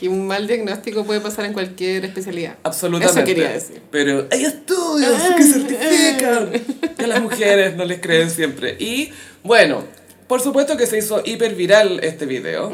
[0.00, 2.56] que un mal diagnóstico puede pasar en cualquier especialidad.
[2.62, 3.20] Absolutamente.
[3.20, 3.82] Eso quería decir.
[3.90, 6.50] Pero hay estudios que certifican
[6.96, 8.76] que a las mujeres no les creen siempre.
[8.78, 9.12] Y
[9.44, 9.84] bueno,
[10.26, 12.72] por supuesto que se hizo hiper viral este video.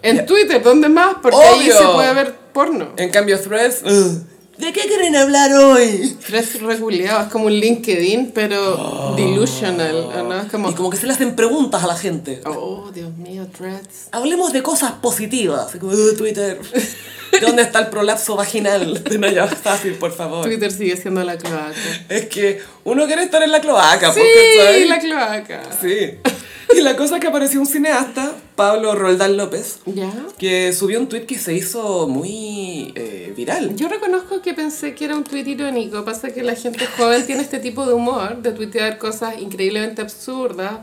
[0.00, 1.16] En Twitter, ¿dónde más?
[1.20, 2.94] Porque ahí se puede ver porno.
[2.96, 3.82] En cambio, Threads.
[3.84, 4.22] "Ugh,
[4.58, 6.16] ¿De qué quieren hablar hoy?
[6.26, 10.40] Tres reguleado, es como un LinkedIn, pero delusional, ¿o ¿no?
[10.40, 12.40] Es como, Y como que se le hacen preguntas a la gente.
[12.46, 14.08] oh, Dios mío, threads.
[14.12, 15.72] Hablemos de cosas positivas.
[15.78, 16.58] Como, "Uh, Twitter.
[17.42, 19.04] ¿Dónde está el prolapso vaginal?
[19.04, 20.44] De Naya Fácil, por favor.
[20.46, 21.74] Twitter sigue siendo la cloaca.
[22.08, 25.62] Es que uno quiere estar en la cloaca, Sí, porque la cloaca.
[25.80, 26.12] Sí.
[26.74, 30.12] Y la cosa es que apareció un cineasta, Pablo Roldán López, ¿Ya?
[30.38, 33.76] que subió un tweet que se hizo muy eh, viral.
[33.76, 36.04] Yo reconozco que pensé que era un tweet irónico.
[36.04, 40.80] Pasa que la gente joven tiene este tipo de humor, de tuitear cosas increíblemente absurdas.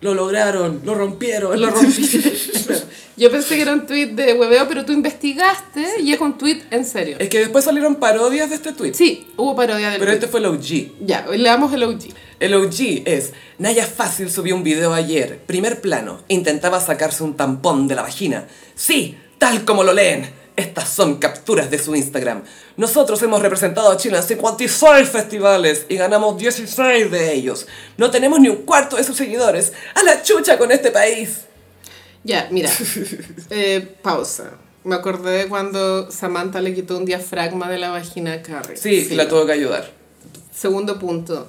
[0.00, 1.60] Lo lograron, lo rompieron.
[1.60, 2.06] Lo rompí.
[3.16, 6.62] Yo pensé que era un tweet de hueveo, pero tú investigaste y es un tweet
[6.70, 7.16] en serio.
[7.18, 8.92] Es que después salieron parodias de este tweet.
[8.94, 10.16] Sí, hubo parodia del Pero tweet.
[10.16, 11.06] este fue el OG.
[11.06, 12.08] Ya, le damos el OG.
[12.38, 17.88] El OG es, Naya Fácil subió un video ayer, primer plano, intentaba sacarse un tampón
[17.88, 18.46] de la vagina.
[18.74, 20.30] Sí, tal como lo leen.
[20.56, 22.42] Estas son capturas de su Instagram.
[22.78, 27.66] Nosotros hemos representado a Chile en 56 festivales y ganamos 16 de ellos.
[27.98, 29.74] No tenemos ni un cuarto de sus seguidores.
[29.94, 31.42] A la chucha con este país.
[32.24, 32.70] Ya, mira.
[33.50, 34.52] Eh, pausa.
[34.82, 38.76] Me acordé de cuando Samantha le quitó un diafragma de la vagina a Carrie.
[38.78, 39.90] Sí, la tuvo que ayudar.
[40.54, 41.48] Segundo punto.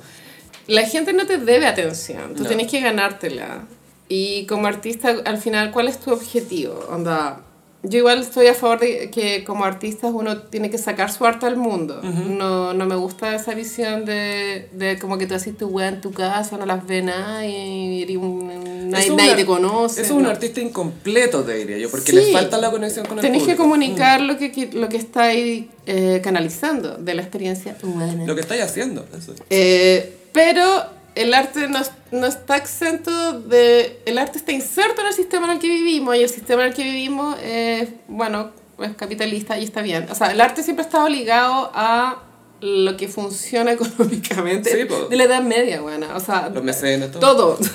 [0.67, 2.33] La gente no te debe atención.
[2.35, 2.47] Tú No.
[2.49, 3.65] tienes que ganártela.
[4.09, 6.85] Y como artista, al final, ¿cuál es tu objetivo?
[6.89, 7.41] Onda,
[7.83, 11.45] Yo igual estoy a favor de que como artistas uno tiene que sacar su arte
[11.45, 12.01] al mundo.
[12.01, 16.01] no, no me gusta esa visión de, de como que tú haces tu weá en
[16.01, 20.01] tu casa, no las ve nadie, y un, nadie, es nadie te conoce.
[20.01, 20.29] Es un no.
[20.29, 22.15] artista incompleto, te diría yo, porque Sí.
[22.17, 23.63] le falta la conexión con el Tenés que público.
[23.63, 28.25] comunicar lo que, que- lo que está ahí eh, canalizando de la experiencia humana.
[28.25, 29.05] Lo que estáis haciendo.
[29.17, 29.33] Eso.
[29.49, 30.85] Eh, pero
[31.15, 31.79] el arte no,
[32.11, 33.99] no está exento de...
[34.05, 36.69] El arte está inserto en el sistema en el que vivimos y el sistema en
[36.69, 40.05] el que vivimos es, bueno, es capitalista y está bien.
[40.11, 42.21] O sea, el arte siempre ha estado ligado a
[42.61, 47.55] lo que funciona económicamente Sí, de la Edad Media, bueno, o sea, Los mecenas, todo.
[47.55, 47.59] todo.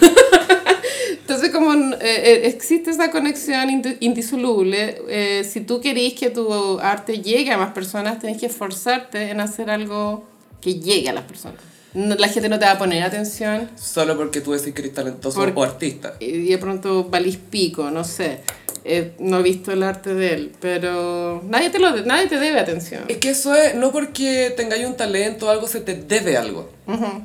[1.10, 6.78] Entonces, como eh, eh, existe esa conexión indi- indisoluble, eh, si tú querís que tu
[6.80, 10.24] arte llegue a más personas, tenés que esforzarte en hacer algo
[10.60, 11.60] que llegue a las personas.
[11.95, 14.95] No- la gente no te va a poner atención Solo porque tú decís que eres
[14.95, 16.14] talentoso Por- o artista.
[16.20, 18.38] y de pronto valís pico, no sé.
[18.84, 22.59] Eh, no he visto el arte de él, pero nadie te, lo, nadie te debe
[22.59, 23.05] atención.
[23.07, 26.68] Es que eso es, no porque tengáis un talento o algo, se te debe algo.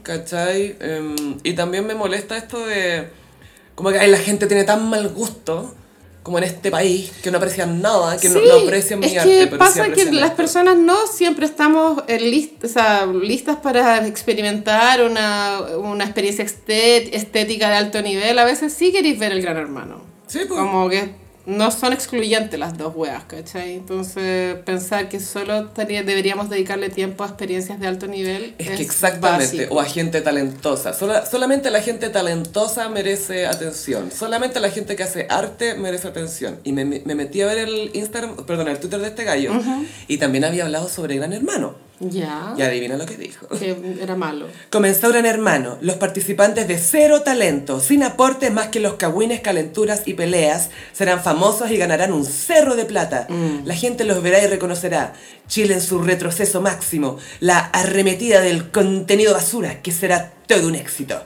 [0.03, 0.75] ¿Cachai?
[0.79, 3.07] Em, y también me molesta esto de.
[3.73, 5.73] Como que ay, la gente tiene tan mal gusto,
[6.27, 9.29] como en este país, que no aprecian nada, que no, no aprecian mi es arte.
[9.29, 10.37] que pero sí pasa que aprecian las esto.
[10.37, 17.09] personas no siempre estamos eh, list- o sea, listas para experimentar una, una experiencia estet-
[17.13, 18.37] estética de alto nivel.
[18.37, 20.01] A veces sí queréis ver el gran hermano.
[20.27, 20.59] Sí, pues.
[20.59, 21.09] Como que
[21.47, 23.73] no son excluyentes las dos weas, ¿cachai?
[23.75, 28.81] Entonces, pensar que solo tenía- deberíamos dedicarle tiempo a experiencias de alto nivel Es que
[28.83, 29.75] exactamente, básico.
[29.75, 30.93] o a gente talentosa.
[30.93, 34.11] Sola- solamente la gente talentosa merece atención.
[34.11, 36.59] Solamente la gente que hace arte merece atención.
[36.65, 39.51] Y me, me metí a ver el Instagram, perdón, el Twitter de este gallo.
[40.09, 41.86] Y también había hablado sobre Gran Hermano.
[41.99, 42.53] Ya.
[42.57, 43.47] Y adivina lo que dijo.
[43.47, 44.47] Que era malo.
[44.69, 50.03] Comenzó Gran Hermano, los participantes de cero talento, sin aportes más que los cagüines, calenturas
[50.05, 53.27] y peleas, serán famosos y ganarán un cerro de plata.
[53.65, 55.13] La gente los verá y reconocerá.
[55.47, 61.21] Chile en su retroceso máximo, la arremetida del contenido basura, que será todo un éxito.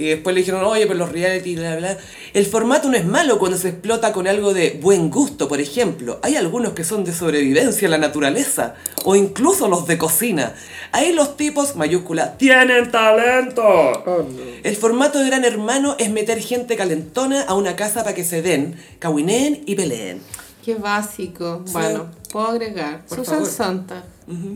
[0.00, 1.98] Y después le dijeron, oye, pero los reality, bla, bla.
[2.32, 6.18] El formato no es malo cuando se explota con algo de buen gusto, por ejemplo.
[6.22, 10.54] Hay algunos que son de sobrevivencia a la naturaleza, o incluso los de cocina.
[10.92, 14.24] Ahí los tipos, mayúscula, tienen talento.
[14.62, 18.40] El formato de Gran Hermano es meter gente calentona a una casa para que se
[18.40, 20.22] den, cahuineen y peleen.
[20.64, 21.60] Qué básico.
[21.66, 21.74] Sí.
[21.74, 23.04] Bueno, puedo agregar.
[23.04, 23.50] Por Susan favor.
[23.50, 24.04] Sontag,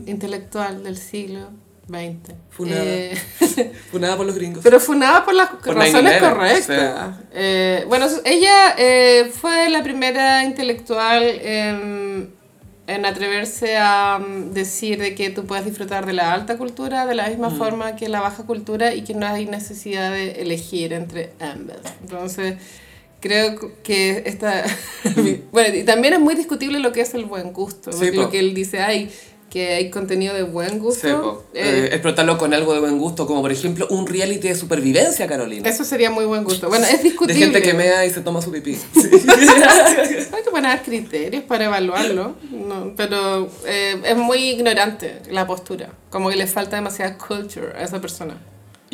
[0.07, 2.33] intelectual del siglo XX.
[2.49, 2.83] Funada.
[2.83, 3.17] Eh,
[3.91, 4.63] Funada por los gringos.
[4.63, 7.15] pero funada por las Por razones 9/11, correctas.
[7.33, 12.29] Eh, bueno, ella eh, fue la primera intelectual en,
[12.87, 17.15] en atreverse a mm, decir de que tú puedes disfrutar de la alta cultura de
[17.15, 21.33] la misma forma que la baja cultura y que no hay necesidad de elegir entre
[21.39, 21.77] ambas.
[22.01, 22.55] Entonces,
[23.19, 24.63] creo que esta...
[25.51, 28.39] bueno, y también es muy discutible lo que es el buen gusto, Sí, lo que
[28.39, 29.09] él dice, hay
[29.55, 31.45] que hay contenido de buen gusto.
[31.53, 34.55] Sí, eh, Eh, explotarlo con algo de buen gusto, como por ejemplo un reality de
[34.55, 35.69] supervivencia, Carolina.
[35.69, 36.67] eso sería muy buen gusto.
[36.67, 37.39] Bueno, es De discutible.
[37.41, 38.77] gente que mea y se toma su pipí.
[38.95, 46.29] Hay que poner criterios para evaluarlo, no, pero eh, es muy ignorante la postura, como
[46.29, 48.35] que le falta demasiada culture a esa persona.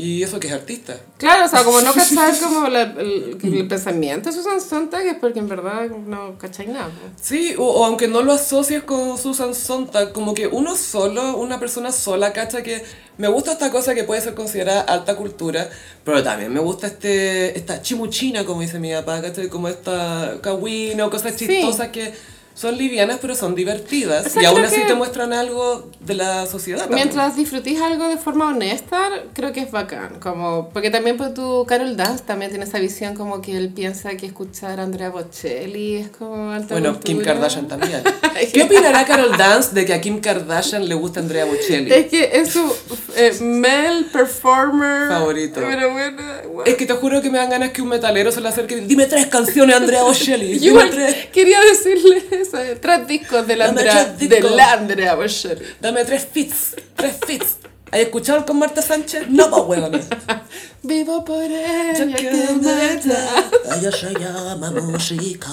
[0.04, 1.00] Y eso que es artista.
[1.18, 5.16] Claro, o sea, como no cachar como la- el, el pensamiento de Susan Sontag es
[5.16, 6.90] porque en verdad no cacháis nada.
[7.22, 11.60] Sí, o, o aunque no lo asocies con Susan Sontag, como que uno solo, una
[11.60, 12.84] persona sola, cacha que
[13.18, 15.70] me gusta esta cosa que puede ser considerada alta cultura,
[16.04, 19.50] pero también me gusta este esta chimuchina, como dice mi papá, ¿cachai?
[19.50, 21.46] Como esta kawina o cosas Sí.
[21.48, 22.12] chistosas que
[22.54, 26.46] son livianas pero son divertidas O sea, y aún así te muestran algo de la
[26.46, 26.80] sociedad.
[26.82, 27.06] también.
[27.08, 29.00] Mientras disfrutís algo de forma honesta,
[29.34, 30.20] creo que es bacán.
[30.20, 34.16] Como, porque también pues, tu Carol Dance también tiene esa visión como que él piensa
[34.18, 37.22] que escuchar a Andrea Bocelli es como alta Bueno, Kim.
[37.22, 38.02] Kardashian también.
[38.54, 41.92] ¿Qué opinará Carol Dance de que a Kim Kardashian le gusta Andrea Bocelli?
[41.92, 42.74] Es que es su
[43.16, 45.62] eh, male performer Favorito.
[45.62, 46.22] Pero bueno.
[46.66, 48.82] Es que te juro que me dan ganas que un metalero se le acerque y
[48.82, 50.60] dime tres canciones Andrea Bocelli.
[50.60, 51.16] Yo Dime tres.
[51.34, 52.24] quería decirle
[52.54, 55.66] eh, tres discos de la Dame Andrea, tres de la Andrea Bocelli.
[55.80, 56.76] Dame tres fits.
[56.96, 57.58] Tres fits.
[57.92, 59.28] ¿Has escuchado con Marta Sánchez?
[59.28, 60.00] No, pues huevona.
[60.84, 62.32] Vivo por ella que
[62.62, 63.78] mata.
[63.78, 65.50] Ella se llama música.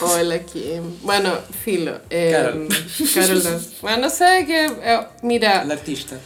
[0.00, 0.98] Hola Kim.
[1.02, 1.32] Bueno,
[1.64, 2.00] filo.
[2.10, 2.68] Eh, Carol.
[3.14, 3.60] Carol.
[3.82, 4.66] Bueno, no sé que.
[4.66, 6.16] eh, mira, La artista.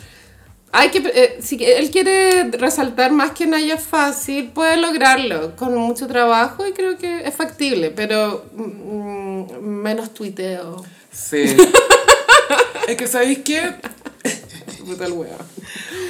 [0.73, 0.99] Hay que.
[0.99, 6.73] eh, si él quiere resaltar más que Naya fácil, puede lograrlo con mucho trabajo y
[6.73, 10.85] creo que es factible, pero mm, menos tuiteo.
[11.11, 11.57] Sí.
[12.89, 13.74] es que, ¿sabéis qué?
[14.89, 15.36] Puta el weón.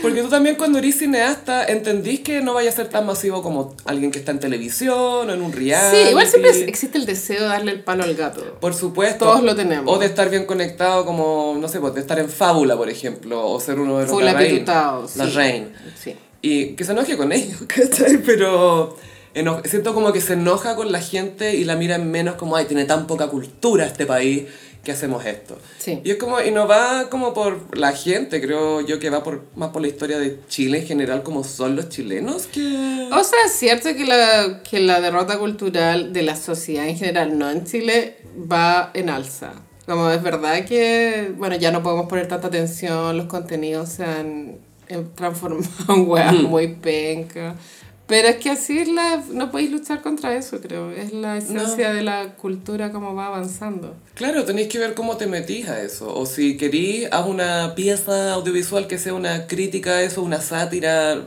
[0.03, 3.75] Porque tú también cuando eres cineasta entendís que no vaya a ser tan masivo como
[3.85, 6.05] alguien que está en televisión o en un reality.
[6.05, 8.59] Sí, igual siempre existe el deseo de darle el palo al gato.
[8.61, 9.25] Por supuesto.
[9.27, 9.93] Todos lo tenemos.
[9.93, 13.45] O de estar bien conectado como, no sé, pues de estar en Fábula, por ejemplo,
[13.49, 15.31] o ser uno de los Fábula pitutao, La sí.
[15.33, 15.69] reina.
[16.01, 16.15] Sí.
[16.41, 18.19] Y que se enoje con ellos, ¿cachai?
[18.19, 18.97] Pero
[19.65, 22.67] siento como que se enoja con la gente y la mira en menos como, ay,
[22.67, 24.45] tiene tan poca cultura este país
[24.89, 25.59] que hacemos esto.
[25.79, 26.01] Sí.
[26.03, 29.43] Y es como, y no va como por la gente, creo yo que va por
[29.55, 33.07] más por la historia de Chile en general, como son los chilenos que...
[33.13, 37.39] O sea, es cierto que la, que la derrota cultural de la sociedad en general,
[37.39, 38.17] no en Chile,
[38.51, 39.53] va en alza.
[39.85, 44.57] Como es verdad que, bueno, ya no podemos poner tanta atención, los contenidos se han
[44.89, 47.57] en- transformado en weas muy penca.
[48.09, 50.91] Pero es que así la, no podéis luchar contra eso, creo.
[50.91, 53.95] Es la esencia de la cultura como va avanzando.
[54.15, 56.17] Claro, tenéis que ver cómo te metís a eso.
[56.17, 61.23] O si querís, haz una pieza audiovisual que sea una crítica a eso, una sátira.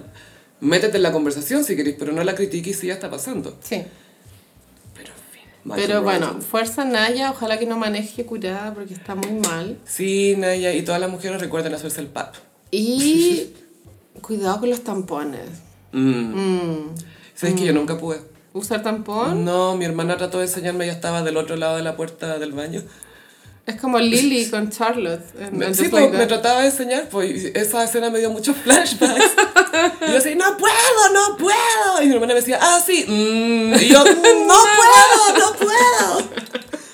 [0.60, 3.56] Métete en la conversación si querís, pero no la critiques si ya está pasando.
[3.62, 3.84] Sí.
[4.96, 5.72] Pero en fin.
[5.76, 9.78] Pero bueno, fuerza Naya, ojalá que no maneje curada porque está muy mal.
[9.86, 12.34] Sí, Naya, y todas las mujeres recuerden hacerse el pap.
[12.72, 13.50] Y
[14.22, 15.48] cuidado con los tampones.
[15.92, 16.36] Mm.
[16.36, 16.96] Mm.
[17.36, 18.22] ¿Sabes que yo nunca pude?
[18.54, 19.46] ¿Usar tampón?
[19.46, 22.52] No, mi hermana trató de enseñarme, ella estaba del otro lado de la puerta del
[22.52, 22.82] baño.
[23.66, 25.24] Es como Lily con Charlotte.
[25.40, 29.32] en- Me, sí, pues, me trataba de enseñar, pues esa escena me dio muchos flashbacks.
[30.08, 32.02] y yo así, no puedo, no puedo.
[32.02, 33.06] Y mi hermana me decía, ah, sí.
[33.08, 33.74] mm.
[33.82, 36.30] Y yo, "Mm, no puedo, no puedo.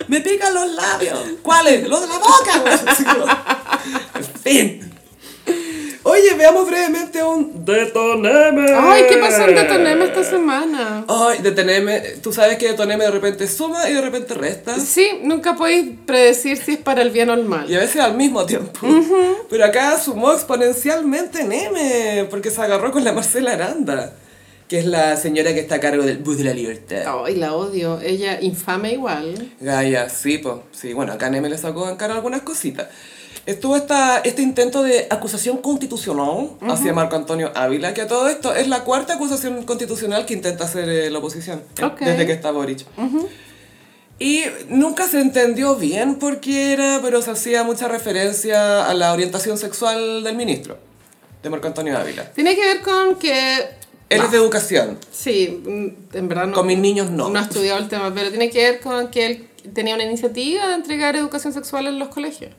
[0.07, 1.19] Me pican los labios.
[1.41, 1.87] ¿Cuáles?
[1.87, 3.81] Los de la boca.
[4.15, 4.86] en fin.
[6.09, 8.71] Oye, veamos brevemente un Detoneme.
[8.73, 11.03] Ay, ¿qué pasó en Detoneme esta semana?
[11.05, 14.79] Ay, Detoneme, tú sabes que Detoneme de repente suma y de repente resta.
[14.79, 17.69] Sí, nunca podéis predecir si es para el bien o el mal.
[17.69, 18.87] Y a veces al mismo tiempo.
[19.49, 24.13] Pero acá sumó exponencialmente Neme, porque se agarró con la Marcela Aranda,
[24.69, 27.03] que es la señora que está a cargo del Bus de la Libertad.
[27.25, 27.99] Ay, la odio.
[27.99, 29.51] Ella infame igual.
[29.59, 32.87] Gaia, sí, pues, sí, bueno, acá Neme le sacó en cara algunas cositas.
[33.47, 38.53] Estuvo esta, este intento de acusación constitucional hacia Marco Antonio Ávila, que a todo esto
[38.53, 42.01] es la cuarta acusación constitucional que intenta hacer eh, la oposición, eh, Ok.
[42.01, 42.85] desde que está Boric.
[44.19, 49.13] Y nunca se entendió bien por qué era, pero se hacía mucha referencia a la
[49.13, 50.77] orientación sexual del ministro,
[51.41, 52.29] de Marco Antonio Ávila.
[52.33, 53.59] Tiene que ver con que...
[54.09, 56.53] Él es de educación, Sí, mm, en verdad no...
[56.53, 57.29] con mis niños no.
[57.29, 60.67] No he estudiado el tema, pero tiene que ver con que él tenía una iniciativa
[60.67, 62.51] de entregar educación sexual en los colegios.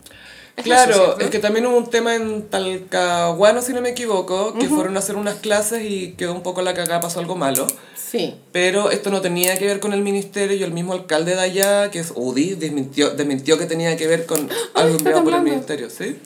[0.59, 4.67] Es Claro, es que también hubo un tema en Talcahuano, si no me equivoco, que
[4.67, 7.65] fueron a hacer unas clases y quedó un poco la cagada, pasó algo malo.
[7.95, 8.35] Sí.
[8.51, 11.91] Pero esto no tenía que ver con el ministerio y el mismo alcalde de allá,
[11.91, 15.89] que es UDI, desmintió, desmintió que tenía que ver con algo enviado por el ministerio,
[15.89, 16.17] ¿sí?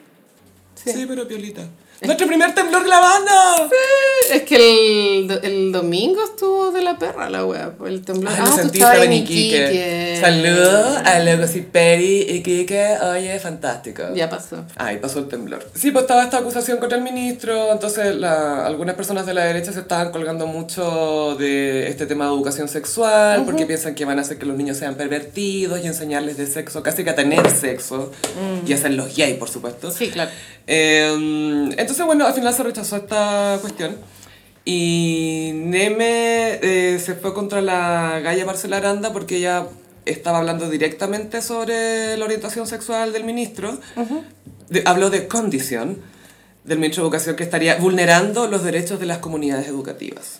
[0.75, 0.91] Sí.
[0.91, 1.69] Sí, pero piolita.
[2.03, 3.31] ¡Nuestro primer temblor grabando!
[4.31, 8.33] Es que el, el domingo estuvo de la perra la wea, el temblor.
[8.33, 9.57] Me ah, tú estabas estaba en Iquique.
[9.65, 10.17] Iquique.
[10.19, 14.03] Saludos a Lagos y Peri, Iquique, oye, fantástico.
[14.15, 14.63] Ya pasó.
[14.75, 15.65] Ahí pasó el temblor.
[15.75, 19.71] Sí, pues estaba esta acusación contra el ministro, entonces la- algunas personas de la derecha
[19.71, 24.21] se estaban colgando mucho de este tema de educación sexual, porque piensan que van a
[24.23, 28.11] hacer que los niños sean pervertidos y enseñarles de sexo, casi que a tener sexo,
[28.65, 29.91] y hacerlos gay, por supuesto.
[29.91, 30.31] Sí, claro.
[30.65, 31.11] Eh,
[31.77, 33.95] entonces, bueno, al final se rechazó esta cuestión.
[34.65, 39.67] Y Neme eh, se fue contra la Gaia Marcela Aranda porque ella
[40.05, 43.77] estaba hablando directamente sobre la orientación sexual del ministro.
[44.69, 45.99] De- habló de condición
[46.63, 50.39] del ministro de Educación que estaría vulnerando los derechos de las comunidades educativas.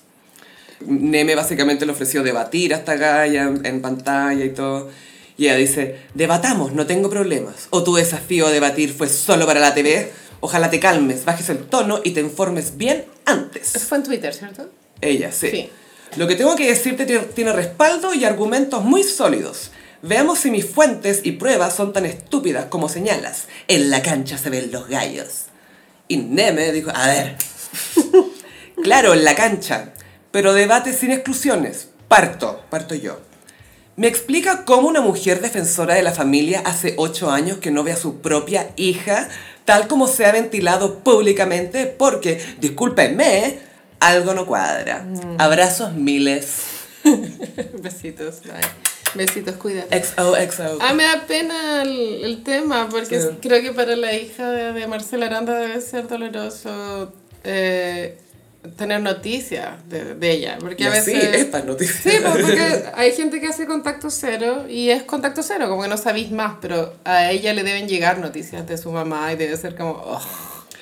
[0.86, 4.90] Neme básicamente le ofreció debatir a esta Gaia en, en pantalla y todo.
[5.38, 7.68] Y ella dice, debatamos, no tengo problemas.
[7.72, 10.12] O tu desafío a debatir fue solo para la TV.
[10.46, 13.74] Ojalá te calmes, bajes el tono y te informes bien antes.
[13.78, 14.70] Eso fue en Twitter, ¿cierto?
[15.00, 15.50] Ella, sí.
[15.50, 15.70] Sí.
[16.18, 19.72] Lo que tengo que decirte tiene- respaldo y argumentos muy sólidos.
[20.02, 23.46] Veamos si mis fuentes y pruebas son tan estúpidas como señalas.
[23.70, 25.46] En la cancha se ven los gallos.
[26.10, 27.38] Y Neme dijo, a ver,
[28.84, 29.94] claro, en la cancha,
[30.32, 31.88] pero debate sin exclusiones.
[32.10, 33.18] Parto, parto yo.
[33.96, 37.92] ¿Me explica cómo una mujer defensora de la familia hace ocho años que no ve
[37.92, 39.30] a su propia hija
[39.66, 41.86] tal como se ha ventilado públicamente?
[41.88, 43.60] Porque, discúlpenme,
[44.00, 45.06] algo no cuadra.
[45.38, 46.64] Abrazos miles.
[47.82, 48.42] Besitos.
[48.44, 48.54] bye.
[49.16, 49.96] Besitos, cuídate.
[50.04, 50.80] XOXO.
[50.82, 53.28] Ah, me da pena el, el tema, porque Sí.
[53.42, 57.14] creo que para la hija de, de Marcela Aranda debe ser doloroso
[57.44, 58.18] eh,
[58.78, 60.58] tener noticias de, de ella.
[60.60, 61.36] Porque Y a veces...
[61.36, 61.98] estas noticias.
[62.02, 65.90] Sí, pues, porque hay gente que hace contacto cero y es contacto cero, como que
[65.90, 69.58] no sabéis más, pero a ella le deben llegar noticias de su mamá y debe
[69.58, 70.02] ser como...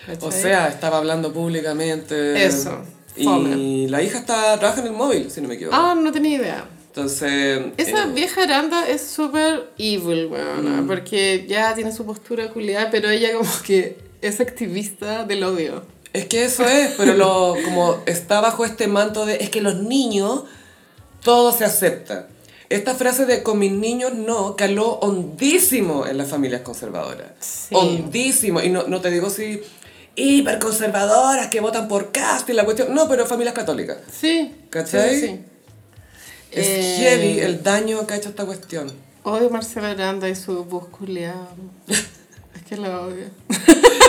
[0.05, 0.27] ¿cachai?
[0.27, 2.43] O sea, estaba hablando públicamente.
[2.43, 2.81] Eso,
[3.15, 3.87] Y fome.
[3.89, 5.75] la hija está, trabaja en el móvil, si no me equivoco.
[5.75, 6.65] Ah, no tenía idea.
[6.87, 7.61] Entonces.
[7.77, 13.09] Esa eh, vieja Aranda es súper evil, weona, porque ya tiene su postura culiada, pero
[13.09, 15.83] ella como que es activista del odio.
[16.13, 19.75] Es que eso es, pero lo, como está bajo este manto de es que los
[19.75, 20.43] niños
[21.23, 22.27] todo se acepta.
[22.69, 27.31] Esta frase de con mis niños no caló hondísimo en las familias conservadoras.
[27.39, 27.75] Sí.
[27.75, 28.61] Hondísimo.
[28.61, 29.61] Y no, no te digo si
[30.15, 32.93] hiperconservadoras que votan por Cast y la cuestión.
[32.93, 33.97] No, pero familias católicas.
[34.11, 34.53] Sí.
[34.69, 35.19] ¿Cachai?
[35.19, 35.39] sí, sí.
[36.51, 38.91] Es Eh, heavy el daño que ha hecho esta cuestión.
[39.23, 40.87] Odio Marcela Aranda y su voz
[42.71, 43.25] que la odio.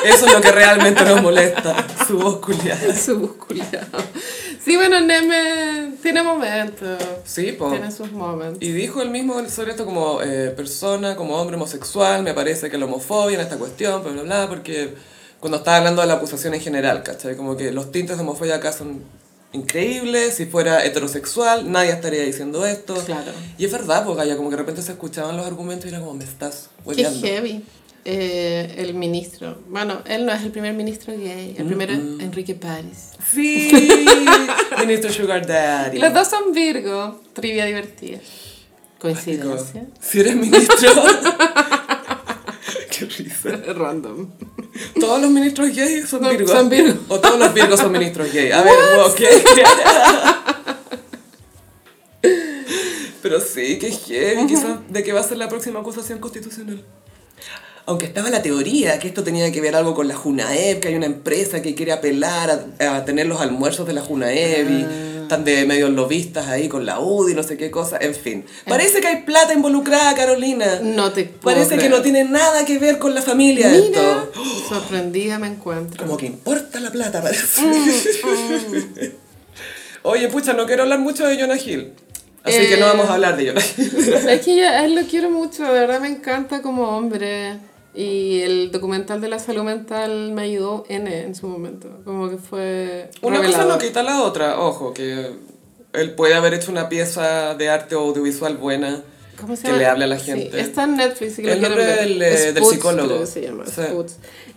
[0.05, 2.95] Eso es lo que realmente nos molesta, su voz culiada.
[2.97, 3.89] su voz culiada.
[4.65, 7.03] Sí, bueno, Neme tiene momentos.
[7.25, 7.71] Sí, po.
[7.71, 8.63] Tiene sus momentos.
[8.63, 12.79] Y dijo él mismo sobre esto como eh, persona, como hombre homosexual, me parece que
[12.79, 14.95] la homofobia en esta cuestión, bla, bla, bla, porque
[15.41, 17.37] cuando estaba hablando de la acusación en general, ¿cachai?
[17.37, 19.03] Como que los tintes de homofobia acá son
[19.53, 22.95] increíbles, si fuera heterosexual nadie estaría diciendo esto.
[22.95, 23.33] Claro.
[23.59, 25.99] Y es verdad, porque ya como que de repente se escuchaban los argumentos y era
[25.99, 27.27] como, me estás Qué hueveando.
[27.27, 27.65] heavy.
[28.05, 29.59] Eh, el ministro.
[29.69, 31.55] Bueno, él no es el primer ministro gay.
[31.57, 33.11] El primero es Enrique París.
[33.33, 33.71] Sí,
[34.81, 35.99] ministro Sugar Daddy.
[35.99, 37.21] Los dos son Virgo.
[37.33, 38.19] Trivia divertida.
[38.99, 39.87] Coincidencia.
[40.01, 40.91] Si eres ministro...
[42.91, 43.51] Qué risa.
[43.73, 44.29] Random.
[44.99, 46.51] ¿Todos los ministros gays son No, virgos?
[46.51, 46.97] son virgos.
[47.09, 48.53] ¿O todos los virgos son ministros gays?
[48.53, 48.75] A ver,
[49.17, 49.29] ¿qué?
[53.23, 56.85] Pero sí, que heavy, quizás de que va a ser la próxima acusación constitucional.
[57.87, 60.95] Aunque estaba la teoría que esto tenía que ver algo con la Junaev, que hay
[60.95, 64.87] una empresa que quiere apelar a, a tener los almuerzos de la Junaev y
[65.23, 68.45] están de medios lobistas ahí con la UDI, no sé qué cosa, en fin.
[68.69, 70.79] Parece que hay plata involucrada, Carolina.
[70.83, 74.33] No te puedo Parece que no tiene nada que ver con la familia Mira, esto.
[74.69, 76.05] sorprendida me encuentro.
[76.05, 77.63] Como que importa la plata, parece.
[77.63, 79.13] Mm,
[80.05, 81.93] Oye, pucha, no quiero hablar mucho de Jonah Hill.
[82.45, 82.89] Así que no Eh.
[82.91, 84.15] vamos a hablar de Jonah Hill.
[84.29, 87.57] Es que yo a él lo quiero mucho, de verdad me encanta como hombre.
[87.95, 91.89] Y el documental de la salud mental me ayudó en, en su momento.
[92.05, 93.11] Como que fue.
[93.21, 93.73] Una cosa revelador.
[93.75, 94.59] no quita la otra.
[94.61, 95.31] Ojo, que
[95.93, 99.03] él puede haber hecho una pieza de arte audiovisual buena.
[99.39, 99.79] ¿Cómo se que llama?
[99.79, 100.61] le hable a la Sí, gente.
[100.61, 101.35] está en Netflix.
[101.35, 103.21] Si que lo El nombre del, eh, del psicólogo.
[103.21, 103.65] que se llama.
[103.67, 103.83] Sí.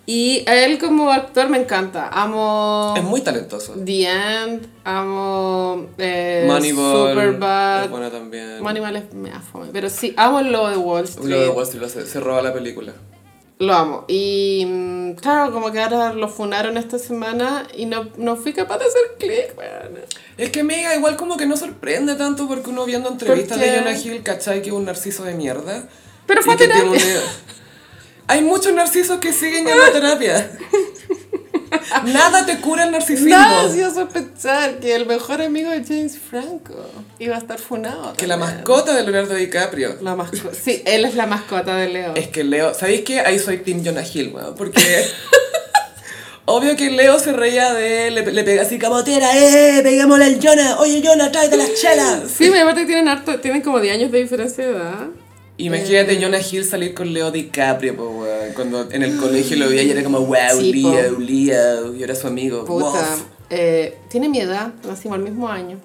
[0.07, 2.07] Y a él como actor me encanta.
[2.10, 2.94] Amo.
[2.95, 3.74] Es muy talentoso.
[3.84, 4.68] The End.
[4.84, 5.88] Amo.
[5.98, 7.10] Eh, Moneyball.
[7.10, 7.84] Superbad.
[7.86, 8.62] Es buena también.
[8.62, 9.68] Moneyball es me da fome.
[9.74, 11.28] Pero sí, amo el lobo de Wall Street.
[11.30, 12.94] Lo de Wall Street lo hace- se roba la película.
[13.57, 14.06] Lo amo.
[14.07, 18.80] Y mm, claro, como que ahora lo funaron esta semana y no, no fui capaz
[18.80, 19.56] de hacer clic.
[20.38, 23.98] Es que amiga, igual como que no sorprende tanto porque uno viendo entrevistas de Jonah
[23.98, 24.61] Hill, ¿cachai?
[24.61, 25.88] Que es un narciso de mierda.
[26.26, 27.22] Pero fue a que tiene terapia.
[28.27, 30.52] Hay muchos narcisos que siguen yendo a terapia.
[32.06, 33.30] Nada te cura el narcisismo.
[33.30, 36.74] Nada hacía sospechar que el mejor amigo de James Franco
[37.20, 38.14] iba a estar funado.
[38.14, 39.98] Que la mascota de Leonardo DiCaprio.
[40.02, 40.56] La mascota.
[40.56, 42.16] Sí, él es la mascota de Leo.
[42.16, 43.20] Es que Leo, ¿sabéis qué?
[43.20, 44.56] Ahí soy Team Jonah Hill, weón.
[44.56, 44.82] Porque
[46.45, 49.82] obvio que Leo se reía de él, le, le pega así camotera, ¡eh!
[49.84, 52.24] Pegámosle al Jonah, oye Jonah, tráete las chelas.
[52.36, 55.07] Sí, me aparte que tienen harto, tienen como 10 años de diferencia de edad.
[55.57, 58.35] Imagínate Jonah Hill salir con Leo DiCaprio, po, weón.
[58.54, 61.96] Cuando en el colegio lo veía y era como, wow, Sí, Leo, Leo.
[61.96, 62.66] Y era su amigo.
[62.66, 63.18] Puta.
[63.50, 65.80] Eh, tiene mi edad, nacimos el mismo año.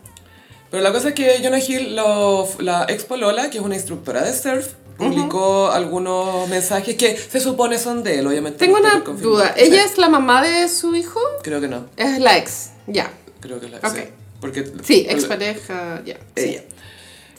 [0.71, 4.23] Pero la cosa es que Jonah Hill, lo- la ex Polola, que es una instructora
[4.23, 8.59] de surf, publicó algunos mensajes que se supone son de él, obviamente.
[8.59, 9.55] Tengo no una duda.
[9.57, 11.19] Sí, ¿Ella es la mamá de su hijo?
[11.43, 11.87] Creo que no.
[11.97, 13.11] Es la ex, ya.
[13.41, 13.95] Creo que es la Ok.
[13.97, 14.03] sí.
[14.41, 16.15] Porque, Sí, expareja, ya.
[16.37, 16.45] sí.
[16.45, 16.63] Ella.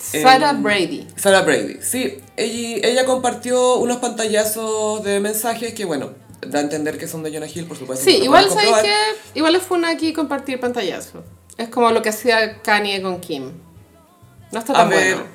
[0.01, 1.07] Sarah Em, Brady.
[1.15, 2.17] Sarah Brady, sí.
[2.37, 6.11] Ella, ella compartió unos pantallazos de mensajes que, bueno,
[6.45, 8.03] da a entender que son de Jonah Hill, por supuesto.
[8.03, 8.83] Sí, igual comprobar.
[8.83, 8.93] que
[9.35, 11.23] igual es funa aquí compartir pantallazo.
[11.57, 13.51] Es como lo que hacía Kanye con Kim.
[14.51, 15.29] No está A tan ver, bueno.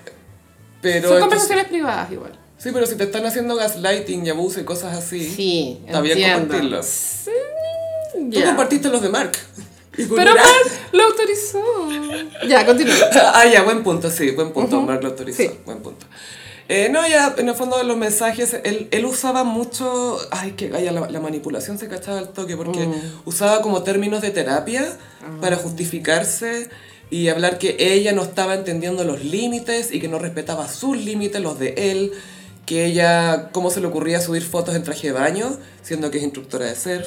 [0.82, 1.08] pero...
[1.08, 2.38] Son conversaciones privadas igual.
[2.58, 6.18] sí, pero si te están haciendo gaslighting y abuso y cosas así, Sí, está bien
[6.40, 6.82] compartirlo.
[6.82, 7.30] Sí,
[8.32, 9.32] tú compartiste los de Mark.
[9.96, 11.62] Pero Mark lo autorizó.
[12.48, 12.94] Ya, continúa.
[13.34, 14.80] ah, ya, buen punto, sí, buen punto.
[14.82, 15.50] Mark lo autorizó, Sí.
[15.64, 16.06] buen punto.
[16.68, 20.68] Eh, no, ya, en el fondo de los mensajes, él, él usaba mucho, ay, que
[20.68, 22.94] gaya, la, la manipulación se cachaba al toque, porque Mm.
[23.24, 24.84] usaba como términos de terapia
[25.22, 25.38] Ah.
[25.40, 26.68] para justificarse
[27.08, 31.40] y hablar que ella no estaba entendiendo los límites y que no respetaba sus límites,
[31.40, 32.12] los de él,
[32.66, 36.24] que ella, cómo se le ocurría subir fotos en traje de baño, siendo que es
[36.24, 37.06] instructora de surf,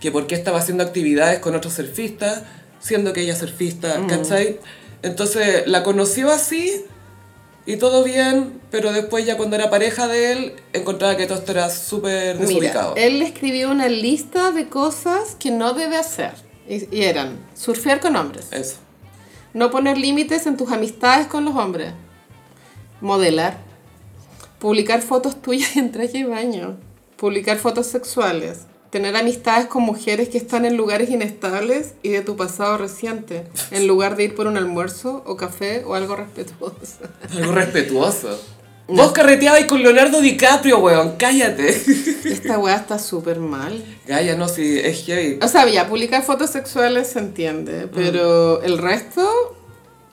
[0.00, 2.42] que por qué estaba haciendo actividades con otros surfistas,
[2.80, 4.58] siendo que ella es surfista, ¿cachai?
[5.02, 6.84] Entonces la conoció así
[7.66, 11.52] y todo bien, pero después ya cuando era pareja de él, encontraba que todo esto
[11.52, 12.94] era súper Mira, desubicado.
[12.96, 16.32] él escribió una lista de cosas que no debe hacer.
[16.68, 18.76] Y, y eran surfear con hombres, Eso.
[19.54, 21.92] no poner límites en tus amistades con los hombres,
[23.00, 23.58] modelar,
[24.58, 26.78] publicar fotos tuyas en traje de baño,
[27.16, 28.60] publicar fotos sexuales,
[28.90, 33.86] tener amistades con mujeres que están en lugares inestables y de tu pasado reciente, en
[33.86, 36.98] lugar de ir por un almuerzo o café o algo respetuoso.
[37.36, 38.40] Algo respetuoso.
[38.88, 41.68] Vos carreteabas con Leonardo DiCaprio, weón, cállate.
[42.24, 43.84] Esta weá está súper mal.
[44.06, 45.38] Gaya, no, sí, es heavy.
[45.40, 49.56] O sea, ya, publicar fotos sexuales se entiende, pero el resto...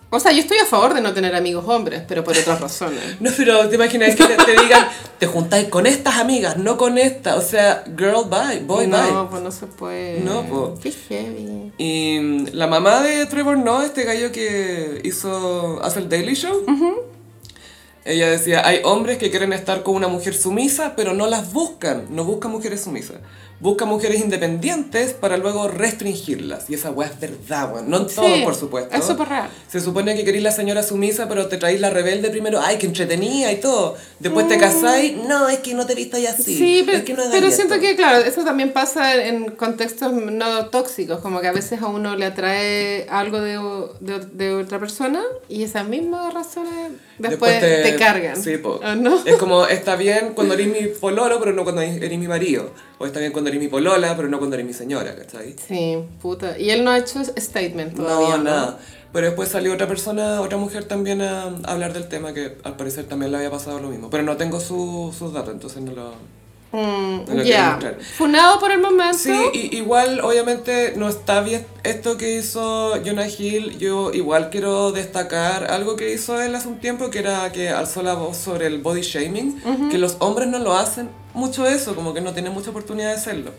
[0.10, 3.04] O sea, yo estoy a favor de no tener amigos hombres, pero por otras razones.
[3.20, 4.88] No, pero te imaginas que te, te digan,
[5.20, 7.36] te juntáis con estas amigas, no con esta.
[7.36, 9.30] O sea, girl, bye, boy, no, bye.
[9.30, 10.22] pues no se puede.
[10.22, 10.80] No, pues.
[10.80, 11.74] Qué heavy.
[11.78, 16.64] Y mm, la mamá de Trevor Noah, este gallo que hizo, hace el Daily Show,
[18.06, 22.06] ella decía, hay hombres que quieren estar con una mujer sumisa, pero no las buscan,
[22.10, 23.18] no buscan mujeres sumisas.
[23.60, 26.70] Buscan mujeres independientes para luego restringirlas.
[26.70, 27.90] Y esa weá es verdad, weón.
[27.90, 28.96] No en todo, Sí, por supuesto.
[28.96, 29.50] es súper real.
[29.68, 32.60] Se supone que queréis la señora sumisa, pero te traéis la rebelde primero.
[32.62, 33.96] Ay, que entretenía y todo.
[34.20, 35.18] Después te casáis.
[35.28, 36.54] No, es que no te vistáis así.
[36.54, 36.58] Mm.
[36.58, 37.56] Sí, pero, es que no pero esto".
[37.64, 41.88] siento que, claro, eso también pasa en contextos no tóxicos, como que a veces a
[41.88, 43.58] uno le atrae algo de,
[44.02, 48.42] de, de otra persona y esas mismas razones después, te, cargan.
[48.42, 48.80] Sí, po.
[48.84, 49.20] ¿O no?
[49.26, 52.72] Es como, está bien cuando eres mi pololo, pero no cuando eres mi marido.
[53.00, 55.56] O está bien cuando eres mi polola, pero no cuando eres mi señora, ¿cachai?
[55.68, 56.58] Sí, puta.
[56.60, 58.38] Y él no ha hecho statement todavía.
[58.38, 58.80] No, nada.
[59.14, 62.76] Pero después salió otra persona, otra mujer también a, a hablar del tema que al
[62.76, 64.10] parecer también le había pasado lo mismo.
[64.10, 66.14] Pero no tengo su- sus datos, entonces no lo...
[66.72, 67.72] Mm, ya.
[67.72, 67.98] mostrar.
[68.18, 69.18] Funado por el momento.
[69.18, 73.78] Sí, y- igual obviamente no está bien esto que hizo Jonah Hill.
[73.80, 78.04] Yo igual quiero destacar algo que hizo él hace un tiempo, que era que alzó
[78.04, 82.14] la voz sobre el body shaming, que los hombres no lo hacen mucho eso, como
[82.14, 83.52] que no tienen mucha oportunidad de hacerlo.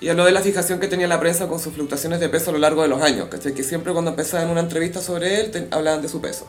[0.00, 2.52] Y habló de la fijación que tenía la prensa con sus fluctuaciones de peso a
[2.52, 3.52] lo largo de los años, ¿cachai?
[3.54, 6.46] Que siempre cuando empezaban una entrevista sobre él, te- hablaban de su peso,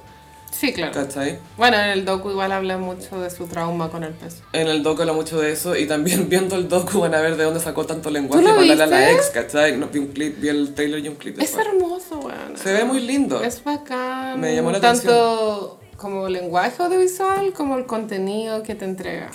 [0.52, 0.92] Sí, claro.
[0.94, 1.40] ¿cachai?
[1.58, 4.44] Bueno, en el docu igual habla mucho de su trauma con el peso.
[4.52, 7.38] En el docu habla mucho de eso y también viendo el docu van a ver
[7.38, 9.78] de dónde sacó tanto lenguaje ¿Tú lo para hablarle a la ex, ¿cachai?
[9.78, 11.66] No, vi un clip, vi el trailer y un clip Es después.
[11.68, 12.58] hermoso, weón.
[12.58, 13.42] Se ve muy lindo.
[13.42, 14.40] Es bacán.
[14.40, 19.30] Me llamó la Tanto como el lenguaje audiovisual como el contenido que te entrega.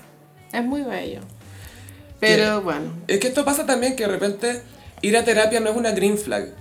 [0.53, 1.21] Es muy bello.
[2.21, 2.93] Pero bueno.
[3.07, 4.63] Es que esto pasa también que de repente
[5.03, 6.55] ir a terapia no es una green flag,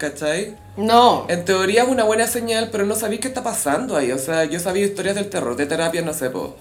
[0.00, 0.56] ¿cachai?
[0.78, 1.26] No.
[1.28, 4.10] En teoría es una buena señal, pero no sabéis qué está pasando ahí.
[4.12, 6.56] O sea, yo sabía historias del terror, de terapia, no sé, po.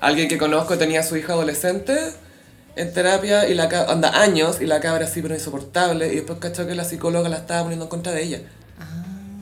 [0.00, 1.96] Alguien que conozco tenía a su hija adolescente
[2.76, 6.66] en terapia y la anda años y la cabra así pero insoportable y después cachó
[6.66, 8.40] que la psicóloga la estaba poniendo en contra de ella.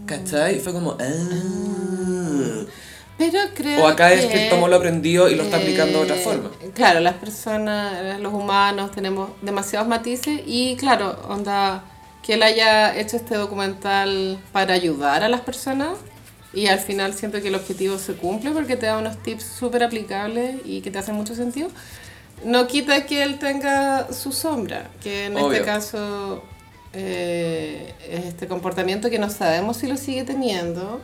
[0.07, 0.57] ¿Cachai?
[0.57, 2.65] Y fue como, ah.
[3.19, 6.05] Pero creo O acá que, es que tomó lo aprendido y lo está aplicando de
[6.05, 6.51] otra eh, forma.
[6.73, 11.83] Claro, las personas, los humanos, tenemos demasiados matices y claro, onda,
[12.29, 15.97] que él haya hecho este documental para ayudar a las personas
[16.53, 19.83] y al final siento que el objetivo se cumple porque te da unos tips súper
[19.83, 21.71] aplicables y que te hacen mucho sentido.
[22.45, 25.53] No quita que él tenga su sombra, que en Obvio.
[25.53, 26.43] este caso
[26.93, 31.01] eh, es este comportamiento que no sabemos si lo sigue teniendo.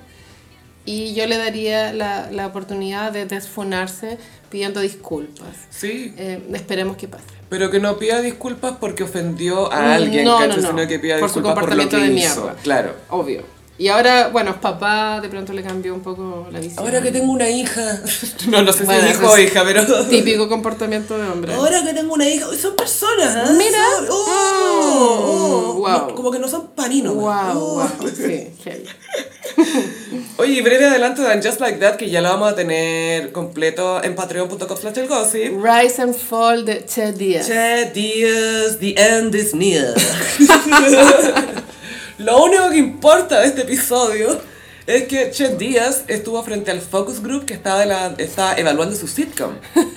[0.86, 4.18] Y yo le daría la, la oportunidad de desfunarse
[4.50, 5.56] pidiendo disculpas.
[5.70, 7.24] Sí, Eh, esperemos que pase.
[7.54, 10.48] Pero que no pida disculpas porque ofendió a Mm, alguien, no, ¿cachai?
[10.48, 10.68] no, no.
[10.70, 12.40] sino que pida Por su disculpas por lo comportamiento que de hizo.
[12.42, 12.56] mierda.
[12.64, 12.94] Claro.
[13.10, 13.42] Obvio.
[13.76, 16.78] Y ahora, bueno, papá, de pronto le cambió un poco la visión.
[16.78, 18.00] Ahora que tengo una hija.
[18.48, 19.84] No, no sé Bueno, si es hijo eso o es hija, pero.
[20.08, 21.54] Típico comportamiento de hombre.
[21.54, 22.46] Ahora que tengo una hija.
[22.60, 23.52] Son personas, ¿ah?
[23.56, 23.82] Mira.
[23.96, 26.08] Son- oh, oh, wow.
[26.08, 27.14] no, como que no son paninos.
[27.14, 27.24] Wow,
[27.56, 27.74] Oh.
[27.76, 28.48] wow, sí.
[30.36, 34.14] Oye, breve adelanto de Just Like That, que ya lo vamos a tener completo en
[34.14, 35.52] patreon.com slash el gossip.
[35.62, 37.46] Rise and Fall de Che Díaz.
[37.48, 39.94] Che Díaz, the end is near.
[42.18, 44.40] Lo único que importa de este episodio
[44.86, 48.94] es que Chet Díaz estuvo frente al focus group que estaba, de la, estaba evaluando
[48.94, 49.54] su sitcom.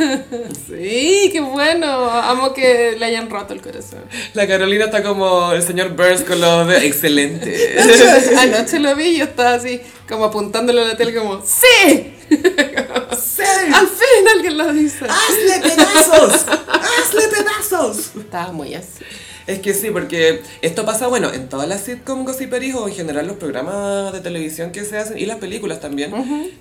[0.68, 2.10] Sí, qué bueno.
[2.10, 4.00] Amo que le hayan roto el corazón.
[4.34, 7.78] La Carolina está como el señor Burns con lo de excelente.
[8.38, 12.14] Anoche lo vi y yo estaba así, como apuntándole a la tele como, ¡Sí!
[12.30, 13.44] ¡Sí!
[13.74, 15.06] Al fin alguien lo dice.
[15.06, 16.46] ¡Hazle pedazos!
[16.48, 18.12] ¡Hazle pedazos!
[18.18, 19.04] Estaba muy así.
[19.48, 23.28] Es que sí, porque esto pasa, bueno, en todas las sitcom gossiperis o en general
[23.28, 26.12] los programas de televisión que se hacen y las películas también,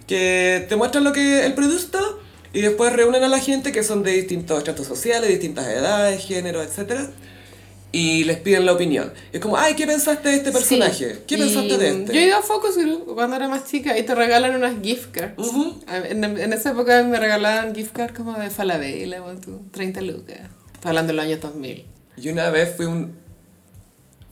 [0.07, 1.99] que te muestran lo que el producto
[2.53, 6.65] y después reúnen a la gente que son de distintos estratos sociales, distintas edades, géneros,
[6.65, 7.11] etc.
[7.91, 9.13] y les piden la opinión.
[9.33, 11.15] Es como, ay, ¿qué pensaste de este personaje?
[11.17, 11.21] Sí.
[11.27, 12.15] ¿Qué pensaste de este?
[12.15, 15.51] Yo iba a Focus Group cuando era más chica y te regalan unas gift cards.
[15.89, 20.39] En, en esa época me regalaban gift cards como de Falabella, o tú, 30 lucas.
[20.75, 21.96] Estoy hablando de los años 2000.
[22.17, 23.17] Y una vez fui un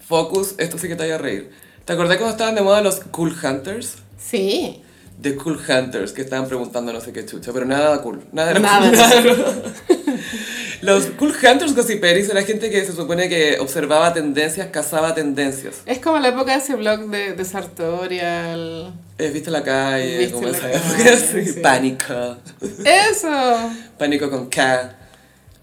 [0.07, 1.51] focus, esto sí que te vaya a reír.
[1.85, 3.97] ¿Te acordás cuando estaban de moda los Cool Hunters?
[4.19, 4.83] Sí.
[5.21, 8.25] The Cool Hunters, que estaban preguntando no sé qué chucha, pero nada cool.
[8.33, 8.89] Nada era Nada.
[8.89, 9.23] cool, nada
[10.83, 15.77] Los Cool Hunters Gossiperis era gente que se supone que observaba tendencias, cazaba tendencias.
[15.87, 18.93] Es como la época de ese blog de, de Sartorial.
[19.17, 20.31] Eh, ¿Viste la calle?
[20.31, 21.61] Como esa época sí.
[21.63, 22.37] Pánico.
[22.85, 23.71] ¡Eso!
[23.99, 24.99] Pánico con K.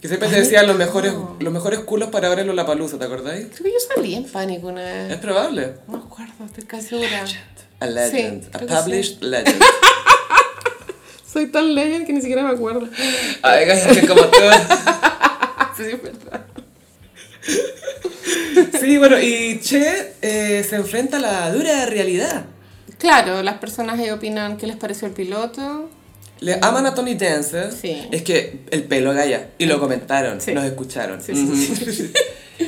[0.02, 3.06] Que siempre te decían los mejores, los mejores culos para ver en la palusa, ¿te
[3.06, 3.46] acordáis?
[3.52, 5.18] Creo que yo salí en pánico una Es vez.
[5.20, 5.74] probable.
[5.88, 7.24] No me acuerdo, estoy casi segura.
[7.80, 8.44] A legend.
[8.44, 9.62] Sí, a published legend.
[11.32, 12.88] Soy tan legend que ni siquiera me acuerdo.
[13.44, 14.38] Ay, que como tú.
[15.78, 16.42] Sí, es verdad.
[18.80, 22.44] Sí, bueno, y Che eh, se enfrenta a la dura realidad.
[22.98, 25.90] Claro, las personas ahí opinan qué les pareció el piloto.
[26.42, 27.72] Le aman a Tony Dancer.
[27.72, 28.08] Sí.
[28.12, 29.52] Es que el pelo gaya.
[29.58, 30.54] Y lo comentaron, Sí.
[30.54, 31.22] nos escucharon.
[31.22, 31.32] Sí,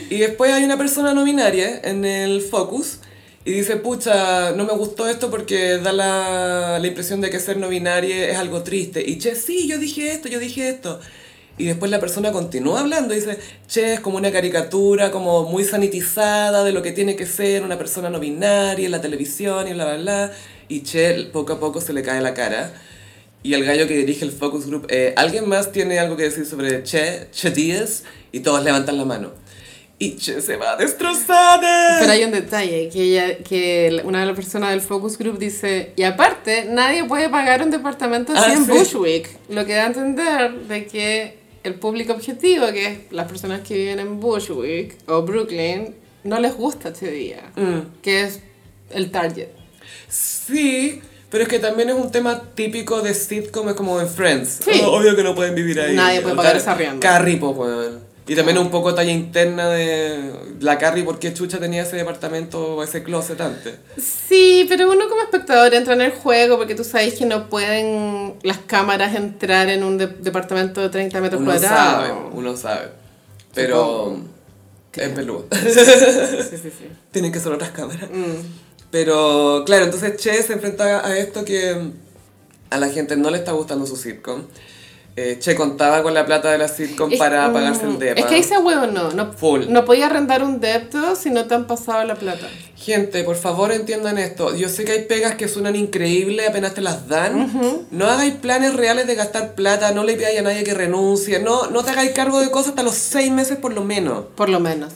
[0.09, 2.99] y después hay una persona no binaria en el Focus
[3.45, 7.57] y dice, pucha, no me gustó esto porque da la, la impresión de que ser
[7.57, 9.03] no binaria es algo triste.
[9.05, 10.99] Y che, sí, yo dije esto, yo dije esto.
[11.57, 13.37] Y después la persona continúa hablando y dice,
[13.67, 17.77] che, es como una caricatura, como muy sanitizada de lo que tiene que ser una
[17.77, 20.31] persona no binaria en la televisión y bla, bla, bla.
[20.69, 22.71] Y che, poco a poco se le cae la cara.
[23.43, 26.45] Y el gallo que dirige el focus group, eh, ¿alguien más tiene algo que decir
[26.45, 28.03] sobre Che, Che Díaz?
[28.31, 29.31] Y todos levantan la mano.
[29.99, 31.97] Y Che se va destrozada.
[31.99, 35.91] Pero hay un detalle, que, ella, que una de las personas del Focus Group dice,
[35.95, 38.71] y aparte, nadie puede pagar un departamento así Ah, en sí.
[38.71, 39.29] Bushwick.
[39.49, 43.75] Lo que da a entender de que el público objetivo, que es las personas que
[43.75, 48.01] viven en Bushwick o Brooklyn, no les gusta este día, Mm.
[48.01, 48.39] que es
[48.89, 49.49] el target.
[50.09, 51.01] Sí,
[51.33, 54.59] pero es que también es un tema típico de sitcom, es como en Friends.
[54.63, 54.81] Sí.
[54.85, 55.95] Oh, obvio que no pueden vivir ahí.
[55.95, 56.99] Nadie puede pagar esa arriendo.
[56.99, 57.99] Carrie, po, weón.
[58.27, 60.31] Y también un poco talla interna de
[60.61, 63.73] la Carrie, ¿por qué Chucha tenía ese departamento o ese closet antes?
[63.97, 68.35] Sí, pero uno como espectador entra en el juego porque tú sabes que no pueden
[68.43, 71.77] las cámaras entrar en un de- departamento de 30 metros Uno cuadrados.
[72.07, 72.89] sabe, uno sabe.
[73.55, 74.17] Pero
[74.93, 75.47] es peludo.
[75.51, 76.87] Sí, sí, sí.
[77.11, 78.09] Tienen que ser otras cámaras.
[78.09, 78.62] Mm.
[78.93, 81.75] Pero claro, entonces Che se enfrenta a esto que
[82.69, 84.43] a la gente no le está gustando su sitcom.
[85.15, 88.19] Eh, che contaba con la plata de la sitcom Es- para pagarse el depa.
[88.21, 89.65] Es que ese huevo no, no, Full.
[89.69, 92.47] no podía arrendar un depto si no te han pasado la plata.
[92.75, 94.55] Gente, por favor entiendan esto.
[94.55, 97.87] Yo sé que hay pegas que suenan increíbles apenas te las dan.
[97.89, 101.67] No hagáis planes reales de gastar plata, no le pidáis a nadie que renuncie, no,
[101.71, 104.25] no te hagáis cargo de cosas hasta los seis meses por lo menos.
[104.35, 104.93] Por lo menos.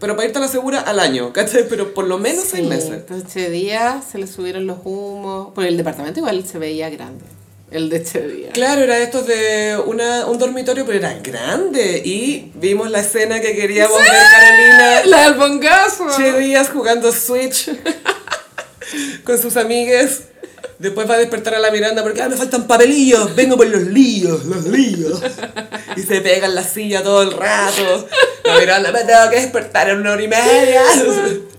[0.00, 1.68] Pero para irte a la segura al año, ¿cachai?
[1.68, 2.90] Pero por lo menos seis Sí, meses.
[2.92, 5.52] Entonces ese día se le subieron los humos.
[5.54, 7.24] Por el departamento igual se veía grande.
[7.70, 8.50] El de este día.
[8.52, 12.02] Claro, era esto de una, un dormitorio, pero era grande.
[12.04, 15.06] Y vimos la escena que queríamos ver Carolina.
[15.06, 16.06] La del bongazo.
[16.16, 17.70] Che Díaz jugando Switch
[19.24, 20.24] con sus amigues.
[20.78, 23.82] Después va a despertar a la Miranda porque ah, me faltan papelillos, vengo por los
[23.82, 25.20] líos, los líos.
[25.96, 28.08] Y se pega en la silla todo el rato.
[28.44, 30.82] La Miranda me tengo que despertar en una hora y media.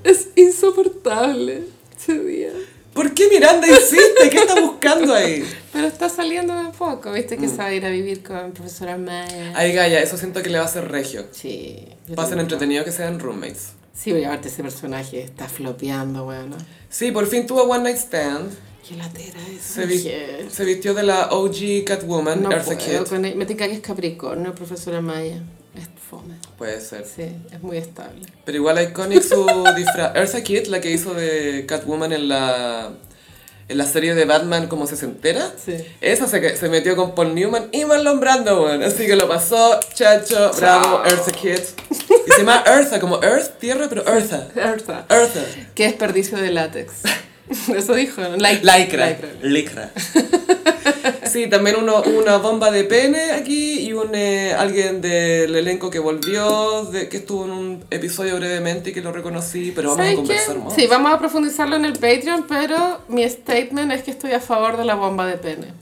[0.04, 1.64] Es insoportable
[1.98, 2.50] ese día.
[2.94, 4.30] ¿Por qué Miranda insiste?
[4.30, 5.44] ¿Qué está buscando ahí?
[5.74, 7.42] Pero está saliendo de poco, viste Mm.
[7.42, 9.52] que se va a ir a vivir con profesora Maya.
[9.54, 11.26] Ay, Gaya, eso siento que le va a hacer regio.
[11.32, 11.86] Sí.
[12.16, 13.70] Pasen entretenido que sean roommates.
[13.94, 16.56] Sí, voy a verte ese personaje, está flopeando, bueno.
[16.90, 18.52] Sí, por fin tuvo One Night Stand.
[18.88, 20.12] Qué latera esa Se, vi-
[20.52, 23.08] se vistió de la OG Catwoman, No Eartha Kitt.
[23.10, 23.22] con.
[23.22, 25.42] Me tinca que es Capricornio, profesora Maya.
[25.76, 26.36] Es fome.
[26.58, 27.06] Puede ser.
[27.06, 28.22] Sí, es muy estable.
[28.46, 29.46] Pero igual iconic su
[29.76, 30.16] disfraz.
[30.16, 32.92] Eartha Kitt, la que hizo de Catwoman en la,
[33.68, 35.52] en la serie de Batman como se entera.
[35.64, 35.74] Sí.
[36.00, 38.84] Esa se, se metió con Paul Newman y Marlon Brando, weón.
[38.84, 41.60] Así que lo pasó, chacho, bravo, Eartha Kitt.
[42.28, 44.48] Y se llama Eartha, como Earth, tierra, pero Eartha.
[44.56, 45.06] Eartha.
[45.10, 45.44] Eartha.
[45.74, 46.94] Qué desperdicio de látex.
[47.76, 48.38] Eso dijo, ¿no?
[48.38, 49.18] Lyc- Lycra.
[49.42, 49.92] Lycra.
[51.32, 56.00] Sí, también uno, una bomba de pene aquí y un eh, alguien del elenco que
[56.00, 60.04] volvió, de, que estuvo en un episodio brevemente y que lo reconocí, pero vamos a
[60.04, 60.74] ¿Sabes conversar más.
[60.76, 64.78] Sí, vamos a profundizarlo en el Patreon, pero mi statement es que estoy a favor
[64.78, 65.74] de la bomba de pene.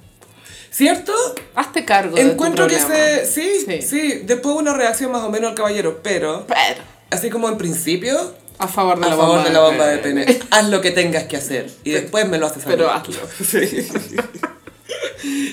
[0.71, 1.13] ¿Cierto?
[1.53, 3.25] Hazte cargo de tu Encuentro que se...
[3.27, 4.21] Sí, sí, Sí.
[4.23, 6.81] después una reacción más o menos al caballero, pero Pero,
[7.11, 9.97] así como en principio, a favor de a la favor bomba de la bomba de
[9.99, 10.39] pene.
[10.51, 12.75] Haz lo que tengas que hacer y después me lo haces a mí.
[12.75, 13.19] Pero hazlo.
[13.43, 13.87] Sí.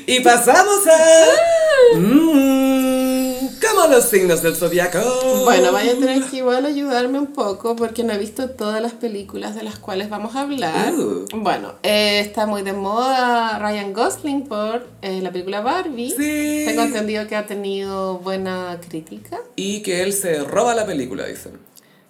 [0.07, 1.97] Y pasamos a...
[1.97, 3.21] Mmm, on
[3.61, 4.99] todos los signos del zodiaco.
[5.45, 8.93] Bueno, vaya a tener que igual ayudarme un poco porque no he visto todas las
[8.93, 10.93] películas de las cuales vamos a hablar.
[10.95, 11.27] Uh.
[11.33, 16.11] Bueno, eh, está muy de moda Ryan Gosling por eh, la película Barbie.
[16.11, 16.65] Sí.
[16.67, 19.39] Tengo entendido que ha tenido buena crítica.
[19.57, 21.53] Y que él se roba la película, dicen.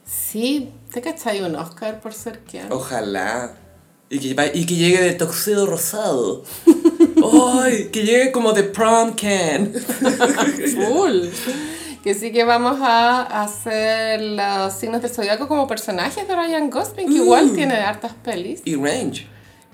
[0.04, 2.70] Sí, ¿te cachai un Oscar por ser quien?
[2.72, 3.52] Ojalá.
[4.08, 6.42] Y que, y que llegue de toxedo rosado.
[7.62, 7.90] ¡Ay!
[7.92, 9.72] que llegue como de prom can.
[10.74, 11.28] Full.
[12.02, 17.08] Que sí que vamos a hacer los signos del zodiaco como personajes de Ryan Gosling,
[17.08, 18.62] que igual tiene hartas pelis.
[18.64, 19.26] Y range.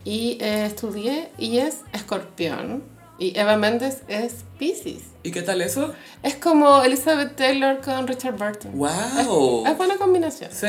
[0.05, 2.83] Y eh, estudié y es escorpión.
[3.19, 5.03] Y Eva Méndez es Pisces.
[5.23, 5.95] ¿Y qué tal eso?
[6.23, 8.73] Es como Elizabeth Taylor con Richard Burton.
[8.75, 9.67] ¡Wow!
[9.67, 10.51] Es buena combinación.
[10.53, 10.67] Sí,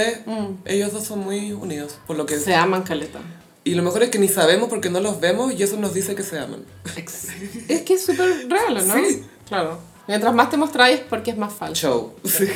[0.65, 3.19] ellos dos son muy unidos, por lo que Se aman caleta.
[3.65, 6.15] Y lo mejor es que ni sabemos porque no los vemos y eso nos dice
[6.15, 6.64] que se aman.
[7.68, 8.94] Es que es súper real, ¿o ¿no?
[8.95, 9.24] Sí.
[9.45, 9.80] Claro.
[10.07, 11.76] Mientras más te mostráis es porque es más falso.
[11.76, 12.14] Show.
[12.24, 12.48] Sí.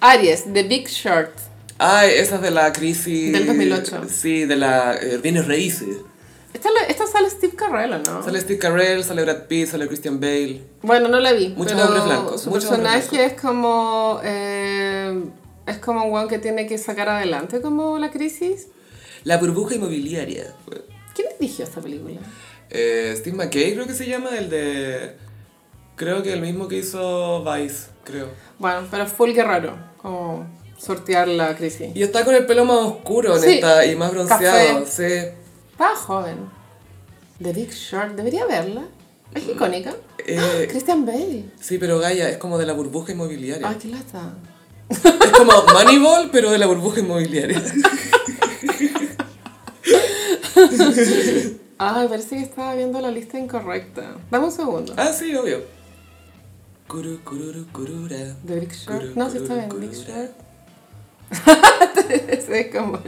[0.00, 1.32] Aries, The Big Short.
[1.78, 3.32] Ay, esa es de la crisis...
[3.32, 4.02] Del 2008.
[4.08, 4.96] Sí, de la...
[4.96, 5.96] Eh, bienes raíces.
[6.88, 8.22] Esta, sale Steve Carell, ¿no?
[8.22, 10.60] Sale Steve Carell, sale Brad Pitt, sale Christian Bale.
[10.82, 11.48] Bueno, no la vi.
[11.50, 14.20] Muchos pero hombres blancos, Su muchos personaje es como.
[14.24, 15.22] eh,
[15.66, 18.68] es como un weón que tiene que sacar adelante como la crisis.
[19.24, 20.54] La burbuja inmobiliaria.
[21.14, 22.20] ¿Quién dirigió esta película?
[22.70, 25.16] Eh, Steve McKay creo que se llama, el de...
[25.96, 28.28] Creo que el mismo que hizo Vice, creo.
[28.58, 29.76] Bueno, pero full guerrero.
[30.00, 30.46] Como
[30.78, 31.90] sortear la crisis.
[31.94, 33.50] Y está con el pelo más oscuro en Sí.
[33.54, 34.86] esta y más bronceado.
[34.86, 35.04] Sí.
[35.78, 36.38] Estaba joven.
[37.40, 38.16] The Big Short.
[38.16, 38.82] Debería verla.
[39.32, 39.94] Es icónica.
[40.26, 41.44] Eh, Christian Bale.
[41.60, 43.68] sí, pero Gaia es como de la burbuja inmobiliaria.
[43.68, 44.34] Ay, qué lata.
[44.90, 47.62] Es como Moneyball, pero de la burbuja inmobiliaria.
[51.78, 54.16] Ay, parece que estaba viendo la lista incorrecta.
[54.32, 54.94] Dame un segundo.
[54.96, 55.62] Ah, sí, obvio.
[56.88, 58.34] Curu, cururu, curura.
[58.44, 59.00] The Big Short.
[59.00, 59.68] Curu, No, sí está bien.
[59.80, 59.92] Big.
[59.92, 60.32] Short.
[62.72, 62.98] Como...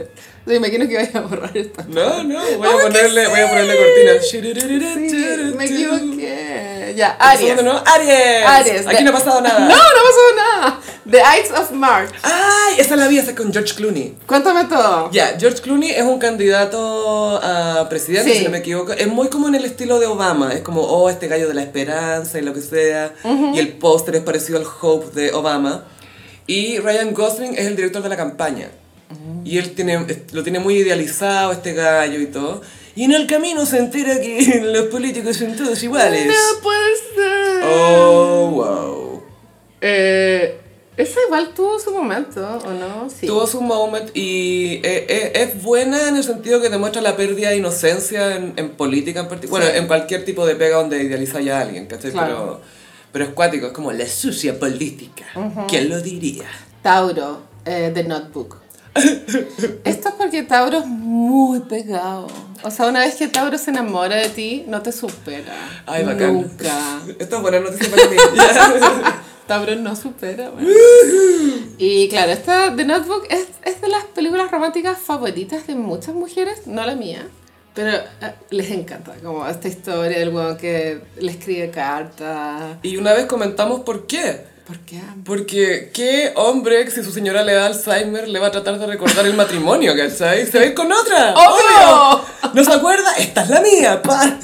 [0.45, 1.83] Me imagino que vaya a borrar esta.
[1.83, 4.21] No, no, voy a ponerle, voy a ponerle cortina.
[4.21, 6.93] Sí, me equivoqué.
[6.97, 7.51] Ya, Aries.
[7.51, 7.63] Aries.
[7.63, 7.83] ¿no?
[7.85, 8.45] Aries.
[8.45, 9.59] Aries, Aquí no ha pasado nada.
[9.59, 10.79] No, no pasó nada.
[11.09, 12.11] The Ides of March.
[12.23, 14.17] Ay, esa la vi esa con George Clooney.
[14.25, 15.11] Cuéntame todo.
[15.11, 18.93] Ya, George Clooney es un candidato a presidente, si no me equivoco.
[18.93, 20.53] Es muy como en el estilo de Obama.
[20.53, 23.13] Es como, oh, este gallo de la esperanza y lo que sea.
[23.53, 25.85] Y el póster es parecido al Hope de Obama.
[26.51, 28.69] Y Ryan Gosling es el director de la campaña.
[29.45, 32.61] Y él tiene, lo tiene muy idealizado, este gallo y todo.
[32.93, 36.27] Y en el camino se entera que los políticos son todos iguales.
[36.27, 37.63] No puede ser.
[37.63, 39.23] Oh, wow.
[39.79, 40.59] Eh,
[40.97, 43.09] esa igual tuvo su momento, ¿o no?
[43.09, 43.27] Sí.
[43.27, 47.51] Tuvo su moment y eh, eh, es buena en el sentido que demuestra la pérdida
[47.51, 49.63] de inocencia en, en política en particular.
[49.63, 52.11] Bueno, en cualquier tipo de pega donde idealiza ya a alguien, ¿cachai?
[52.11, 52.27] Claro.
[52.27, 52.80] Pero,
[53.11, 55.25] pero es cuático, es como la sucia política.
[55.67, 56.45] ¿Quién lo diría?
[56.81, 58.57] Tauro, eh, The Notebook.
[58.95, 62.27] Esto es porque Tauro es muy pegado.
[62.63, 65.53] O sea, una vez que Tauro se enamora de ti, no te supera.
[65.85, 66.33] Ay, bacán.
[66.33, 67.01] Nunca.
[67.17, 68.15] Esto es buena noticia para mí.
[69.47, 70.69] Tauro no supera, bueno.
[71.77, 76.67] Y claro, esta The Notebook es, es de las películas románticas favoritas de muchas mujeres,
[76.67, 77.27] no la mía.
[77.73, 82.77] Pero eh, les encanta, como esta historia del weón que le escribe cartas.
[82.83, 84.49] y una vez comentamos por qué.
[84.67, 84.99] ¿Por qué?
[85.25, 89.25] Porque qué hombre, si su señora le da Alzheimer, le va a tratar de recordar
[89.25, 90.45] el matrimonio, ¿cachai?
[90.45, 91.33] Se va a ir con otra.
[91.33, 92.25] ¡Obvio!
[92.53, 93.13] ¿No se acuerda?
[93.17, 94.37] Esta es la mía, pa.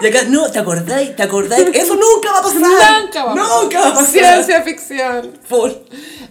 [0.00, 1.14] Y acá, no, ¿te acordáis?
[1.14, 1.68] ¿Te acordáis?
[1.74, 3.02] Eso nunca va a pasar.
[3.02, 4.06] Nunca va a Nunca va a pasar.
[4.10, 5.32] Ciencia ficción.
[5.48, 5.70] Full.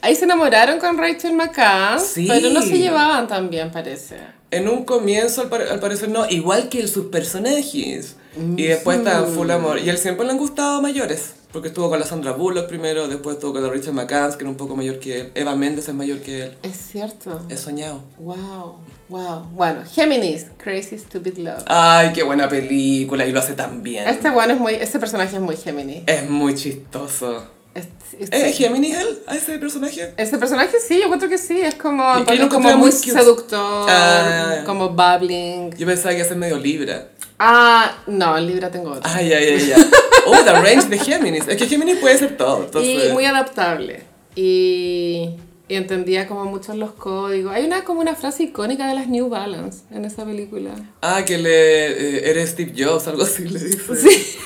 [0.02, 2.26] Ahí se enamoraron con Rachel McCann, Sí.
[2.28, 4.18] pero no se llevaban tan bien, parece.
[4.52, 6.30] En un comienzo, al, pare- al parecer, no.
[6.30, 8.16] Igual que sus personajes.
[8.58, 9.80] Y después estaban full amor.
[9.80, 11.34] Y él siempre le han gustado mayores.
[11.52, 14.50] Porque estuvo con la Sandra Bullock primero, después estuvo con la Richard McCann, que era
[14.50, 15.32] un poco mayor que él.
[15.36, 16.58] Eva Méndez es mayor que él.
[16.64, 17.42] Es cierto.
[17.50, 18.04] He soñado.
[18.20, 18.78] Wow,
[19.10, 19.42] wow.
[19.54, 21.64] Bueno, Géminis, Crazy Stupid Love.
[21.68, 23.26] Ay, qué buena película.
[23.26, 24.08] Y lo hace tan bien.
[24.08, 26.04] Este bueno es muy, este personaje es muy Géminis.
[26.08, 27.44] Es muy chistoso.
[27.74, 27.88] Es-
[28.20, 29.20] es- ¿Es Géminis él?
[29.28, 30.14] ¿A ese personaje?
[30.18, 33.12] Ese personaje sí, yo encuentro que sí, es como, lo como muy cute.
[33.12, 34.64] seductor, Ah.
[34.66, 35.72] como bubbling.
[35.78, 37.10] Yo pensaba que iba a ser medio Libra.
[37.40, 39.02] Ah, no, en Libra tengo otro.
[39.04, 39.84] Ay, ay, ay, ay.
[40.28, 41.48] Oh, the range de Géminis.
[41.48, 42.66] Es que Géminis puede ser todo.
[42.66, 43.10] Entonces...
[43.10, 44.04] Y muy adaptable.
[44.36, 45.30] Y,
[45.68, 47.56] y entendía como muchos los códigos.
[47.56, 50.72] Hay una como una frase icónica de las New Balance en esa película.
[51.02, 51.88] Ah, que le...
[51.88, 53.96] eh, eres Steve Jobs, algo así le dice.
[53.96, 54.38] Sí.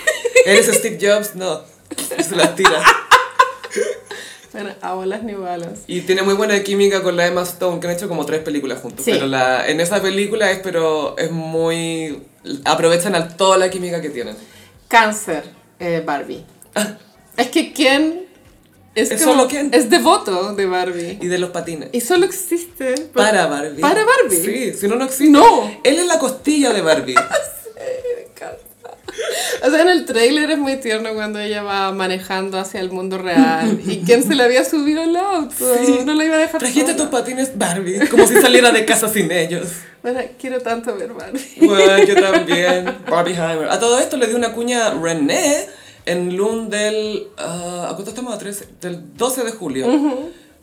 [0.46, 1.36] ¿Eres Steve Jobs?
[1.36, 1.60] No.
[2.24, 2.82] Se las tira.
[4.54, 5.82] Bueno, amo las New Balance.
[5.88, 8.80] Y tiene muy buena química con la Emma Stone, que han hecho como tres películas
[8.80, 9.04] juntos.
[9.04, 9.12] Sí.
[9.12, 12.24] Pero la, en esa película es, pero es muy...
[12.64, 14.38] Aprovechan a toda la química que tienen.
[14.88, 15.44] Cáncer,
[15.80, 16.46] eh, Barbie.
[17.38, 18.28] Es que ¿quién
[18.96, 19.72] Es, como- solo Ken.
[19.74, 21.18] Es devoto de Barbie.
[21.22, 21.90] Y de los patines.
[21.92, 23.82] Y solo existe por- Para Barbie.
[23.82, 24.38] Para Barbie.
[24.38, 25.32] Sí, si no, no existe.
[25.38, 25.70] No.
[25.84, 27.16] Él es la costilla de Barbie.
[27.76, 28.58] Me encanta.
[29.64, 33.18] O sea, en el tráiler es muy tierno cuando ella va manejando hacia el mundo
[33.18, 33.80] real.
[33.86, 35.56] ¿Y quién se le había subido al auto?
[35.58, 36.00] Sí.
[36.06, 39.32] No la iba a dejar Trajiste tus patines Barbie, como si saliera de casa sin
[39.32, 39.68] ellos.
[40.04, 41.42] Bueno, quiero tanto ver Barbie.
[41.62, 42.96] Bueno, yo también.
[43.10, 43.70] Barbieheimer.
[43.70, 45.66] A todo esto le di una cuña René
[46.06, 47.28] en Lund del...
[47.38, 48.34] ah, ¿A cuánto estamos?
[48.34, 49.88] A 13, del 12 de julio.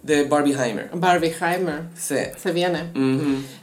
[0.02, 0.90] De Barbieheimer.
[0.94, 1.84] Barbieheimer.
[1.96, 2.16] Sí.
[2.36, 2.90] Se viene.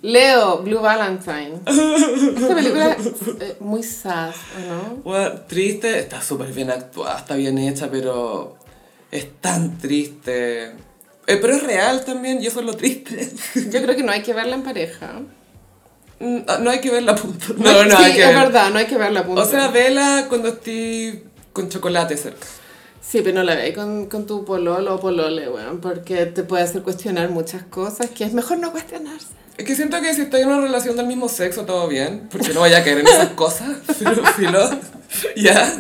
[0.02, 1.60] Leo, Blue Valentine.
[1.66, 3.08] Esta película es
[3.42, 4.96] eh, muy sad, ¿o no?
[5.04, 8.58] Bueno, triste, está súper bien actuada, está bien hecha, pero
[9.12, 10.68] es tan triste.
[11.28, 13.32] Eh, pero es real también, y eso es lo triste.
[13.70, 15.22] Yo creo que no hay que verla en pareja.
[16.20, 17.54] Mm, ah, no hay que verla, punto.
[17.58, 18.44] No, no, sí, hay que es verla.
[18.46, 19.42] verdad, no hay que verla, punto.
[19.42, 21.16] O sea, vela cuando estés
[21.54, 22.48] con chocolate cerca.
[23.10, 26.62] Sí, pero no la veis con, con tu pololo o polole, weón, porque te puede
[26.62, 29.30] hacer cuestionar muchas cosas que es mejor no cuestionarse.
[29.58, 32.54] Es que siento que si estás en una relación del mismo sexo, todo bien, porque
[32.54, 33.78] no vaya a caer en esas cosas.
[34.00, 34.70] Pero, filo,
[35.36, 35.76] ya.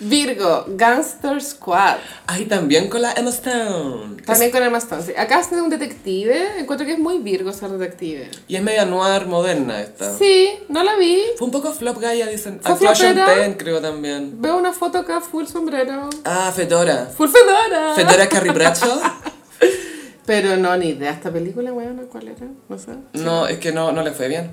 [0.00, 1.98] Virgo, Gangster Squad.
[2.26, 4.22] Ahí también con la Emma Stone.
[4.24, 5.02] También con Emma Stone.
[5.02, 5.12] sí.
[5.16, 6.58] Acá de un detective.
[6.58, 8.30] Encuentro que es muy Virgo ser detective.
[8.48, 10.16] Y es media noir moderna esta.
[10.16, 11.22] Sí, no la vi.
[11.36, 12.60] Fue un poco flop Gaia, dicen.
[12.62, 13.42] ¿Fue A Flash and flopera?
[13.42, 14.40] Pen, creo también.
[14.40, 16.08] Veo una foto acá, full sombrero.
[16.24, 17.06] Ah, Fedora.
[17.14, 17.94] Full fedora.
[17.94, 19.00] Fedora Carrie Bradshaw.
[20.26, 21.10] Pero no, ni idea.
[21.10, 22.06] ¿Esta película, weón?
[22.10, 22.46] ¿Cuál era?
[22.68, 22.92] No sé.
[23.14, 24.52] No, es que no, no le fue bien.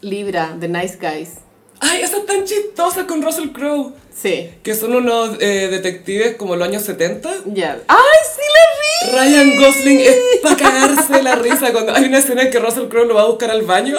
[0.00, 1.34] Libra, The Nice Guys.
[1.80, 3.92] Ay, esa es tan chistosa con Russell Crowe.
[4.14, 4.50] Sí.
[4.62, 7.30] Que son unos eh, detectives como los años 70.
[7.46, 7.78] Ya.
[7.88, 7.96] ¡Ay,
[8.34, 9.30] sí la vi!
[9.30, 13.06] Ryan Gosling es para cagarse la risa cuando hay una escena en que Russell Crowe
[13.06, 13.96] lo va a buscar al baño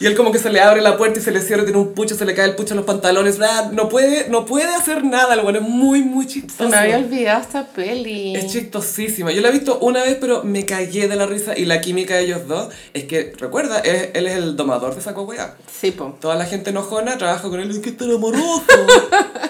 [0.00, 1.92] y él como que se le abre la puerta y se le cierra, tiene un
[1.92, 5.02] pucho, se le cae el pucho en los pantalones, bla, no puede, no puede hacer
[5.04, 6.70] nada, el bueno es muy, muy chistoso.
[6.70, 8.36] me había olvidado esta peli.
[8.36, 9.32] Es chistosísima.
[9.32, 12.14] Yo la he visto una vez, pero me cagué de la risa y la química
[12.14, 15.56] de ellos dos es que, recuerda, es- él es el domador de esa weá.
[15.80, 16.16] Sí, po.
[16.20, 18.62] Toda la gente enojona trabaja con él, es que está amoroso.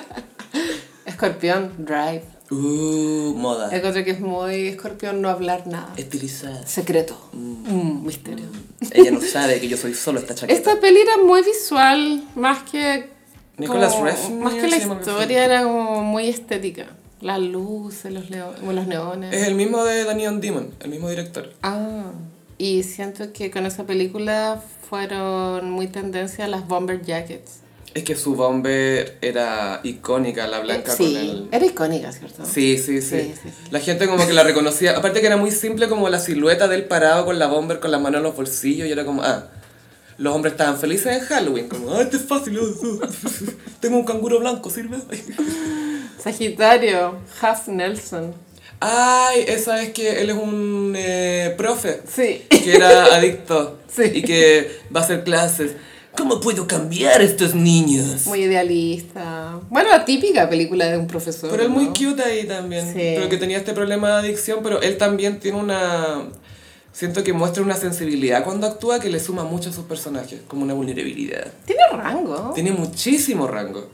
[1.19, 2.23] Escorpión, Drive.
[2.53, 3.75] uh, moda.
[3.75, 5.93] Encuentro que es muy escorpión no hablar nada.
[5.97, 6.65] Estilizada.
[6.65, 7.19] Secreto.
[7.33, 8.47] Mm, misterio.
[8.93, 10.57] Ella no sabe que yo soy solo esta chaqueta.
[10.57, 13.11] Esta peli era muy visual, más que.
[13.57, 16.87] Nicolas Refn, Más que la historia, era como muy estética.
[17.21, 19.35] Las luces, los, los neones.
[19.35, 21.53] Es el mismo de Daniel Demon, el mismo director.
[21.65, 22.13] Ah,
[22.59, 27.63] y siento que con esa película fueron muy tendencia las bomber jackets.
[27.95, 31.49] Es que su bomber era icónica, la blanca sí, con el...
[31.51, 32.45] era icónica, ¿cierto?
[32.45, 33.69] Sí, sí, sí, Sí, sí, sí.
[33.71, 34.97] La gente como que la reconocía.
[34.97, 38.01] Aparte que era muy simple como la silueta del parado con la bomber con las
[38.01, 39.47] manos en los bolsillos y era como, ah,
[40.19, 41.69] los hombres estaban felices en Halloween.
[41.69, 42.59] Como, ah, este es fácil.
[43.81, 44.99] Tengo un canguro blanco, ¿sirve?
[46.23, 48.35] Sagitario, Half Nelson.
[48.81, 52.45] Ay, esa es que él es un eh, profe Sí.
[52.49, 54.03] que era adicto Sí.
[54.15, 55.73] y que va a hacer clases.
[56.19, 58.27] ¿Cómo puedo cambiar a estos niños?
[58.27, 59.61] Muy idealista.
[59.71, 61.49] Bueno, la típica película de un profesor.
[61.49, 62.87] Pero él muy cute ahí también.
[62.87, 63.13] Sí.
[63.15, 66.25] Pero que tenía este problema de adicción, pero él también tiene una...
[66.91, 70.65] Siento que muestra una sensibilidad cuando actúa que le suma mucho a sus personajes, como
[70.65, 71.53] una vulnerabilidad.
[71.65, 72.51] Tiene rango.
[72.53, 73.89] Tiene muchísimo rango.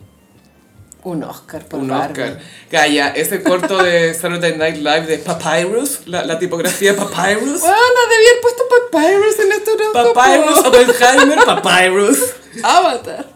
[1.05, 2.23] Un Oscar por un Barbie.
[2.23, 2.39] Oscar.
[2.71, 7.61] Calla, ese corto de Saturday Night Live de Papyrus, la, la tipografía de Papyrus.
[7.61, 9.71] Bueno, debía haber puesto Papyrus en este.
[9.93, 12.19] Papyrus, Oppenheimer, Papyrus.
[12.63, 13.27] Avatar.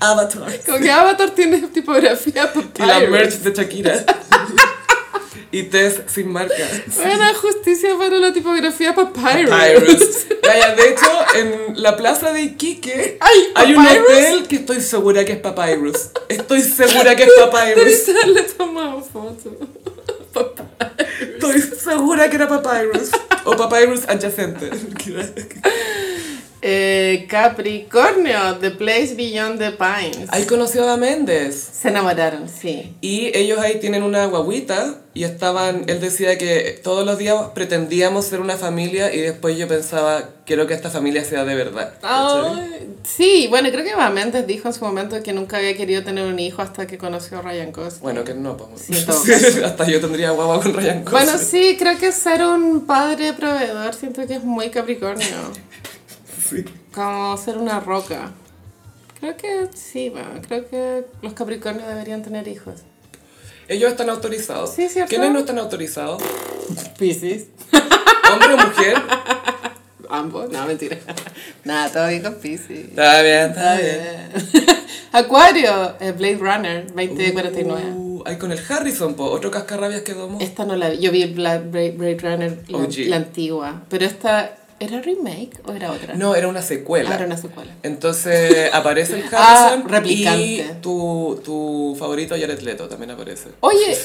[0.00, 0.60] Avatar.
[0.66, 2.86] Como que Avatar tiene tipografía Y Papyrus.
[2.88, 4.04] la merch de Shakira.
[5.54, 6.52] y Tess sin marca.
[6.96, 9.50] Buena justicia para la tipografía Papyrus.
[9.50, 10.26] Papyrus.
[10.42, 14.08] Calla, de hecho, en la plaza de Iquique Ay, hay un Papyrus.
[14.08, 16.10] hotel que estoy segura que es Papyrus.
[16.28, 18.08] Estoy segura que es Papyrus.
[18.08, 19.54] Haberle tomado foto.
[21.20, 23.10] Estoy segura que era Papyrus.
[23.44, 24.70] O Papyrus adyacente.
[26.66, 30.30] Eh, Capricornio, The Place Beyond the Pines.
[30.30, 31.56] Ahí conoció a Méndez.
[31.56, 32.96] Se enamoraron, sí.
[33.02, 38.24] Y ellos ahí tienen una guaguita y estaban, él decía que todos los días pretendíamos
[38.24, 41.92] ser una familia y después yo pensaba, quiero que esta familia sea de verdad.
[42.00, 46.02] Ay, sí, bueno, creo que Eva Méndez dijo en su momento que nunca había querido
[46.02, 48.00] tener un hijo hasta que conoció a Ryan Gosling.
[48.00, 48.86] Bueno, que no, pues.
[48.86, 48.94] Sí.
[49.64, 51.10] Hasta yo tendría guagua con Ryan Gosling.
[51.10, 55.26] Bueno, sí, creo que ser un padre proveedor siento que es muy Capricornio.
[56.54, 56.64] Sí.
[56.94, 58.32] Como ser una roca.
[59.20, 62.80] Creo que sí, bueno, creo que los Capricornios deberían tener hijos.
[63.68, 64.74] Ellos están autorizados.
[64.74, 65.08] Sí, ¿cierto?
[65.08, 66.22] ¿Quiénes no están autorizados?
[66.98, 67.46] Piscis.
[68.32, 68.96] ¿Hombre o mujer?
[70.10, 70.98] Ambos, no, mentira.
[71.64, 72.88] Nada, todo bien con Piscis.
[72.90, 74.30] Está bien, está Está bien.
[74.52, 74.76] bien.
[75.12, 77.82] Acuario, eh, Blade Runner 2049.
[77.94, 80.38] Uh, Ay, con el Harrison, po, otro cascarrabias que domó.
[80.40, 80.98] Esta no la vi.
[80.98, 83.82] Yo vi el Black Blade, Blade Runner, la, la antigua.
[83.88, 86.14] Pero esta, ¿era remake o era otra?
[86.14, 87.10] No, era una secuela.
[87.10, 87.72] Ah, era una secuela.
[87.82, 90.42] Entonces aparece el Ah, Harrison replicante.
[90.42, 93.50] y tu, tu favorito Jared Leto también aparece.
[93.60, 93.96] Oye,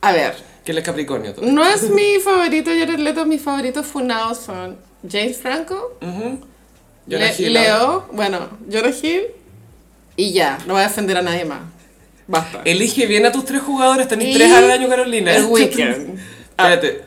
[0.00, 0.34] a ver,
[0.64, 1.34] Que él es Capricornio.
[1.34, 1.46] todo.
[1.46, 4.76] no es mi favorito Jared Leto, mis favoritos funados son
[5.08, 5.98] James Franco,
[7.06, 9.22] Le- Hill, Leo, bueno, Jonah Hill
[10.16, 11.60] y ya, no voy a defender a nadie más.
[12.28, 12.62] Basta.
[12.64, 15.34] Elige bien a tus tres jugadores, tenés Y tres al año, Carolina.
[15.34, 16.18] El Weeknd.
[16.50, 17.02] Espérate.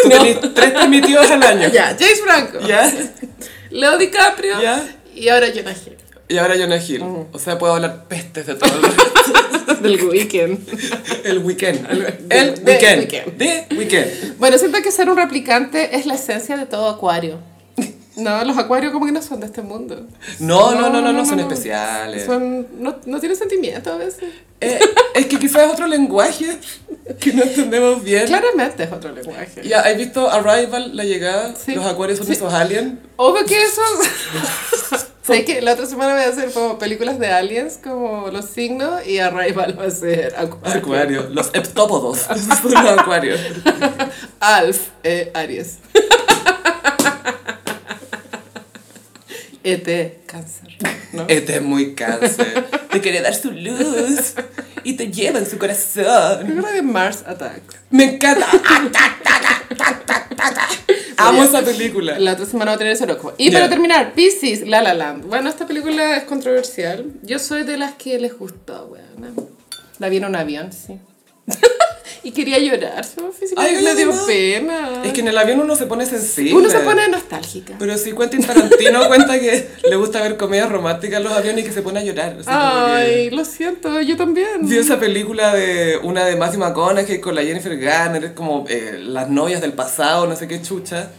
[0.02, 1.68] Tú tenés tres permitidos al año.
[1.72, 2.92] Ya, James Franco, ¿Ya?
[3.70, 4.84] Leo DiCaprio Ya.
[5.14, 5.96] y ahora Jonah Hill.
[6.28, 7.02] Y ahora Jonah Hill.
[7.32, 10.58] O sea, puedo hablar pestes de todo el, Del Weekend.
[11.24, 11.86] el weekend.
[12.30, 12.98] El de weekend.
[13.00, 13.36] weekend.
[13.36, 14.38] De weekend.
[14.38, 17.38] Bueno, siento que ser un replicante es la esencia de todo acuario.
[18.16, 20.06] No, los acuarios como que no son de este mundo.
[20.40, 22.26] No, no, no, no, no, son especiales.
[22.26, 24.24] Son, no, no tienen sentimiento a veces.
[24.60, 24.78] Eh,
[25.14, 26.58] es que quizás es otro lenguaje
[27.18, 28.26] que no entendemos bien.
[28.26, 29.62] Claramente es otro lenguaje.
[29.64, 31.54] Ya, ¿has visto Arrival, la llegada?
[31.56, 31.74] Sí.
[31.74, 32.34] Los acuarios son Sí.
[32.34, 32.98] esos aliens.
[33.16, 33.80] Obvio que eso...
[35.22, 39.06] sé que la otra semana voy a hacer como películas de aliens, como los signos,
[39.06, 40.78] y Arrival va a ser acuario.
[40.80, 41.30] Acuarios.
[41.30, 42.26] Los heptópodos.
[42.64, 43.40] los acuarios.
[44.40, 45.78] Alf, eh, Aries.
[49.62, 50.76] ET, cáncer.
[51.12, 51.26] ¿no?
[51.28, 52.66] Este es muy cáncer.
[52.90, 54.34] Te quiere dar su luz
[54.84, 56.46] y te lleva en su corazón.
[56.46, 57.76] Creo que Mars Attacks.
[57.90, 58.46] Me encanta.
[61.16, 62.18] Amo esa película.
[62.18, 63.34] La otra semana va a tener ese horóscopo.
[63.38, 63.58] Y Ya.
[63.58, 65.26] para terminar, Pisces, La La Land.
[65.26, 67.12] Bueno, esta película es controversial.
[67.22, 69.50] Yo soy de las que les gustó, weón.
[69.98, 70.98] La vi en un avión, sí.
[72.22, 73.04] y quería llorar.
[73.38, 75.02] Físicamente Ay, me dio pena.
[75.04, 76.54] Es que en el avión uno se pone sensible.
[76.54, 77.74] Uno se pone nostálgica.
[77.78, 81.68] Pero si Quentin Tarantino cuenta que le gusta ver comedias románticas en los aviones y
[81.68, 82.36] que se pone a llorar.
[82.46, 84.68] Ay, lo siento, yo también.
[84.68, 89.28] Vi esa película de una de Matthew McConaughey con la Jennifer Garner, como eh, las
[89.30, 91.10] novias del pasado, no sé qué chucha.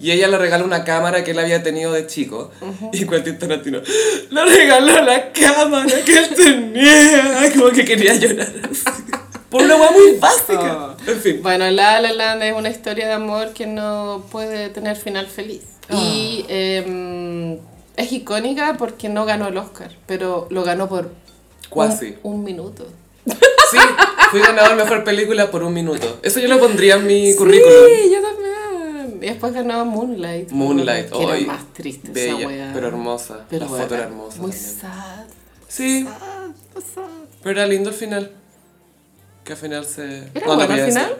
[0.00, 2.52] Y ella le regala una cámara que él había tenido de chico.
[2.92, 3.80] Y Quentin Tarantino
[4.30, 7.50] le regaló la cámara que él tenía.
[7.56, 8.52] Como que quería llorar.
[8.70, 8.84] así.
[9.50, 10.58] Por una hueá muy básica.
[10.60, 10.96] Ah.
[11.06, 11.40] En fin.
[11.42, 15.62] Bueno, La La Land es una historia de amor que no puede tener final feliz.
[15.90, 17.58] Y em,
[17.96, 21.10] es icónica porque no ganó el Oscar, pero lo ganó por
[21.70, 22.14] Cuasi.
[22.22, 22.86] un, un minuto.
[23.70, 23.76] Sí,
[24.30, 26.18] fui ganador mejor película por un minuto.
[26.22, 27.74] Eso yo lo pondría en mi currículum.
[27.86, 29.18] Sí, yo también.
[29.22, 30.50] Y después ganó Moonlight.
[30.52, 31.44] Moonlight, que era hoy.
[31.44, 32.70] más triste esa Bella, weá.
[32.72, 33.44] pero hermosa.
[33.50, 34.40] Pero la foto era hermosa.
[34.40, 34.74] Muy también.
[34.80, 35.24] sad.
[35.68, 37.02] Sí, Sad, sad.
[37.42, 38.30] pero era lindo el final.
[39.48, 40.24] Que al final se.
[40.34, 41.16] ¿Era no, no bueno al final?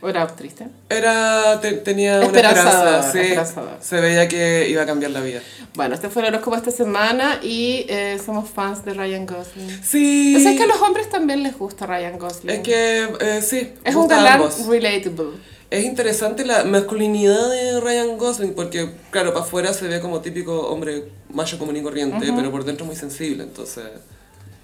[0.00, 0.66] ¿O era triste?
[0.88, 3.86] Era, te- tenía una Esperanzador, esperanza, sí.
[3.86, 5.40] Se veía que iba a cambiar la vida.
[5.74, 9.84] Bueno, este fue el horóscopo esta semana y eh, somos fans de Ryan Gosling.
[9.84, 10.34] Sí.
[10.38, 12.48] O sea, es que a los hombres también les gusta Ryan Gosling.
[12.56, 13.74] Es que, eh, sí.
[13.84, 15.32] es un galán relatable.
[15.70, 20.68] Es interesante la masculinidad de Ryan Gosling porque, claro, para afuera se ve como típico
[20.70, 23.84] hombre macho común y corriente, pero por dentro muy sensible, entonces...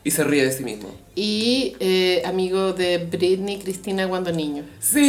[0.06, 0.88] Y se ríe de sí mismo.
[1.16, 4.62] Y eh, amigo de Britney Cristina cuando niño.
[4.78, 5.02] Sí.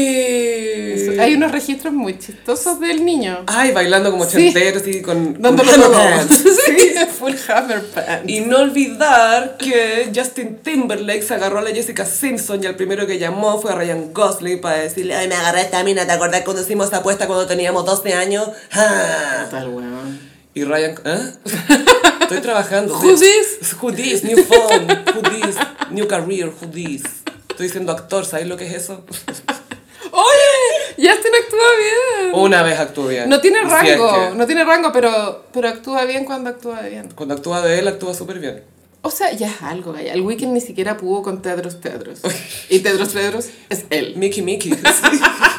[1.19, 3.43] Hay unos registros muy chistosos del niño.
[3.45, 4.37] Ay, bailando como Sí.
[4.49, 5.93] ochenteros y con, con Dándolo hammer todo.
[5.93, 6.43] pants.
[6.65, 8.23] Sí, full hammer pants.
[8.27, 13.05] Y no olvidar que Justin Timberlake se agarró a la Jessica Simpson y el primero
[13.05, 16.11] que llamó fue a Ryan Gosling para decirle, ay, me agarré a esta mina, ¿te
[16.13, 18.49] acordás cuando hicimos esta apuesta cuando teníamos 12 años?
[18.71, 19.45] ¡Ja!
[19.51, 20.36] Total, weón.
[20.57, 21.33] Y Ryan, ¿eh?
[22.21, 22.95] Estoy trabajando.
[22.95, 23.75] Who this?
[23.79, 24.23] Who this?
[24.23, 24.87] New phone.
[25.13, 25.55] Who this?
[25.91, 26.47] New career.
[26.47, 27.03] Who this?
[27.47, 29.05] Estoy siendo actor, ¿sabes lo que es eso?
[30.11, 30.95] ¡Oye!
[30.95, 32.33] Justin actúa bien.
[32.33, 33.29] Una vez actuó bien.
[33.29, 36.81] No tiene Si es rango, que no tiene rango, pero, pero actúa bien cuando actúa
[36.81, 37.11] bien.
[37.13, 38.63] Cuando actúa de él, actúa súper bien.
[39.03, 40.11] O sea, ya es algo, Gaya.
[40.11, 42.21] El Weekend ni siquiera pudo con Tedros Tedros.
[42.67, 44.15] Y Tedros Tedros es él.
[44.15, 44.73] Mickey Mickey.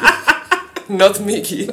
[0.89, 1.71] Not Mickey.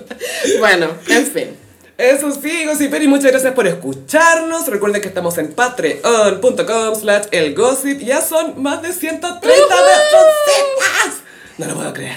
[0.60, 1.65] Bueno, en fin.
[1.98, 4.66] Eso sí, Gossiper, y muchas gracias por escucharnos.
[4.68, 8.00] Recuerden que estamos en patreon.com slash elgossip.
[8.00, 11.22] Ya son más de 130 personas.
[11.58, 12.16] No lo puedo creer.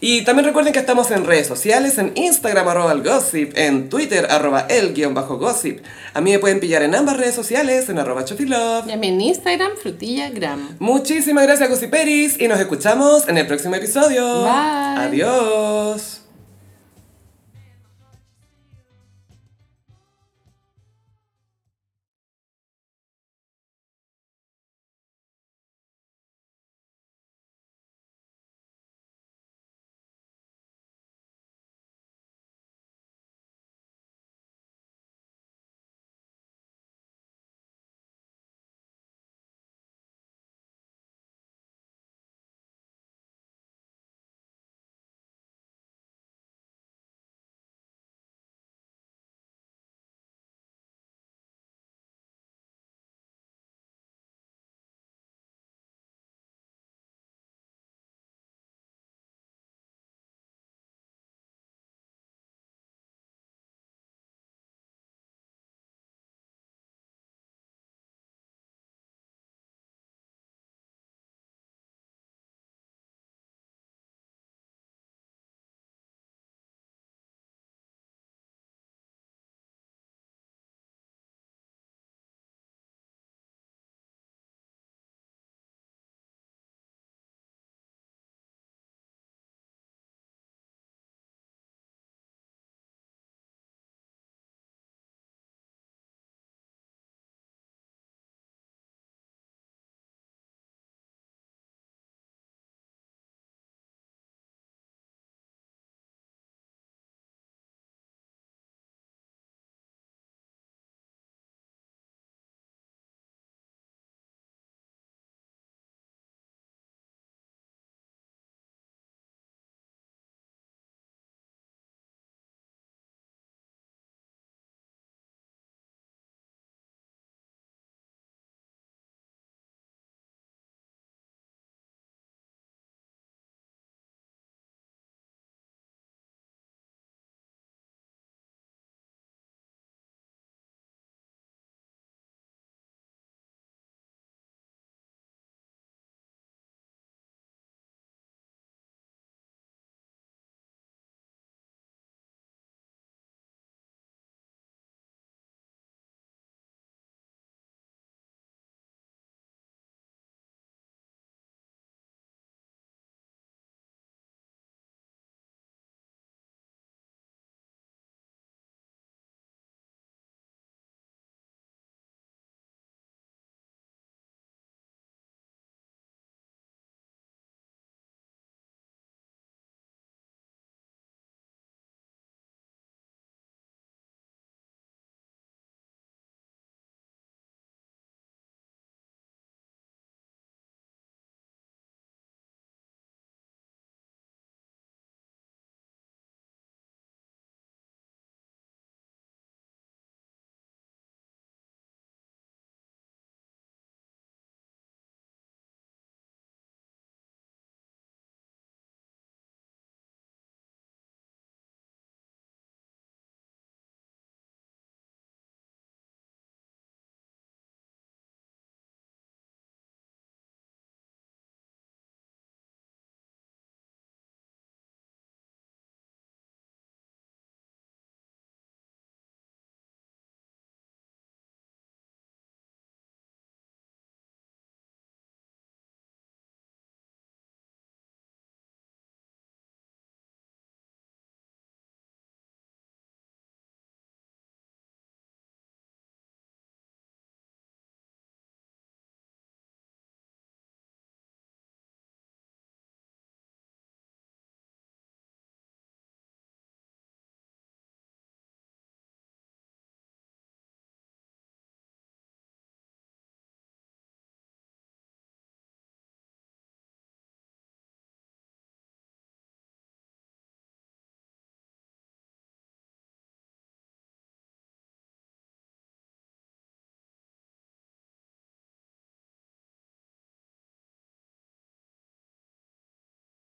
[0.00, 4.26] Y también recuerden que estamos en redes sociales, en Instagram arroba el gossip, en Twitter
[4.30, 5.80] arroba el guion bajo gossip.
[6.14, 8.88] A mí me pueden pillar en ambas redes sociales, en arroba chotilove.
[8.88, 10.76] Y a mí en Instagram, frutillagram.
[10.78, 14.44] Muchísimas gracias, Gossiperis, y nos escuchamos en el próximo episodio.
[14.44, 15.22] Bye.
[15.24, 16.17] Adiós.